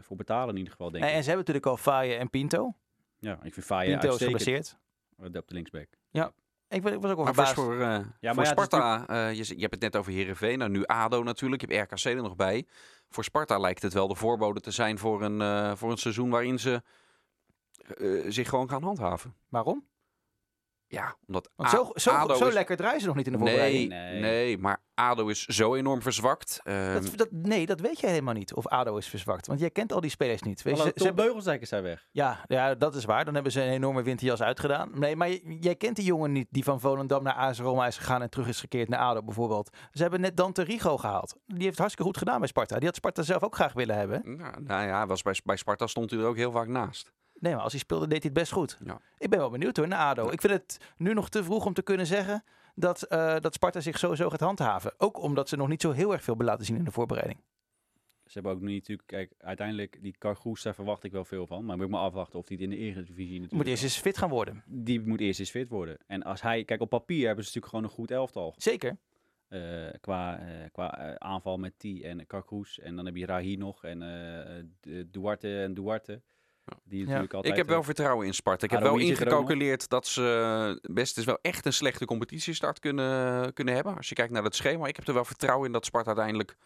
voor 0.00 0.16
betalen 0.16 0.48
in 0.48 0.56
ieder 0.56 0.72
geval, 0.72 0.90
denk 0.90 1.04
En, 1.04 1.10
ik. 1.10 1.16
en 1.16 1.22
ze 1.22 1.28
hebben 1.28 1.46
natuurlijk 1.46 1.66
al 1.66 1.92
Faye 1.92 2.14
en 2.14 2.30
Pinto. 2.30 2.74
Ja, 3.24 3.38
ik 3.42 3.52
vind 3.54 3.66
Faye 3.66 3.88
Pinto 3.90 4.04
is 4.04 4.08
uitstekend 4.10 4.38
geblesseerd. 4.42 4.78
eh, 5.18 5.40
op 5.40 5.48
de 5.48 5.54
linksback. 5.54 5.88
Ik 6.68 6.82
was 6.82 6.92
ik 6.92 7.00
was 7.00 7.10
ook 7.10 7.16
wel 7.16 7.24
Maar 7.24 7.34
verbaasd. 7.34 7.54
voor, 7.54 7.64
voor, 7.64 7.80
eh, 7.80 7.98
Ja, 8.20 8.34
voor 8.34 8.42
ja, 8.42 8.48
Sparta, 8.50 9.06
eh, 9.08 9.32
je, 9.32 9.44
je 9.54 9.60
hebt 9.60 9.70
het 9.74 9.80
net 9.80 9.96
over 9.96 10.12
Heerenveen, 10.12 10.58
nou 10.58 10.70
nu 10.70 10.84
ADO 10.86 11.22
natuurlijk, 11.22 11.70
je 11.70 11.76
hebt 11.76 11.92
RKC 11.92 12.04
er 12.04 12.14
nog 12.22 12.36
bij. 12.36 12.66
Voor 13.08 13.24
Sparta 13.24 13.58
lijkt 13.58 13.82
het 13.82 13.92
wel 13.92 14.08
de 14.08 14.14
voorbode 14.14 14.60
te 14.60 14.70
zijn 14.70 14.98
voor 14.98 15.22
een, 15.22 15.40
eh, 15.40 15.76
voor 15.76 15.90
een 15.90 15.96
seizoen 15.96 16.30
waarin 16.30 16.58
ze 16.58 16.82
eh, 17.96 18.08
zich 18.28 18.48
gewoon 18.48 18.68
gaan 18.68 18.82
handhaven. 18.82 19.34
Waarom? 19.48 19.86
Ja, 20.94 21.16
omdat 21.26 21.50
Want 21.56 21.70
zo, 21.70 21.90
zo, 21.94 22.10
ADO 22.10 22.34
zo 22.34 22.46
is- 22.46 22.54
lekker 22.54 22.76
draaien 22.76 23.00
ze 23.00 23.06
nog 23.06 23.16
niet 23.16 23.26
in 23.26 23.32
de 23.32 23.38
voorbereiding. 23.38 23.88
nee, 23.88 24.20
Nee. 24.20 24.58
maar 24.58 24.82
ADO 24.94 25.26
is 25.28 25.44
zo 25.44 25.74
enorm 25.74 26.02
verzwakt. 26.02 26.60
Ehm, 26.62 26.92
Dat, 26.92 27.16
dat, 27.16 27.28
nee, 27.30 27.66
dat 27.66 27.80
weet 27.80 28.00
jij 28.00 28.10
helemaal 28.10 28.34
niet. 28.34 28.54
Of 28.54 28.66
ADO 28.66 28.96
is 28.96 29.06
verzwakt. 29.08 29.46
Want 29.46 29.60
jij 29.60 29.70
kent 29.70 29.92
al 29.92 30.00
die 30.00 30.10
spelers 30.10 30.42
niet. 30.42 30.62
Weet 30.62 30.74
je, 30.76 30.80
Alle 30.80 30.90
ze, 30.94 30.98
ze 30.98 31.04
hebben- 31.04 31.24
beugelsdijkers 31.24 31.68
zijn 31.68 31.82
weg. 31.82 32.06
ja, 32.12 32.44
ja, 32.46 32.74
dat 32.74 32.94
is 32.94 33.04
waar. 33.04 33.24
Dan 33.24 33.34
hebben 33.34 33.52
ze 33.52 33.60
een 33.62 33.70
enorme 33.72 34.02
winterjas 34.02 34.42
uitgedaan. 34.42 34.90
Nee, 34.94 35.16
maar 35.16 35.30
jij 35.60 35.74
kent 35.74 35.96
die 35.96 36.04
jongen 36.04 36.32
niet 36.32 36.46
die 36.50 36.64
van 36.64 36.80
Volendam 36.80 37.22
naar 37.22 37.34
AS 37.34 37.58
Roma 37.58 37.86
is 37.86 37.96
gegaan 37.98 38.22
en 38.22 38.30
terug 38.30 38.48
is 38.48 38.60
gekeerd 38.60 38.88
naar 38.88 39.00
ADO 39.00 39.22
bijvoorbeeld. 39.22 39.76
Ze 39.92 40.02
hebben 40.02 40.20
net 40.20 40.36
Dante 40.36 40.62
Rigo 40.62 40.96
gehaald. 40.96 41.36
Die 41.46 41.56
heeft 41.56 41.68
het 41.68 41.78
hartstikke 41.78 42.10
goed 42.10 42.18
gedaan 42.18 42.38
bij 42.38 42.48
Sparta. 42.48 42.76
Die 42.76 42.86
had 42.86 42.96
Sparta 42.96 43.22
zelf 43.22 43.42
ook 43.42 43.54
graag 43.54 43.72
willen 43.72 43.96
hebben. 43.96 44.36
nou, 44.36 44.62
nou 44.62 44.86
ja, 44.86 45.06
was 45.06 45.22
bij, 45.22 45.36
bij 45.44 45.56
Sparta 45.56 45.86
stond 45.86 46.10
hij 46.10 46.20
er 46.20 46.26
ook 46.26 46.36
heel 46.36 46.52
vaak 46.52 46.68
naast. 46.68 47.12
Nee, 47.44 47.54
maar 47.54 47.62
als 47.62 47.72
hij 47.72 47.80
speelde 47.80 48.06
deed 48.06 48.22
hij 48.22 48.30
het 48.32 48.40
best 48.40 48.52
goed. 48.52 48.78
Ja. 48.84 49.00
Ik 49.18 49.30
ben 49.30 49.38
wel 49.38 49.50
benieuwd 49.50 49.76
hoor, 49.76 49.88
naar 49.88 49.98
ADO. 50.06 50.30
Ik 50.30 50.40
vind 50.40 50.52
het 50.52 50.78
nu 50.96 51.14
nog 51.14 51.28
te 51.28 51.44
vroeg 51.44 51.66
om 51.66 51.72
te 51.74 51.82
kunnen 51.82 52.06
zeggen 52.06 52.44
dat, 52.74 53.02
eh, 53.02 53.40
dat 53.40 53.54
Sparta 53.54 53.80
zich 53.80 53.98
sowieso 53.98 54.30
gaat 54.30 54.40
handhaven. 54.40 54.92
Ook 54.98 55.18
omdat 55.22 55.48
ze 55.48 55.56
nog 55.56 55.68
niet 55.68 55.80
zo 55.80 55.90
heel 55.90 56.12
erg 56.12 56.22
veel 56.22 56.36
laten 56.36 56.64
zien 56.64 56.76
in 56.76 56.84
de 56.84 56.90
voorbereiding. 56.90 57.38
Ze 58.24 58.32
hebben 58.32 58.52
ook 58.52 58.60
niet 58.60 58.78
natuurlijk, 58.78 59.08
kijk, 59.08 59.32
uiteindelijk 59.38 59.98
die 60.02 60.14
Cargoes, 60.18 60.62
daar 60.62 60.74
verwacht 60.74 61.04
ik 61.04 61.12
wel 61.12 61.24
veel 61.24 61.46
van. 61.46 61.64
Maar 61.64 61.76
moet 61.76 61.84
ik 61.84 61.90
maar 61.90 62.00
afwachten 62.00 62.38
of 62.38 62.48
hij 62.48 62.56
het 62.60 62.64
in 62.64 62.70
de 62.70 62.76
Eredivisie 62.76 63.32
natuurlijk... 63.40 63.52
Moet 63.52 63.66
eerst 63.66 63.82
eens 63.82 63.96
fit 63.98 64.18
gaan 64.18 64.28
worden. 64.30 64.62
Die 64.66 65.00
moet 65.00 65.20
eerst 65.20 65.40
eens 65.40 65.50
fit 65.50 65.68
worden. 65.68 65.96
En 66.06 66.22
als 66.22 66.42
hij, 66.42 66.64
kijk, 66.64 66.80
op 66.80 66.88
papier 66.88 67.26
hebben 67.26 67.44
ze 67.44 67.50
natuurlijk 67.50 67.66
gewoon 67.74 67.84
een 67.84 67.96
goed 67.96 68.10
elftal. 68.10 68.54
Zeker. 68.56 68.96
Eh, 69.48 69.60
qua 70.00 70.38
eh, 70.38 70.70
qua 70.72 71.18
aanval 71.18 71.56
met 71.58 71.78
T 71.78 71.84
en 71.84 72.26
Cargoes. 72.26 72.78
En 72.78 72.96
dan 72.96 73.04
heb 73.06 73.16
je 73.16 73.26
Rahi 73.26 73.56
nog 73.56 73.84
en 73.84 73.98
Du- 74.80 75.10
Duarte 75.10 75.62
en 75.62 75.74
Duarte. 75.74 76.22
Die 76.84 77.04
natuurlijk 77.04 77.32
altijd, 77.32 77.52
Ik 77.52 77.58
heb 77.58 77.68
wel 77.68 77.78
eh, 77.78 77.84
vertrouwen 77.84 78.26
in 78.26 78.34
Sparta. 78.34 78.64
Ik 78.64 78.70
heb 78.70 78.80
wel 78.80 78.94
er 78.94 79.00
ingecalculeerd 79.00 79.88
dat 79.88 80.06
ze 80.06 80.76
eh, 80.84 80.94
best 80.94 81.18
is 81.18 81.24
wel 81.24 81.38
echt 81.42 81.66
een 81.66 81.72
slechte 81.72 82.04
competitiestart 82.04 82.78
kunnen, 82.78 83.52
kunnen 83.52 83.74
hebben. 83.74 83.96
Als 83.96 84.08
je 84.08 84.14
kijkt 84.14 84.32
naar 84.32 84.42
het 84.44 84.54
schema. 84.56 84.86
Ik 84.86 84.96
heb 84.96 85.06
er 85.08 85.14
wel 85.14 85.24
vertrouwen 85.24 85.66
in 85.66 85.72
dat 85.72 85.84
Sparta 85.84 86.06
uiteindelijk 86.06 86.56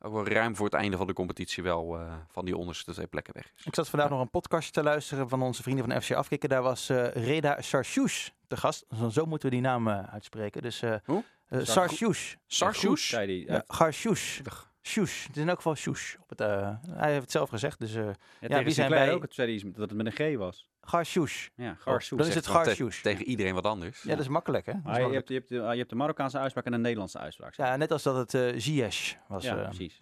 ook 0.00 0.12
wel 0.12 0.26
ruim 0.28 0.56
voor 0.56 0.64
het 0.64 0.74
einde 0.74 0.96
van 0.96 1.06
de 1.06 1.12
competitie 1.12 1.62
wel 1.62 1.98
eh, 1.98 2.14
van 2.28 2.44
die 2.44 2.56
onderste 2.56 2.92
twee 2.92 3.06
plekken 3.06 3.34
weg 3.34 3.50
is. 3.56 3.64
Ik 3.64 3.74
zat 3.74 3.88
vandaag 3.88 4.10
nog 4.10 4.20
een 4.20 4.30
podcastje 4.30 4.72
te 4.72 4.82
luisteren 4.82 5.28
van 5.28 5.42
onze 5.42 5.62
vrienden 5.62 5.90
van 5.90 6.02
FC 6.02 6.12
Afkikken. 6.12 6.48
Daar 6.48 6.62
was 6.62 6.88
eh, 6.88 7.06
Reda 7.12 7.60
Sarchouch 7.62 8.30
te 8.46 8.56
gast. 8.56 8.84
Zo- 9.10 9.26
moeten 9.26 9.48
we 9.48 9.54
die 9.54 9.64
naam 9.64 9.88
uitspreken. 9.88 10.62
Dus 10.62 10.82
eh 10.82 10.94
Hoe? 11.04 11.24
eh, 11.48 11.58
Sarchou- 11.58 11.64
Sarchouch. 11.64 12.36
Sarshoes? 12.46 13.08
zei 13.08 13.26
die. 13.26 13.46
Ja, 13.46 13.54
Ja. 13.54 13.64
Sjoes. 14.86 15.22
Het 15.26 15.36
is 15.36 15.42
in 15.42 15.48
elk 15.48 15.56
geval 15.56 15.74
Sjoes. 15.74 16.16
Op 16.20 16.28
het, 16.28 16.40
eh, 16.40 16.70
hij 16.90 17.08
heeft 17.10 17.22
het 17.22 17.30
zelf 17.30 17.48
gezegd. 17.48 17.78
Dus 17.78 17.94
eh 17.94 18.04
ja, 18.04 18.12
wie 18.40 18.48
tegen 18.48 18.72
zijn 18.72 18.90
wij? 18.90 19.12
ook. 19.12 19.20
Toen 19.20 19.32
zei 19.32 19.72
dat 19.72 19.88
het 19.90 19.92
met 20.02 20.18
een 20.18 20.34
G 20.34 20.36
was. 20.38 20.68
Garchouch. 20.80 21.50
Ja, 21.54 21.74
Garsoes. 21.74 22.18
dan 22.18 22.26
is 22.28 22.34
het 22.34 22.46
wel 22.46 22.62
te-. 22.62 23.00
Tegen 23.02 23.24
iedereen 23.24 23.54
wat 23.54 23.64
anders. 23.66 24.02
Ja, 24.02 24.10
dat 24.10 24.18
is 24.20 24.28
makkelijk 24.28 24.66
hè. 24.66 24.72
Dat 24.72 24.80
is 24.82 24.88
Maar 24.90 25.06
je, 25.08 25.14
hebt, 25.14 25.28
je, 25.28 25.34
hebt, 25.34 25.48
de- 25.48 25.54
je 25.54 25.60
hebt 25.60 25.90
de 25.90 25.96
Marokkaanse 25.96 26.38
uitspraak 26.38 26.64
en 26.64 26.72
de 26.72 26.78
Nederlandse 26.78 27.18
uitspraak. 27.18 27.54
Ja, 27.54 27.76
net 27.76 27.90
als 27.92 28.02
dat 28.02 28.16
het 28.16 28.34
eh 28.34 28.60
Ziyech 28.60 29.16
was. 29.28 29.44
Ja, 29.44 29.56
eh. 29.56 29.64
precies. 29.64 29.98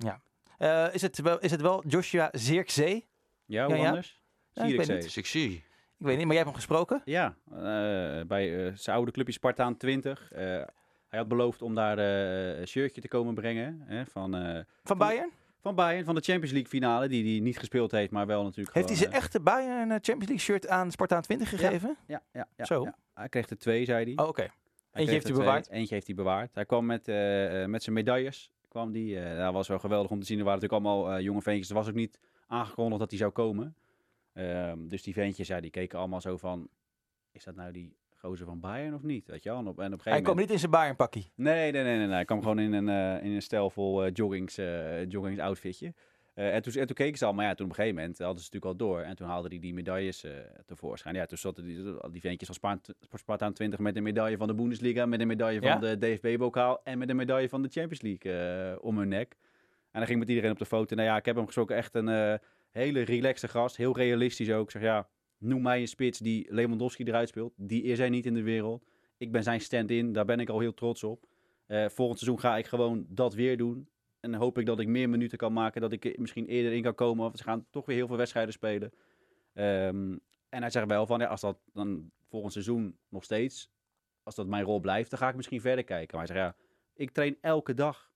Eh, 0.58 0.94
is, 0.94 1.02
het 1.02 1.20
wel, 1.20 1.38
is 1.38 1.50
het 1.50 1.60
wel 1.60 1.84
Joshua 1.86 2.28
Zirkzee? 2.32 2.94
Ja, 3.44 3.60
Ja, 3.60 3.66
hoe 3.66 3.76
ja. 3.76 3.88
anders? 3.88 4.22
Ja, 4.52 4.62
ik 4.62 4.76
weet 4.76 4.86
Zierikzee. 4.86 5.48
niet. 5.48 5.50
Dus 5.50 5.60
ik 5.98 6.06
weet 6.06 6.16
niet, 6.16 6.26
maar 6.26 6.34
jij 6.36 6.44
hebt 6.44 6.56
hem 6.56 6.66
gesproken? 6.66 7.02
Ja, 7.04 7.36
eh, 7.50 8.26
bij 8.26 8.66
eh, 8.66 8.72
zijn 8.74 8.96
oude 8.96 9.10
clubje 9.10 9.32
Spartaan 9.32 9.76
20. 9.76 10.32
Eh, 11.12 11.18
hij 11.18 11.18
had 11.18 11.28
beloofd 11.28 11.62
om 11.62 11.74
daar 11.74 11.98
eh, 11.98 12.58
een 12.60 12.66
shirtje 12.68 13.00
te 13.00 13.08
komen 13.08 13.34
brengen 13.34 13.80
hè, 13.84 14.06
van, 14.06 14.34
eh, 14.36 14.60
Van 14.84 14.98
Bayern? 14.98 15.30
van 15.60 15.74
Bayern, 15.74 16.04
van 16.04 16.14
de 16.14 16.20
Champions 16.20 16.50
League 16.52 16.68
finale, 16.70 17.08
die 17.08 17.32
hij 17.32 17.40
niet 17.40 17.58
gespeeld 17.58 17.90
heeft, 17.90 18.10
maar 18.10 18.26
wel 18.26 18.42
natuurlijk 18.42 18.74
Heeft 18.76 18.88
hij 18.88 18.96
zijn 18.96 19.12
echte 19.12 19.40
Bayern 19.40 19.90
eh, 19.90 19.96
Champions 20.00 20.18
League 20.28 20.38
shirt 20.38 20.68
aan 20.68 20.90
Spartaan 20.90 21.22
20 21.22 21.48
gegeven? 21.48 21.88
eh, 21.88 21.96
ja, 22.06 22.22
ja, 22.32 22.48
ja, 22.56 22.64
Zo. 22.64 22.82
ja. 22.84 22.96
Hij 23.14 23.28
kreeg 23.28 23.48
er 23.50 23.58
twee, 23.58 23.84
zei 23.84 24.04
hij. 24.04 24.24
Oh, 24.24 24.28
oké. 24.28 24.48
Eentje 24.92 25.12
heeft 25.12 25.26
hij 25.28 25.36
bewaard. 25.36 25.68
Eentje 25.68 25.94
heeft 25.94 26.06
hij 26.06 26.16
bewaard. 26.16 26.54
Hij 26.54 26.64
kwam 26.64 26.86
met, 26.86 27.08
eh, 27.08 27.62
eh, 27.62 27.68
met 27.68 27.82
zijn 27.82 27.94
medailles. 27.94 28.50
Kwam 28.68 28.92
die. 28.92 29.18
eh, 29.20 29.36
dat 29.38 29.52
was 29.52 29.68
wel 29.68 29.78
geweldig 29.78 30.10
om 30.10 30.20
te 30.20 30.26
zien. 30.26 30.38
Er 30.38 30.44
waren 30.44 30.60
natuurlijk 30.60 30.86
allemaal 30.86 31.12
eh, 31.16 31.24
jonge 31.24 31.42
ventjes. 31.42 31.68
Er 31.68 31.74
was 31.74 31.88
ook 31.88 31.94
niet 31.94 32.18
aangekondigd 32.46 33.00
dat 33.00 33.10
hij 33.10 33.18
zou 33.18 33.30
komen. 33.32 33.74
Ehm, 34.32 34.88
dus 34.88 35.02
die 35.02 35.14
ventjes, 35.14 35.48
ja, 35.48 35.60
die 35.60 35.70
keken 35.70 35.98
allemaal 35.98 36.20
zo 36.20 36.36
van... 36.36 36.68
Is 37.32 37.44
dat 37.44 37.54
nou 37.54 37.72
die 37.72 37.96
gozer 38.22 38.46
van 38.46 38.60
Bayern 38.60 38.94
of 38.94 39.02
niet? 39.02 39.28
Weet 39.28 39.42
je 39.42 39.48
wel? 39.48 39.58
En 39.58 39.66
op, 39.66 39.78
en 39.78 39.86
op 39.86 39.92
een 39.92 39.98
gegeven 39.98 40.02
Hij 40.12 40.20
moment... 40.20 40.24
kwam 40.24 40.36
niet 40.36 40.50
in 40.50 40.58
zijn 40.58 40.70
Bayern 40.70 40.96
pakkie. 40.96 41.30
Nee, 41.34 41.72
nee, 41.72 41.82
nee, 41.82 41.96
nee, 41.96 42.06
nee. 42.06 42.14
Hij 42.14 42.24
kwam 42.24 42.40
gewoon 42.42 42.58
in 42.58 42.72
een, 42.72 42.88
eh, 42.88 43.24
in 43.24 43.32
een 43.34 43.42
stijlvol 43.42 44.04
eh, 44.04 44.10
joggings, 44.12 44.58
eh, 44.58 45.06
joggings 45.10 45.40
outfitje. 45.40 45.94
En, 46.34 46.62
toen, 46.62 46.72
en 46.72 46.86
toen 46.86 46.96
keken 46.96 47.18
ze 47.18 47.24
al, 47.24 47.32
maar 47.32 47.44
ja, 47.44 47.54
toen 47.54 47.64
op 47.64 47.70
een 47.70 47.76
gegeven 47.76 47.98
moment 48.00 48.18
hadden 48.18 48.42
ze 48.42 48.50
natuurlijk 48.52 48.80
al 48.80 48.86
door. 48.88 49.00
En 49.00 49.16
toen 49.16 49.26
haalde 49.26 49.48
hij 49.48 49.58
die 49.58 49.74
medailles 49.74 50.26
tevoorschijn. 50.66 51.14
Ja, 51.14 51.26
toen 51.26 51.38
zaten 51.38 51.64
die, 51.64 51.82
die 52.10 52.20
ventjes 52.20 52.46
van 52.46 52.54
Sparta- 52.54 52.92
Spartaan 53.14 53.52
20 53.52 53.78
met 53.78 53.96
een 53.96 54.02
medaille 54.02 54.36
van 54.36 54.46
de 54.46 54.54
Bundesliga, 54.54 55.06
met 55.06 55.20
een 55.20 55.26
medaille 55.26 55.60
van 55.60 55.68
Ja? 55.68 55.78
de 55.78 55.98
DFB-bokaal 55.98 56.80
en 56.84 56.98
met 56.98 57.08
een 57.08 57.16
medaille 57.16 57.48
van 57.48 57.62
de 57.62 57.68
Champions 57.68 58.00
League 58.02 58.80
om 58.82 58.98
hun 58.98 59.08
nek. 59.08 59.36
En 59.90 59.98
dan 59.98 60.06
ging 60.06 60.18
met 60.18 60.28
iedereen 60.28 60.50
op 60.50 60.58
de 60.58 60.66
foto. 60.66 60.94
Nou 60.94 61.08
ja, 61.08 61.16
ik 61.16 61.24
heb 61.24 61.36
hem 61.36 61.46
gesproken 61.46 61.76
echt 61.76 61.94
een 61.94 62.38
hele 62.70 63.02
relaxte 63.02 63.48
gast, 63.48 63.76
heel 63.76 63.96
realistisch 63.96 64.50
ook. 64.50 64.64
Ik 64.64 64.70
zeg 64.70 64.82
ja, 64.82 65.08
noem 65.42 65.62
mij 65.62 65.80
een 65.80 65.88
spits 65.88 66.18
die 66.18 66.46
Lewandowski 66.48 67.04
eruit 67.04 67.28
speelt. 67.28 67.52
Die 67.56 67.82
is 67.82 67.98
hij 67.98 68.08
niet 68.08 68.26
in 68.26 68.34
de 68.34 68.42
wereld. 68.42 68.84
Ik 69.16 69.32
ben 69.32 69.42
zijn 69.42 69.60
stand-in, 69.60 70.12
daar 70.12 70.24
ben 70.24 70.40
ik 70.40 70.48
al 70.48 70.60
heel 70.60 70.74
trots 70.74 71.04
op. 71.04 71.26
Eh, 71.66 71.88
volgend 71.88 72.18
seizoen 72.18 72.40
ga 72.40 72.56
ik 72.56 72.66
gewoon 72.66 73.06
dat 73.08 73.34
weer 73.34 73.56
doen. 73.56 73.88
En 74.20 74.34
hoop 74.34 74.58
ik 74.58 74.66
dat 74.66 74.80
ik 74.80 74.88
meer 74.88 75.08
minuten 75.08 75.38
kan 75.38 75.52
maken, 75.52 75.80
dat 75.80 75.92
ik 75.92 76.18
misschien 76.18 76.46
eerder 76.46 76.72
in 76.72 76.82
kan 76.82 76.94
komen. 76.94 77.22
Want 77.22 77.38
ze 77.38 77.44
gaan 77.44 77.66
toch 77.70 77.86
weer 77.86 77.96
heel 77.96 78.06
veel 78.06 78.16
wedstrijden 78.16 78.52
spelen. 78.52 78.92
Ehm, 79.52 80.16
en 80.48 80.60
hij 80.60 80.70
zegt 80.70 80.86
wel 80.86 81.06
van, 81.06 81.20
ja, 81.20 81.26
als 81.26 81.40
dat 81.40 81.58
dan 81.72 82.10
volgend 82.28 82.52
seizoen 82.52 82.98
nog 83.08 83.24
steeds, 83.24 83.70
als 84.22 84.34
dat 84.34 84.46
mijn 84.46 84.64
rol 84.64 84.80
blijft, 84.80 85.10
dan 85.10 85.18
ga 85.18 85.28
ik 85.28 85.36
misschien 85.36 85.60
verder 85.60 85.84
kijken. 85.84 86.16
Maar 86.16 86.26
hij 86.26 86.36
zegt, 86.36 86.46
ja, 86.46 86.64
ik 86.94 87.10
train 87.10 87.36
elke 87.40 87.74
dag 87.74 88.12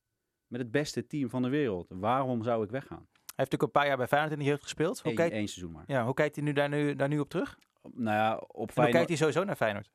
met 0.47 0.61
het 0.61 0.71
beste 0.71 1.07
team 1.07 1.29
van 1.31 1.43
de 1.43 1.49
wereld. 1.49 1.87
Waarom 1.89 2.43
zou 2.43 2.65
ik 2.65 2.71
weggaan? 2.71 3.09
Hij 3.37 3.45
heeft 3.45 3.53
natuurlijk 3.53 3.63
een 3.63 3.81
paar 3.81 3.87
jaar 3.87 3.97
bij 3.97 4.07
Feyenoord 4.07 4.33
in 4.33 4.39
de 4.39 4.45
jeugd 4.45 4.63
gespeeld. 4.63 5.01
Hoe, 5.01 5.11
Eén, 5.11 5.17
kijkt, 5.17 5.35
één 5.35 5.49
seizoen 5.49 5.73
maar. 5.73 5.85
ja, 5.87 6.05
hoe 6.05 6.15
kijkt 6.15 6.37
hij 6.37 6.45
nu 6.45 6.53
daar, 6.53 6.69
nu 6.69 6.95
daar 6.95 7.09
nu 7.09 7.19
op 7.19 7.29
terug? 7.29 7.59
Nou 7.83 8.17
ja, 8.17 8.37
op 8.37 8.57
hoe 8.57 8.67
Feyenoord... 8.67 8.95
kijkt 8.97 9.09
hij 9.09 9.17
sowieso 9.17 9.45
naar 9.45 9.57
Feyenoord? 9.57 9.91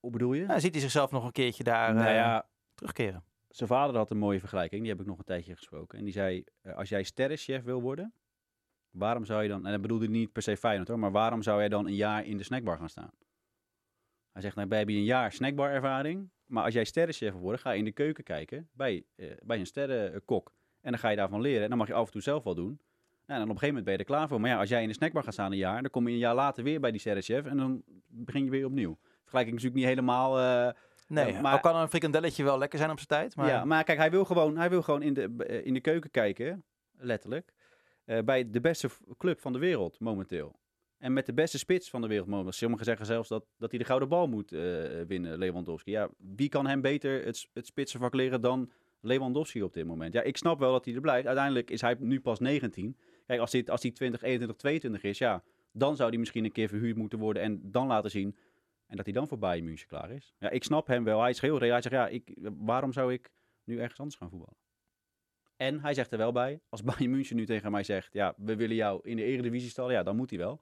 Hoe 0.00 0.10
bedoel 0.10 0.32
je? 0.32 0.46
Nou, 0.46 0.60
ziet 0.60 0.72
hij 0.72 0.80
zichzelf 0.80 1.10
nog 1.10 1.24
een 1.24 1.32
keertje 1.32 1.64
daar 1.64 1.94
nou 1.94 2.06
eh, 2.06 2.14
ja, 2.14 2.48
terugkeren? 2.74 3.24
zijn 3.48 3.68
vader 3.68 3.96
had 3.96 4.10
een 4.10 4.18
mooie 4.18 4.38
vergelijking. 4.38 4.80
Die 4.80 4.90
heb 4.90 5.00
ik 5.00 5.06
nog 5.06 5.18
een 5.18 5.24
tijdje 5.24 5.54
gesproken. 5.54 5.98
En 5.98 6.04
die 6.04 6.12
zei, 6.12 6.44
eh, 6.60 6.74
als 6.74 6.88
jij 6.88 7.02
sterrenchef 7.02 7.62
wil 7.62 7.80
worden, 7.80 8.14
waarom 8.90 9.24
zou 9.24 9.42
je 9.42 9.48
dan... 9.48 9.66
En 9.66 9.72
dat 9.72 9.80
bedoelde 9.80 10.04
hij 10.04 10.14
niet 10.14 10.32
per 10.32 10.42
se 10.42 10.56
Feyenoord 10.56 10.88
hoor, 10.88 10.98
maar 10.98 11.12
waarom 11.12 11.42
zou 11.42 11.58
jij 11.58 11.68
dan 11.68 11.86
een 11.86 11.94
jaar 11.94 12.24
in 12.24 12.36
de 12.36 12.42
snackbar 12.42 12.78
gaan 12.78 12.88
staan? 12.88 13.10
Hij 14.32 14.42
zegt, 14.42 14.56
nou, 14.56 14.74
hebben 14.74 14.94
een 14.94 15.04
jaar 15.04 15.32
snackbar 15.32 15.70
ervaring. 15.70 16.30
Maar 16.44 16.64
als 16.64 16.74
jij 16.74 16.84
sterrenchef 16.84 17.32
wil 17.32 17.40
worden, 17.40 17.60
ga 17.60 17.70
je 17.70 17.78
in 17.78 17.84
de 17.84 17.92
keuken 17.92 18.24
kijken 18.24 18.68
bij, 18.72 19.04
eh, 19.14 19.30
bij 19.42 19.58
een 19.58 19.66
sterrenkok. 19.66 20.54
En 20.82 20.90
dan 20.90 20.98
ga 20.98 21.08
je 21.08 21.16
daarvan 21.16 21.40
leren. 21.40 21.62
En 21.62 21.68
dan 21.68 21.78
mag 21.78 21.86
je 21.86 21.94
af 21.94 22.06
en 22.06 22.12
toe 22.12 22.22
zelf 22.22 22.44
wel 22.44 22.54
doen. 22.54 22.80
En 23.26 23.38
dan 23.38 23.42
op 23.42 23.54
een 23.54 23.58
gegeven 23.58 23.66
moment 23.68 23.84
ben 23.84 23.92
je 23.92 23.98
er 23.98 24.04
klaar 24.04 24.28
voor. 24.28 24.40
Maar 24.40 24.50
ja, 24.50 24.58
als 24.58 24.68
jij 24.68 24.82
in 24.82 24.88
de 24.88 24.94
snackbar 24.94 25.22
gaat 25.22 25.32
staan 25.32 25.52
een 25.52 25.58
jaar, 25.58 25.82
dan 25.82 25.90
kom 25.90 26.06
je 26.08 26.12
een 26.12 26.18
jaar 26.18 26.34
later 26.34 26.64
weer 26.64 26.80
bij 26.80 26.90
die 26.90 27.00
sterrenchef. 27.00 27.44
En 27.46 27.56
dan 27.56 27.82
begin 28.06 28.44
je 28.44 28.50
weer 28.50 28.66
opnieuw. 28.66 28.98
Vergelijking 29.20 29.56
is 29.56 29.62
natuurlijk 29.62 29.74
niet 29.74 29.84
helemaal... 29.84 30.38
eh, 30.38 30.74
Nee, 31.06 31.32
Ja, 31.32 31.40
maar 31.40 31.60
kan 31.60 31.76
een 31.76 31.88
frikandelletje 31.88 32.44
wel 32.44 32.58
lekker 32.58 32.78
zijn 32.78 32.90
op 32.90 32.96
zijn 32.96 33.08
tijd. 33.08 33.36
Maar 33.36 33.48
Ja, 33.48 33.64
maar 33.64 33.84
kijk, 33.84 33.98
hij 33.98 34.10
wil 34.10 34.24
gewoon, 34.24 34.56
hij 34.56 34.70
wil 34.70 34.82
gewoon 34.82 35.02
in, 35.02 35.14
de, 35.14 35.34
eh, 35.46 35.66
in 35.66 35.74
de 35.74 35.80
keuken 35.80 36.10
kijken, 36.10 36.64
letterlijk, 36.98 37.52
bij 38.24 38.50
de 38.50 38.60
beste 38.60 38.88
club 39.18 39.40
van 39.40 39.52
de 39.52 39.58
wereld 39.58 40.00
momenteel. 40.00 40.60
En 40.98 41.12
met 41.12 41.26
de 41.26 41.32
beste 41.34 41.58
spits 41.58 41.90
van 41.90 42.00
de 42.00 42.06
wereld 42.06 42.28
momenteel. 42.28 42.52
Sommigen 42.52 42.84
zeggen 42.84 43.06
zelfs 43.06 43.28
dat, 43.28 43.44
dat 43.58 43.70
hij 43.70 43.78
de 43.78 43.84
gouden 43.84 44.08
bal 44.08 44.26
moet 44.26 44.50
winnen, 45.06 45.38
Lewandowski. 45.38 45.90
Ja, 45.90 46.08
wie 46.16 46.48
kan 46.48 46.66
hem 46.66 46.80
beter 46.80 47.24
het, 47.24 47.48
het 47.52 47.66
spitsenvak 47.66 48.14
leren 48.14 48.40
dan 48.40 48.70
Lewandowski 49.02 49.62
op 49.62 49.72
dit 49.72 49.86
moment? 49.86 50.12
Ja, 50.12 50.22
ik 50.22 50.36
snap 50.36 50.58
wel 50.58 50.72
dat 50.72 50.84
hij 50.84 50.94
er 50.94 51.00
blijft. 51.00 51.26
Uiteindelijk 51.26 51.70
is 51.70 51.80
hij 51.80 51.96
nu 51.98 52.20
pas 52.20 52.38
19. 52.38 52.96
Kijk, 53.26 53.40
als 53.40 53.52
hij, 53.52 53.66
als 53.66 53.82
hij 53.82 53.90
20, 53.90 54.22
21, 54.22 54.56
22 54.56 55.02
is, 55.02 55.18
ja, 55.18 55.42
dan 55.72 55.96
zou 55.96 56.08
hij 56.08 56.18
misschien 56.18 56.44
een 56.44 56.52
keer 56.52 56.68
verhuurd 56.68 56.96
moeten 56.96 57.18
worden 57.18 57.42
en 57.42 57.60
dan 57.62 57.86
laten 57.86 58.10
zien 58.10 58.36
en 58.86 58.96
dat 58.96 59.06
hij 59.06 59.14
dan 59.14 59.28
voor 59.28 59.38
Bayern 59.38 59.64
München 59.64 59.88
klaar 59.88 60.10
is. 60.10 60.34
Ja, 60.38 60.50
ik 60.50 60.64
snap 60.64 60.86
hem 60.86 61.04
wel. 61.04 61.20
Hij 61.20 61.30
is 61.30 61.40
heel 61.40 61.58
reëel. 61.58 61.72
Hij 61.72 61.82
zegt, 61.82 61.94
ja, 61.94 62.08
ik, 62.08 62.34
waarom 62.58 62.92
zou 62.92 63.12
ik 63.12 63.30
nu 63.64 63.78
ergens 63.78 63.98
anders 63.98 64.18
gaan 64.18 64.30
voetballen? 64.30 64.56
En 65.56 65.80
hij 65.80 65.94
zegt 65.94 66.12
er 66.12 66.18
wel 66.18 66.32
bij, 66.32 66.60
als 66.68 66.82
Bayern 66.88 67.10
München 67.10 67.36
nu 67.36 67.46
tegen 67.46 67.70
mij 67.70 67.82
zegt, 67.82 68.12
ja, 68.12 68.34
we 68.36 68.56
willen 68.56 68.76
jou 68.76 69.00
in 69.02 69.16
de 69.16 69.22
Eredivisie 69.22 69.70
stallen, 69.70 69.92
ja, 69.92 70.02
dan 70.02 70.16
moet 70.16 70.30
hij 70.30 70.38
wel. 70.38 70.60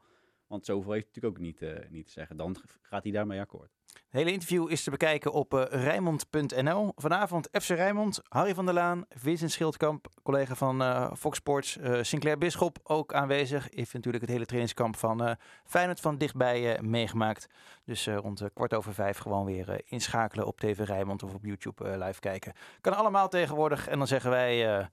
Want 0.51 0.65
zoveel 0.65 0.93
heeft 0.93 1.07
natuurlijk 1.07 1.35
ook 1.37 1.43
niet, 1.43 1.63
eh, 1.63 1.91
niet 1.91 2.07
te 2.07 2.13
zeggen. 2.13 2.37
Dan 2.37 2.57
gaat 2.83 3.03
hij 3.03 3.13
daarmee 3.13 3.41
akkoord. 3.41 3.71
Het 3.87 4.19
hele 4.21 4.33
interview 4.33 4.71
is 4.71 4.83
te 4.85 4.91
bekijken 4.91 5.33
op 5.33 5.55
eh 5.55 5.83
Rijnmond.nl. 5.85 6.93
Vanavond 6.97 7.49
FC 7.53 7.69
Rijnmond, 7.69 8.21
Harry 8.29 8.55
van 8.55 8.65
der 8.65 8.75
Laan, 8.75 9.05
Vincent 9.09 9.51
Schildkamp, 9.51 10.07
collega 10.23 10.55
van 10.55 10.83
eh, 10.83 11.13
Fox 11.15 11.37
Sports, 11.37 11.79
Sinclair 12.01 12.39
Bisschop 12.39 12.79
ook 12.83 13.15
aanwezig. 13.15 13.69
Heeft 13.71 13.93
natuurlijk 13.93 14.23
het 14.23 14.33
hele 14.33 14.45
trainingskamp 14.45 14.97
van 14.97 15.37
Feyenoord 15.65 16.01
van 16.01 16.19
dichtbij 16.19 16.83
meegemaakt. 16.83 17.47
Dus 17.85 18.07
rond 18.07 18.43
kwart 18.53 18.75
over 18.75 18.95
vijf 18.95 19.19
gewoon 19.19 19.45
weer 19.45 19.83
inschakelen 19.85 20.47
op 20.47 20.61
TV 20.61 20.79
Rijnmond 20.79 21.23
of 21.23 21.35
op 21.35 21.45
YouTube 21.45 21.99
live 21.99 22.21
kijken. 22.21 22.53
Kan 22.81 22.97
allemaal 22.97 23.29
tegenwoordig. 23.29 23.89
En 23.89 23.99
dan 23.99 24.07
zeggen 24.07 24.31
wij 24.31 24.89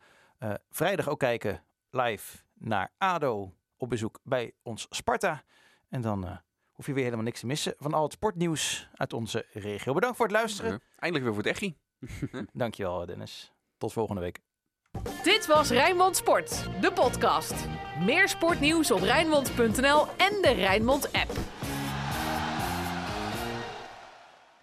vrijdag 0.69 1.09
ook 1.09 1.19
kijken 1.19 1.63
live 1.89 2.37
naar 2.53 2.91
ADO 2.97 3.53
op 3.77 3.89
bezoek 3.89 4.19
bij 4.23 4.53
ons 4.61 4.87
Sparta. 4.89 5.43
En 5.89 6.01
dan... 6.01 6.25
eh, 6.27 6.37
hoef 6.71 6.85
je 6.85 6.93
weer 6.93 7.03
helemaal 7.03 7.25
niks 7.25 7.39
te 7.39 7.45
missen 7.45 7.73
van 7.77 7.93
al 7.93 8.03
het 8.03 8.11
sportnieuws 8.11 8.89
uit 8.93 9.13
onze 9.13 9.45
regio. 9.51 9.93
Bedankt 9.93 10.17
voor 10.17 10.25
het 10.25 10.35
luisteren. 10.35 10.81
Eindelijk 10.95 11.23
weer 11.23 11.33
voor 11.33 11.43
het 11.43 11.53
echi. 11.61 11.77
Dankjewel 12.53 13.05
Dennis. 13.05 13.51
Tot 13.77 13.93
volgende 13.93 14.21
week. 14.21 14.39
Dit 15.23 15.45
was 15.45 15.69
Rijnmond 15.69 16.15
Sport, 16.17 16.81
de 16.81 16.91
podcast. 16.93 17.53
Meer 17.99 18.29
sportnieuws 18.29 18.91
op 18.91 19.01
Rijnmond.nl 19.01 20.07
en 20.07 20.41
de 20.41 20.53
Rijnmond 20.55 21.13
app. 21.13 21.31